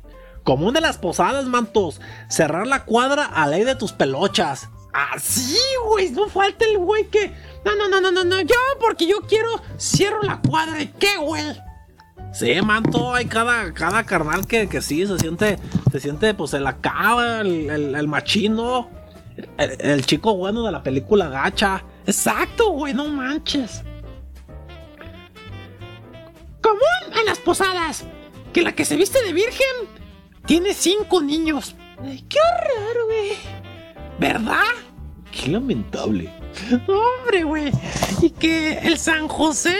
Común 0.44 0.74
de 0.74 0.80
las 0.80 0.98
posadas, 0.98 1.44
mantos. 1.46 2.00
Cerrar 2.28 2.66
la 2.66 2.84
cuadra 2.84 3.26
a 3.26 3.46
ley 3.46 3.64
de 3.64 3.76
tus 3.76 3.92
pelochas. 3.92 4.68
Así, 4.92 5.58
güey. 5.86 6.10
No 6.10 6.28
falta 6.28 6.64
el 6.64 6.78
güey 6.78 7.08
que. 7.08 7.32
No, 7.64 7.76
no, 7.76 7.88
no, 7.88 8.00
no, 8.00 8.10
no, 8.10 8.24
no. 8.24 8.40
Yo, 8.40 8.56
porque 8.80 9.06
yo 9.06 9.20
quiero. 9.20 9.48
Cierro 9.78 10.22
la 10.22 10.40
cuadra. 10.40 10.82
¿Y 10.82 10.88
qué, 10.88 11.16
güey? 11.18 11.44
Sí, 12.32 12.60
manto, 12.62 13.12
hay 13.14 13.26
cada, 13.26 13.74
cada 13.74 14.04
carnal 14.04 14.46
que, 14.46 14.66
que 14.66 14.80
sí 14.80 15.06
se 15.06 15.18
siente, 15.18 15.58
se 15.90 16.00
siente 16.00 16.32
pues 16.32 16.54
el 16.54 16.66
el, 16.66 17.94
el 17.94 18.08
machino, 18.08 18.88
el, 19.58 19.76
el 19.78 20.06
chico 20.06 20.34
bueno 20.34 20.64
de 20.64 20.72
la 20.72 20.82
película 20.82 21.28
gacha. 21.28 21.84
Exacto, 22.06 22.70
güey. 22.70 22.94
No 22.94 23.06
manches. 23.08 23.82
Común 26.62 27.18
en 27.18 27.26
las 27.26 27.38
posadas. 27.38 28.04
Que 28.52 28.62
la 28.62 28.72
que 28.74 28.84
se 28.84 28.96
viste 28.96 29.22
de 29.22 29.32
virgen 29.32 29.66
tiene 30.46 30.74
cinco 30.74 31.20
niños. 31.22 31.74
Ay, 32.02 32.24
qué 32.28 32.38
raro, 32.40 33.06
güey. 33.06 33.32
¿Verdad? 34.18 34.62
Qué 35.30 35.48
lamentable. 35.50 36.30
Hombre, 36.86 37.44
güey. 37.44 37.72
Y 38.20 38.30
que 38.30 38.78
el 38.78 38.98
San 38.98 39.28
José. 39.28 39.76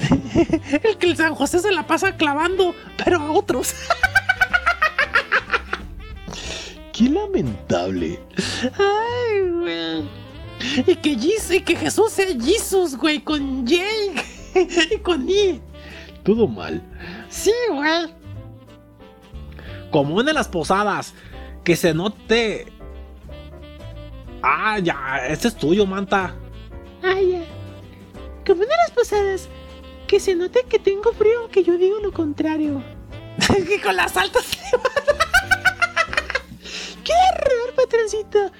El 0.82 0.96
que 0.96 1.06
el 1.06 1.16
San 1.16 1.34
José 1.34 1.58
se 1.60 1.70
la 1.72 1.86
pasa 1.86 2.16
clavando, 2.16 2.74
pero 3.04 3.18
a 3.20 3.32
otros. 3.32 3.74
Qué 6.92 7.04
lamentable. 7.08 8.20
Ay, 8.78 9.50
güey. 9.50 10.08
Y 10.86 10.96
que, 10.96 11.16
Jes- 11.16 11.54
y 11.56 11.60
que 11.62 11.76
Jesús 11.76 12.12
sea 12.12 12.26
Jesus, 12.38 12.96
güey, 12.96 13.20
con 13.20 13.66
J 13.66 13.82
y 14.94 14.98
con 14.98 15.28
I. 15.28 15.60
Todo 16.22 16.46
mal. 16.46 16.82
Sí, 17.28 17.52
güey. 17.70 18.14
Común 19.90 20.26
de 20.26 20.32
las 20.32 20.48
posadas, 20.48 21.14
que 21.64 21.76
se 21.76 21.94
note. 21.94 22.66
Ah, 24.42 24.78
ya, 24.78 25.18
este 25.28 25.48
es 25.48 25.56
tuyo, 25.56 25.86
manta. 25.86 26.34
Ay, 27.02 27.32
ya. 27.32 27.44
Como 28.46 28.62
en 28.62 28.68
las 28.68 28.90
posadas, 28.92 29.48
que 30.06 30.20
se 30.20 30.34
note 30.34 30.64
que 30.68 30.78
tengo 30.78 31.12
frío, 31.12 31.48
que 31.50 31.62
yo 31.62 31.76
digo 31.76 31.98
lo 32.00 32.12
contrario. 32.12 32.82
que 33.68 33.80
con 33.80 33.96
las 33.96 34.16
altas 34.16 34.44
¡Qué 37.04 37.12
error, 37.34 37.74
patroncito! 37.74 38.50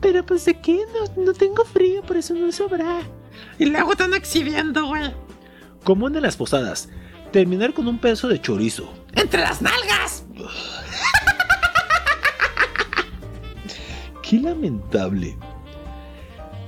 Pero 0.00 0.24
pues 0.26 0.44
de 0.44 0.60
qué, 0.60 0.84
no, 0.92 1.24
no 1.24 1.32
tengo 1.32 1.64
frío, 1.64 2.02
por 2.02 2.16
eso 2.16 2.34
no 2.34 2.50
sobra. 2.50 3.00
Y 3.58 3.66
luego 3.66 3.92
están 3.92 4.14
exhibiendo, 4.14 4.86
güey. 4.86 5.14
Común 5.84 6.16
en 6.16 6.22
las 6.22 6.36
posadas. 6.36 6.88
Terminar 7.32 7.72
con 7.72 7.88
un 7.88 7.98
pedazo 7.98 8.28
de 8.28 8.40
chorizo. 8.40 8.92
¡Entre 9.14 9.40
las 9.40 9.62
nalgas! 9.62 10.24
Qué 14.22 14.38
lamentable. 14.38 15.38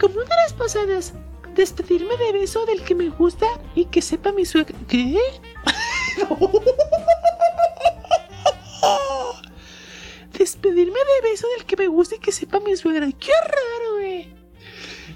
Como 0.01 0.15
una 0.15 0.25
de 0.25 0.37
las 0.43 0.55
posadas, 0.55 1.13
despedirme 1.55 2.17
de 2.17 2.33
beso 2.33 2.65
del 2.65 2.83
que 2.83 2.95
me 2.95 3.11
gusta 3.11 3.47
y 3.75 3.85
que 3.87 4.01
sepa 4.01 4.33
mi 4.33 4.47
suegra. 4.47 4.79
¿Qué? 4.89 5.19
despedirme 10.33 10.99
de 10.99 11.31
beso 11.31 11.47
del 11.57 11.67
que 11.67 11.77
me 11.77 11.89
gusta 11.89 12.17
y 12.17 12.21
que 12.21 12.33
sepa 12.33 12.59
mi 12.61 12.75
suegra. 12.75 13.07
¡Qué 13.13 13.33
raro, 13.43 13.97
güey! 13.99 14.35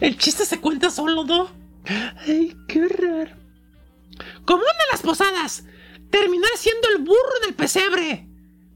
El 0.01 0.19
chiste 0.19 0.45
se 0.45 0.61
cuenta 0.61 0.91
solo, 0.91 1.25
¿no? 1.25 1.49
Ay, 2.27 2.55
qué 2.69 2.87
raro. 2.87 3.48
Como 4.49 4.63
una 4.63 4.73
de 4.73 4.93
las 4.93 5.03
posadas, 5.03 5.65
terminar 6.11 6.49
siendo 6.57 6.89
el 6.89 7.05
burro 7.05 7.37
en 7.43 7.51
el 7.51 7.55
pesebre. 7.55 8.27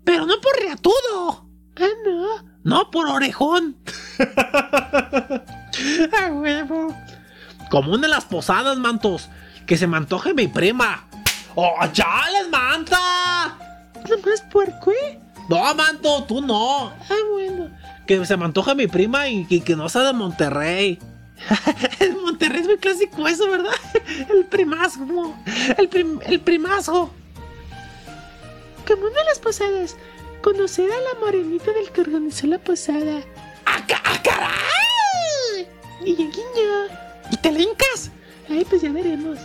Pero 0.04 0.26
no 0.26 0.38
por 0.38 0.54
riatudo. 0.60 1.48
Ah, 1.80 1.88
no. 2.04 2.26
No 2.62 2.90
por 2.90 3.08
orejón. 3.08 3.78
¡A 6.20 6.26
huevo! 6.30 6.94
Común 7.70 8.02
de 8.02 8.08
las 8.08 8.26
posadas, 8.26 8.76
mantos, 8.76 9.30
que 9.66 9.78
se 9.78 9.86
me 9.86 9.96
antoje 9.96 10.34
mi 10.34 10.46
prima. 10.46 11.08
¡Oh, 11.54 11.72
chales, 11.90 12.50
manta! 12.50 13.56
¿Nomás 14.10 14.42
puerco, 14.52 14.92
eh? 14.92 15.18
No, 15.48 15.74
manto, 15.74 16.24
tú 16.24 16.42
no. 16.42 16.88
Ah, 16.88 17.16
bueno. 17.30 17.70
Que 18.06 18.26
se 18.26 18.36
me 18.36 18.44
antoje 18.44 18.74
mi 18.74 18.88
prima 18.88 19.26
y, 19.26 19.46
y 19.48 19.62
que 19.62 19.74
no 19.74 19.88
sea 19.88 20.02
de 20.02 20.12
Monterrey. 20.12 20.98
En 22.00 22.20
Monterrey 22.22 22.60
es 22.60 22.66
muy 22.66 22.76
clásico 22.78 23.26
eso, 23.28 23.50
¿verdad? 23.50 23.72
El 24.30 24.46
primazgo. 24.46 25.34
El, 25.76 25.88
prim- 25.88 26.20
el. 26.26 26.40
Como 28.86 29.02
una 29.06 29.18
de 29.18 29.24
las 29.28 29.38
posadas, 29.38 29.96
conocer 30.42 30.90
a 30.90 31.14
la 31.14 31.20
morenita 31.20 31.72
del 31.72 31.90
que 31.92 32.00
organizó 32.02 32.46
la 32.46 32.58
posada. 32.58 33.20
¡Ah, 33.66 33.84
ah, 34.04 34.20
caray! 34.22 35.68
Y 36.04 36.14
guiño. 36.16 36.88
¿Y 37.30 37.36
te 37.36 37.52
lincas? 37.52 38.10
Ay, 38.48 38.66
pues 38.68 38.82
ya 38.82 38.90
veremos. 38.92 39.38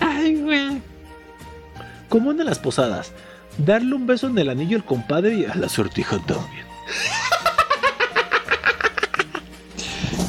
Ay, 0.00 0.40
güey. 0.42 0.82
Común 2.08 2.38
en 2.40 2.46
las 2.46 2.58
posadas. 2.58 3.12
Darle 3.58 3.94
un 3.94 4.06
beso 4.06 4.26
en 4.26 4.36
el 4.38 4.48
anillo 4.50 4.76
al 4.76 4.84
compadre 4.84 5.34
y 5.34 5.44
a 5.44 5.54
la 5.54 5.68
sortija 5.68 6.18
también. 6.26 6.66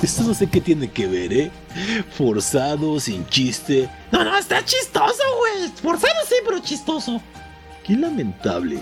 Esto 0.02 0.24
no 0.24 0.34
sé 0.34 0.48
qué 0.48 0.62
tiene 0.62 0.92
que 0.92 1.08
ver, 1.08 1.34
¿eh? 1.34 1.52
Forzado, 2.12 3.00
sin 3.00 3.28
chiste. 3.28 3.90
No, 4.12 4.24
no, 4.24 4.38
está 4.38 4.64
chistoso, 4.64 5.24
güey. 5.40 5.70
Forzado 5.82 6.14
sí, 6.28 6.36
pero 6.46 6.60
chistoso. 6.60 7.22
Qué 7.84 7.94
lamentable. 7.96 8.82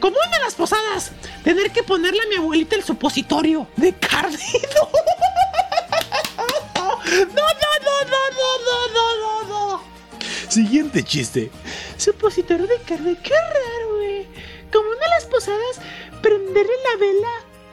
Como 0.00 0.16
una 0.16 0.36
de 0.36 0.44
las 0.44 0.54
posadas, 0.54 1.12
tener 1.44 1.70
que 1.70 1.82
ponerle 1.82 2.20
a 2.22 2.28
mi 2.28 2.36
abuelita 2.36 2.76
el 2.76 2.82
supositorio 2.82 3.68
de 3.76 3.92
carne. 3.94 4.38
No, 7.12 7.18
no, 7.18 7.26
no, 7.28 8.10
no, 8.10 8.22
no, 8.38 8.50
no, 8.64 8.88
no, 8.94 9.42
no, 9.44 9.48
no. 9.48 9.82
Siguiente 10.48 11.04
chiste. 11.04 11.50
Supositorio 11.98 12.66
de 12.66 12.78
carne, 12.78 13.16
qué 13.22 13.34
raro, 13.34 13.96
güey. 13.96 14.26
Como 14.72 14.88
una 14.88 15.00
de 15.00 15.08
las 15.10 15.26
posadas, 15.26 15.80
prenderle 16.22 16.72
la 16.84 16.98
vela 16.98 17.28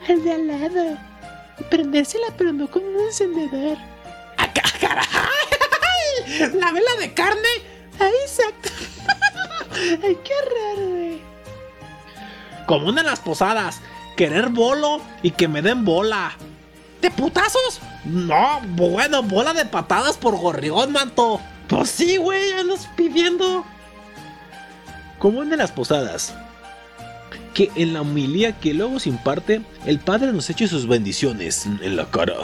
al 0.08 0.24
de 0.24 0.32
al 0.32 0.46
lado. 0.46 1.09
Prendérsela, 1.68 2.26
pero 2.36 2.52
no 2.52 2.68
con 2.70 2.82
un 2.84 3.00
encendedor. 3.06 3.76
¡Ah, 4.38 4.52
ca- 4.52 4.62
caray! 4.80 6.52
La 6.54 6.72
vela 6.72 6.94
de 6.98 7.12
carne. 7.14 7.48
Ay, 7.98 8.12
exacto. 8.24 8.70
Ay, 10.02 10.18
qué 10.24 10.32
raro, 10.54 10.88
güey. 10.88 11.20
Común 12.66 12.94
de 12.94 13.02
las 13.02 13.20
posadas, 13.20 13.80
querer 14.16 14.48
bolo 14.48 15.00
y 15.22 15.32
que 15.32 15.48
me 15.48 15.60
den 15.62 15.84
bola. 15.84 16.32
¿De 17.00 17.10
putazos? 17.10 17.80
No, 18.04 18.60
bueno, 18.68 19.22
bola 19.22 19.52
de 19.52 19.64
patadas 19.64 20.16
por 20.16 20.36
gorrión, 20.36 20.92
manto. 20.92 21.40
Pues 21.68 21.90
sí, 21.90 22.16
güey, 22.16 22.52
andas 22.52 22.88
pidiendo. 22.96 23.64
Común 25.18 25.50
de 25.50 25.56
las 25.56 25.72
posadas. 25.72 26.34
Que 27.60 27.68
en 27.74 27.92
la 27.92 28.00
homilía 28.00 28.58
que 28.58 28.72
luego 28.72 28.98
se 28.98 29.10
imparte, 29.10 29.60
el 29.84 29.98
padre 29.98 30.32
nos 30.32 30.48
eche 30.48 30.66
sus 30.66 30.88
bendiciones 30.88 31.66
en 31.66 31.94
la 31.94 32.10
cara. 32.10 32.32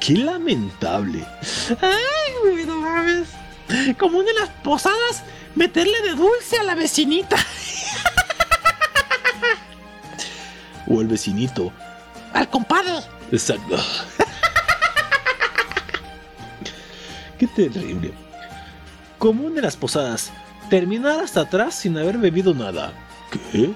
Qué 0.00 0.14
lamentable. 0.14 1.26
Ay, 1.82 2.32
güey, 2.42 2.64
no 2.64 2.80
mames. 2.80 3.28
Como 3.98 4.20
una 4.20 4.28
de 4.28 4.40
las 4.40 4.48
posadas, 4.48 5.24
meterle 5.54 6.00
de 6.00 6.14
dulce 6.14 6.56
a 6.58 6.62
la 6.62 6.74
vecinita. 6.74 7.36
O 10.86 11.02
el 11.02 11.06
vecinito. 11.06 11.70
Al 12.32 12.48
compadre. 12.48 12.94
Exacto. 13.30 13.76
Qué 17.38 17.46
terrible. 17.46 18.14
Común 19.18 19.54
de 19.54 19.60
las 19.60 19.76
posadas. 19.76 20.32
Terminar 20.70 21.20
hasta 21.20 21.42
atrás 21.42 21.74
sin 21.76 21.96
haber 21.96 22.18
bebido 22.18 22.52
nada. 22.54 22.92
¿Qué? 23.52 23.70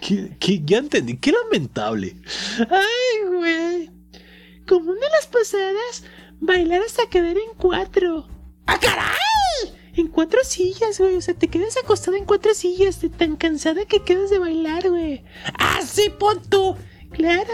¿Qué, 0.00 0.36
qué- 0.38 0.62
ya 0.64 0.78
entendí. 0.78 1.16
Qué 1.16 1.32
lamentable. 1.32 2.16
Ay, 2.58 3.28
güey. 3.28 3.90
Como 4.66 4.90
una 4.92 5.00
de 5.00 5.10
las 5.10 5.26
posadas, 5.26 6.04
bailar 6.40 6.82
hasta 6.82 7.08
quedar 7.08 7.36
en 7.36 7.54
cuatro. 7.56 8.26
¡Ah, 8.66 8.78
caray! 8.80 9.74
En 9.96 10.08
cuatro 10.08 10.40
sillas, 10.44 10.98
güey. 10.98 11.16
O 11.16 11.20
sea, 11.20 11.34
te 11.34 11.48
quedas 11.48 11.76
acostada 11.82 12.16
en 12.18 12.24
cuatro 12.24 12.54
sillas 12.54 13.00
de 13.00 13.08
tan 13.08 13.36
cansada 13.36 13.84
que 13.86 14.02
quedas 14.02 14.30
de 14.30 14.38
bailar, 14.38 14.88
güey. 14.88 15.24
¡Ah, 15.58 15.80
sí, 15.84 16.10
pon 16.18 16.40
tú! 16.48 16.76
Claro. 17.12 17.52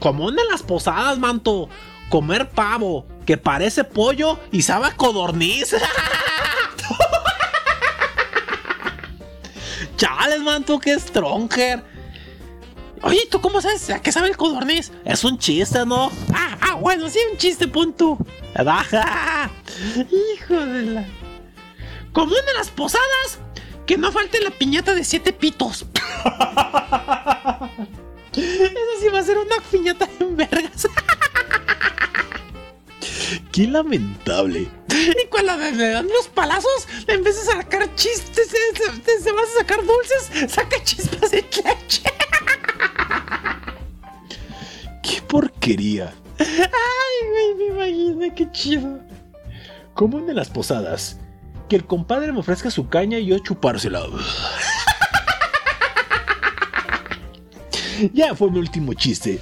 Común 0.00 0.38
en 0.38 0.46
las 0.48 0.62
posadas, 0.62 1.18
manto. 1.18 1.68
Comer 2.10 2.48
pavo, 2.50 3.06
que 3.28 3.36
parece 3.36 3.84
pollo 3.84 4.40
y 4.50 4.62
sabe 4.62 4.88
codorniz. 4.96 5.76
Chales, 9.98 10.40
manto, 10.40 10.78
que 10.78 10.98
stronger. 10.98 11.84
Oye, 13.02 13.28
¿tú 13.30 13.38
cómo 13.42 13.60
sabes 13.60 13.90
a 13.90 14.00
qué 14.00 14.12
sabe 14.12 14.28
el 14.28 14.36
codorniz? 14.38 14.92
Es 15.04 15.24
un 15.24 15.36
chiste, 15.36 15.84
¿no? 15.84 16.10
Ah, 16.34 16.56
ah, 16.62 16.74
bueno, 16.76 17.10
sí, 17.10 17.18
un 17.30 17.36
chiste, 17.36 17.68
punto. 17.68 18.16
Baja. 18.64 19.50
Hijo 20.10 20.54
de 20.64 20.82
la. 20.84 21.04
Común 22.14 22.38
en 22.48 22.54
las 22.56 22.70
posadas 22.70 23.40
que 23.84 23.98
no 23.98 24.10
falte 24.10 24.40
la 24.40 24.52
piñata 24.52 24.94
de 24.94 25.04
siete 25.04 25.34
pitos. 25.34 25.84
Eso 28.32 29.00
sí 29.02 29.08
va 29.12 29.18
a 29.18 29.22
ser 29.22 29.36
una 29.36 29.56
piñata 29.70 30.08
en 30.18 30.34
vergas. 30.34 30.88
Qué 33.52 33.66
lamentable. 33.66 34.68
Y 34.90 35.26
cuando 35.30 35.56
le, 35.56 35.90
dan 35.90 36.08
los 36.08 36.28
palazos, 36.28 36.88
en 37.06 37.22
vez 37.22 37.36
de 37.36 37.44
sacar 37.52 37.94
chistes, 37.94 38.48
se, 38.48 39.02
se- 39.04 39.22
se 39.22 39.32
vas 39.32 39.44
a 39.56 39.60
sacar 39.60 39.80
dulces, 39.84 40.50
saca 40.52 40.82
chispas 40.82 41.30
de 41.30 41.42
leche. 41.42 42.02
Qué 45.02 45.22
porquería. 45.22 46.12
Ay, 46.38 47.28
güey, 47.30 47.54
me 47.54 47.64
imagino, 47.74 48.34
qué 48.34 48.50
chido. 48.52 49.00
Común 49.94 50.28
en 50.30 50.36
las 50.36 50.48
posadas. 50.48 51.18
Que 51.68 51.76
el 51.76 51.84
compadre 51.84 52.32
me 52.32 52.38
ofrezca 52.40 52.70
su 52.70 52.88
caña 52.88 53.18
y 53.18 53.26
yo 53.26 53.38
chupársela. 53.40 54.02
ya 58.12 58.34
fue 58.34 58.50
mi 58.50 58.58
último 58.58 58.94
chiste. 58.94 59.40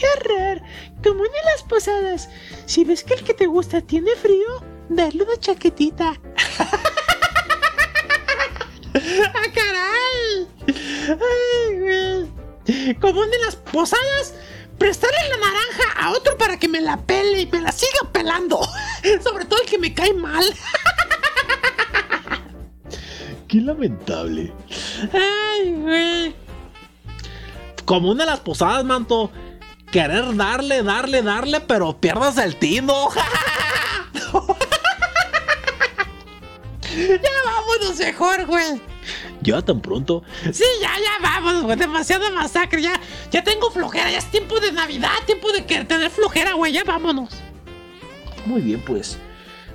Qué 0.00 0.06
horror. 0.06 0.62
Como 1.02 1.26
en 1.26 1.32
las 1.44 1.62
posadas. 1.62 2.30
Si 2.64 2.84
ves 2.84 3.04
que 3.04 3.12
el 3.14 3.22
que 3.22 3.34
te 3.34 3.46
gusta 3.46 3.82
tiene 3.82 4.16
frío, 4.16 4.64
dale 4.88 5.22
una 5.22 5.36
chaquetita. 5.38 6.18
¡Ah, 8.94 9.46
caray! 9.54 10.48
¡Ay, 11.06 11.78
güey! 11.78 12.94
Como 12.98 13.24
en 13.24 13.30
las 13.44 13.56
posadas, 13.56 14.34
prestarle 14.78 15.18
la 15.28 15.36
naranja 15.36 15.92
a 16.00 16.12
otro 16.12 16.38
para 16.38 16.58
que 16.58 16.66
me 16.66 16.80
la 16.80 16.96
pele 16.96 17.42
y 17.42 17.46
me 17.46 17.60
la 17.60 17.72
siga 17.72 18.10
pelando. 18.10 18.58
Sobre 19.22 19.44
todo 19.44 19.60
el 19.60 19.68
que 19.68 19.76
me 19.78 19.92
cae 19.92 20.14
mal. 20.14 20.44
Qué 23.48 23.60
lamentable. 23.60 24.50
¡Ay, 25.12 25.74
güey! 25.74 26.34
Como 27.84 28.12
una 28.12 28.24
de 28.24 28.30
las 28.30 28.40
posadas, 28.40 28.82
manto. 28.84 29.30
Querer 29.90 30.36
darle, 30.36 30.82
darle, 30.82 31.22
darle, 31.22 31.60
pero 31.60 31.96
pierdas 31.98 32.38
el 32.38 32.56
tino. 32.56 33.08
Ya 36.92 37.30
vámonos 37.44 37.98
mejor, 37.98 38.46
güey. 38.46 38.80
¿Ya 39.42 39.62
tan 39.62 39.80
pronto? 39.80 40.22
Sí, 40.52 40.64
ya, 40.82 40.90
ya 40.98 41.22
vamos, 41.22 41.62
güey. 41.62 41.76
Demasiada 41.76 42.30
masacre. 42.30 42.82
Ya, 42.82 43.00
ya 43.30 43.42
tengo 43.42 43.70
flojera. 43.70 44.10
Ya 44.10 44.18
es 44.18 44.30
tiempo 44.30 44.60
de 44.60 44.72
Navidad. 44.72 45.12
Tiempo 45.24 45.50
de 45.52 45.64
que 45.64 45.84
tener 45.84 46.10
flojera, 46.10 46.54
güey. 46.54 46.72
Ya 46.72 46.84
vámonos. 46.84 47.30
Muy 48.44 48.60
bien, 48.60 48.82
pues. 48.84 49.18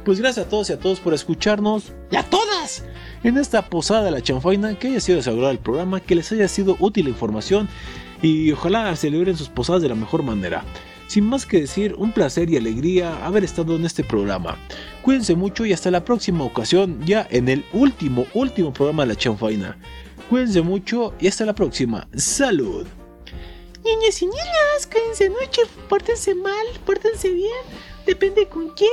Pues 0.04 0.20
gracias 0.20 0.46
a 0.46 0.50
todos 0.50 0.70
y 0.70 0.74
a 0.74 0.80
todos 0.80 1.00
por 1.00 1.16
escucharnos 1.16 1.86
¡Y 2.12 2.16
a 2.16 2.22
todas! 2.22 2.84
en 3.24 3.40
esta 3.40 3.64
posada 3.64 4.04
de 4.04 4.12
la 4.12 4.22
chanfaina. 4.22 4.78
Que 4.78 4.90
haya 4.90 5.00
sido 5.00 5.18
desagradable 5.18 5.58
el 5.58 5.64
programa, 5.64 6.00
que 6.00 6.16
les 6.16 6.32
haya 6.32 6.48
sido 6.48 6.76
útil 6.80 7.06
la 7.06 7.12
información 7.12 7.68
y 8.26 8.52
ojalá 8.52 8.96
celebren 8.96 9.38
sus 9.38 9.50
posadas 9.50 9.84
de 9.84 9.90
la 9.90 9.96
mejor 9.96 10.24
manera. 10.24 10.64
Sin 11.08 11.26
más 11.26 11.46
que 11.46 11.62
decir, 11.62 11.94
un 11.96 12.12
placer 12.12 12.50
y 12.50 12.58
alegría 12.58 13.24
haber 13.24 13.44
estado 13.44 13.76
en 13.76 13.86
este 13.86 14.04
programa. 14.04 14.58
Cuídense 15.04 15.36
mucho 15.36 15.64
y 15.64 15.74
hasta 15.74 15.92
la 15.92 16.04
próxima 16.04 16.44
ocasión, 16.44 17.00
ya 17.06 17.28
en 17.30 17.48
el 17.50 17.64
último, 17.72 18.26
último 18.34 18.74
programa 18.74 19.04
de 19.04 19.10
la 19.10 19.16
chanfaina. 19.16 19.78
Cuídense 20.28 20.62
mucho 20.64 21.14
y 21.20 21.28
hasta 21.28 21.46
la 21.46 21.54
próxima. 21.54 22.08
¡Salud! 22.16 22.88
Niños 23.84 24.20
y 24.20 24.26
niñas, 24.26 24.90
cuídense 24.92 25.30
mucho. 25.30 25.62
Pórtense 25.88 26.34
mal, 26.34 26.66
pórtense 26.84 27.32
bien. 27.32 27.64
Depende 28.08 28.48
con 28.48 28.70
quién. 28.70 28.90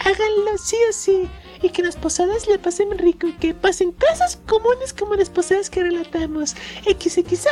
Háganlo 0.00 0.58
sí 0.62 0.76
o 0.90 0.92
sí. 0.92 1.28
Y 1.62 1.70
que 1.70 1.82
las 1.82 1.96
posadas 1.96 2.46
le 2.46 2.58
pasen 2.58 2.96
rico 2.98 3.26
y 3.26 3.32
que 3.32 3.54
pasen 3.54 3.92
cosas 3.92 4.38
comunes 4.46 4.92
como 4.92 5.14
las 5.14 5.30
posadas 5.30 5.70
que 5.70 5.82
relatamos. 5.82 6.54
XXA. 6.84 7.50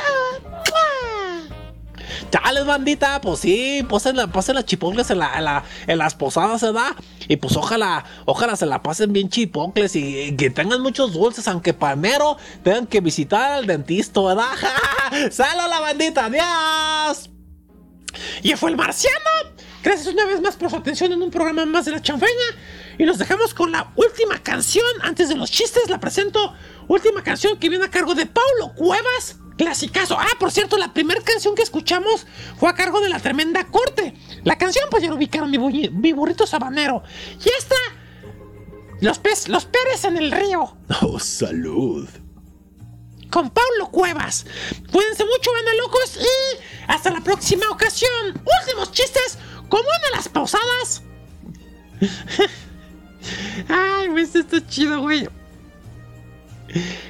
Chales, 2.30 2.66
bandita, 2.66 3.20
pues 3.20 3.40
sí, 3.40 3.84
pasen, 3.88 4.16
la, 4.16 4.26
pasen 4.26 4.56
las 4.56 4.66
chipocles 4.66 5.10
en, 5.10 5.18
la, 5.18 5.38
en, 5.38 5.44
la- 5.44 5.64
las 5.96 6.14
posadas, 6.14 6.60
¿verdad? 6.62 6.92
Y 7.28 7.36
pues 7.36 7.56
ojalá, 7.56 8.04
ojalá 8.26 8.56
se 8.56 8.66
la 8.66 8.82
pasen 8.82 9.12
bien 9.12 9.28
chipocles 9.30 9.96
y, 9.96 10.36
que 10.36 10.50
tengan 10.50 10.82
muchos 10.82 11.12
dulces, 11.14 11.48
aunque 11.48 11.72
primero 11.72 12.36
tengan 12.62 12.86
que 12.86 13.00
visitar 13.00 13.52
al 13.52 13.66
dentista, 13.66 14.20
¿verdad? 14.20 14.50
¡Salo 15.30 15.66
la 15.68 15.80
bandita! 15.80 16.26
¡Adiós! 16.26 17.30
Y 18.42 18.52
fue 18.54 18.70
el 18.70 18.76
marciano. 18.76 19.18
Gracias 19.82 20.06
una 20.12 20.24
vez 20.26 20.40
más 20.40 20.56
por 20.56 20.70
su 20.70 20.76
atención 20.76 21.12
en 21.12 21.22
un 21.22 21.30
programa 21.30 21.64
más 21.66 21.84
de 21.84 21.92
la 21.92 22.02
chanfaina. 22.02 22.42
Y 22.98 23.04
nos 23.04 23.18
dejamos 23.18 23.54
con 23.54 23.72
la 23.72 23.92
última 23.96 24.38
canción. 24.42 24.86
Antes 25.02 25.28
de 25.28 25.34
los 25.34 25.50
chistes, 25.50 25.88
la 25.88 26.00
presento. 26.00 26.54
Última 26.88 27.22
canción 27.22 27.58
que 27.58 27.68
viene 27.68 27.84
a 27.84 27.90
cargo 27.90 28.14
de 28.14 28.26
Paulo 28.26 28.74
Cuevas. 28.74 29.36
Clasicazo. 29.56 30.18
Ah, 30.18 30.26
por 30.38 30.50
cierto, 30.50 30.76
la 30.76 30.92
primera 30.92 31.20
canción 31.22 31.54
que 31.54 31.62
escuchamos 31.62 32.26
fue 32.58 32.68
a 32.68 32.74
cargo 32.74 33.00
de 33.00 33.08
la 33.08 33.20
tremenda 33.20 33.64
corte. 33.66 34.14
La 34.42 34.58
canción, 34.58 34.88
pues 34.90 35.02
ya 35.02 35.08
lo 35.08 35.16
ubicaron, 35.16 35.50
mi 35.50 36.12
burrito 36.12 36.46
sabanero. 36.46 37.02
Y 37.44 37.48
esta. 37.56 37.76
Los, 39.00 39.18
pez, 39.18 39.48
los 39.48 39.64
peres 39.66 40.04
en 40.04 40.16
el 40.16 40.30
río. 40.30 40.76
¡Oh, 41.02 41.18
salud! 41.18 42.08
con 43.34 43.50
Paulo 43.50 43.90
Cuevas. 43.90 44.46
Cuídense 44.92 45.24
mucho, 45.24 45.52
banda 45.52 45.74
locos, 45.74 46.18
y 46.20 46.58
hasta 46.86 47.10
la 47.10 47.20
próxima 47.20 47.68
ocasión. 47.68 48.40
Últimos 48.60 48.92
chistes, 48.92 49.38
como 49.68 49.82
en 49.82 50.16
las 50.16 50.28
pausadas. 50.28 51.02
Ay, 53.68 54.08
güey, 54.08 54.24
esto 54.24 54.38
está 54.40 54.66
chido, 54.66 55.00
güey. 55.00 55.28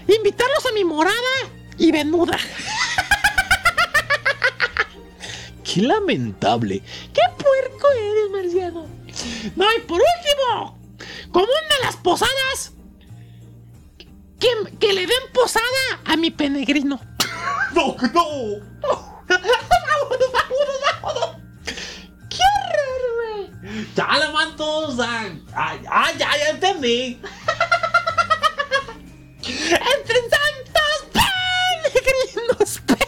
Invitarlos 0.07 0.66
a 0.66 0.73
mi 0.73 0.85
morada 0.85 1.15
y 1.78 1.91
venuda. 1.91 2.39
¡Qué 5.65 5.82
lamentable! 5.82 6.82
¡Qué 7.12 7.23
puerco 7.36 7.89
eres, 7.93 8.31
marciano! 8.31 8.86
No, 9.57 9.65
y 9.77 9.81
por 9.81 10.01
último, 10.01 10.78
como 11.32 11.47
una 11.47 11.77
de 11.78 11.85
las 11.85 11.97
posadas, 11.97 12.73
que, 14.39 14.49
que 14.78 14.93
le 14.93 15.07
den 15.07 15.32
posada 15.32 15.65
a 16.05 16.16
mi 16.16 16.31
peregrino. 16.31 17.01
¡No, 17.74 17.97
no! 18.12 18.24
¡Vámonos, 19.28 20.32
vámonos, 20.32 20.81
vámonos! 21.03 21.43
¡Chale, 23.96 24.28
mantos! 24.32 24.98
¡Ay, 25.00 25.42
ay, 25.54 25.80
ay, 25.90 26.14
ya, 26.18 26.36
ya 26.36 26.48
entendí! 26.50 27.20
¡Entre 29.46 30.20
tantos 30.30 30.98
peregrinos! 31.12 32.80
peregrinos. 32.86 33.03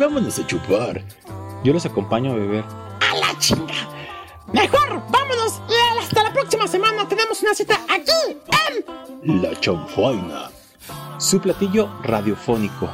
Vámonos 0.00 0.38
a 0.38 0.46
chupar. 0.46 1.04
Yo 1.62 1.72
los 1.72 1.84
acompaño 1.84 2.32
a 2.32 2.34
beber. 2.34 2.64
A 3.12 3.16
la 3.16 3.38
chinga. 3.38 3.74
Mejor, 4.52 5.02
vámonos 5.10 5.60
hasta 6.00 6.22
la 6.24 6.32
próxima 6.32 6.66
semana 6.66 7.06
tenemos 7.06 7.40
una 7.42 7.54
cita 7.54 7.78
aquí 7.88 8.36
en 9.22 9.42
La 9.42 9.58
chanfaina. 9.60 10.50
Su 11.18 11.38
platillo 11.40 11.88
radiofónico. 12.02 12.88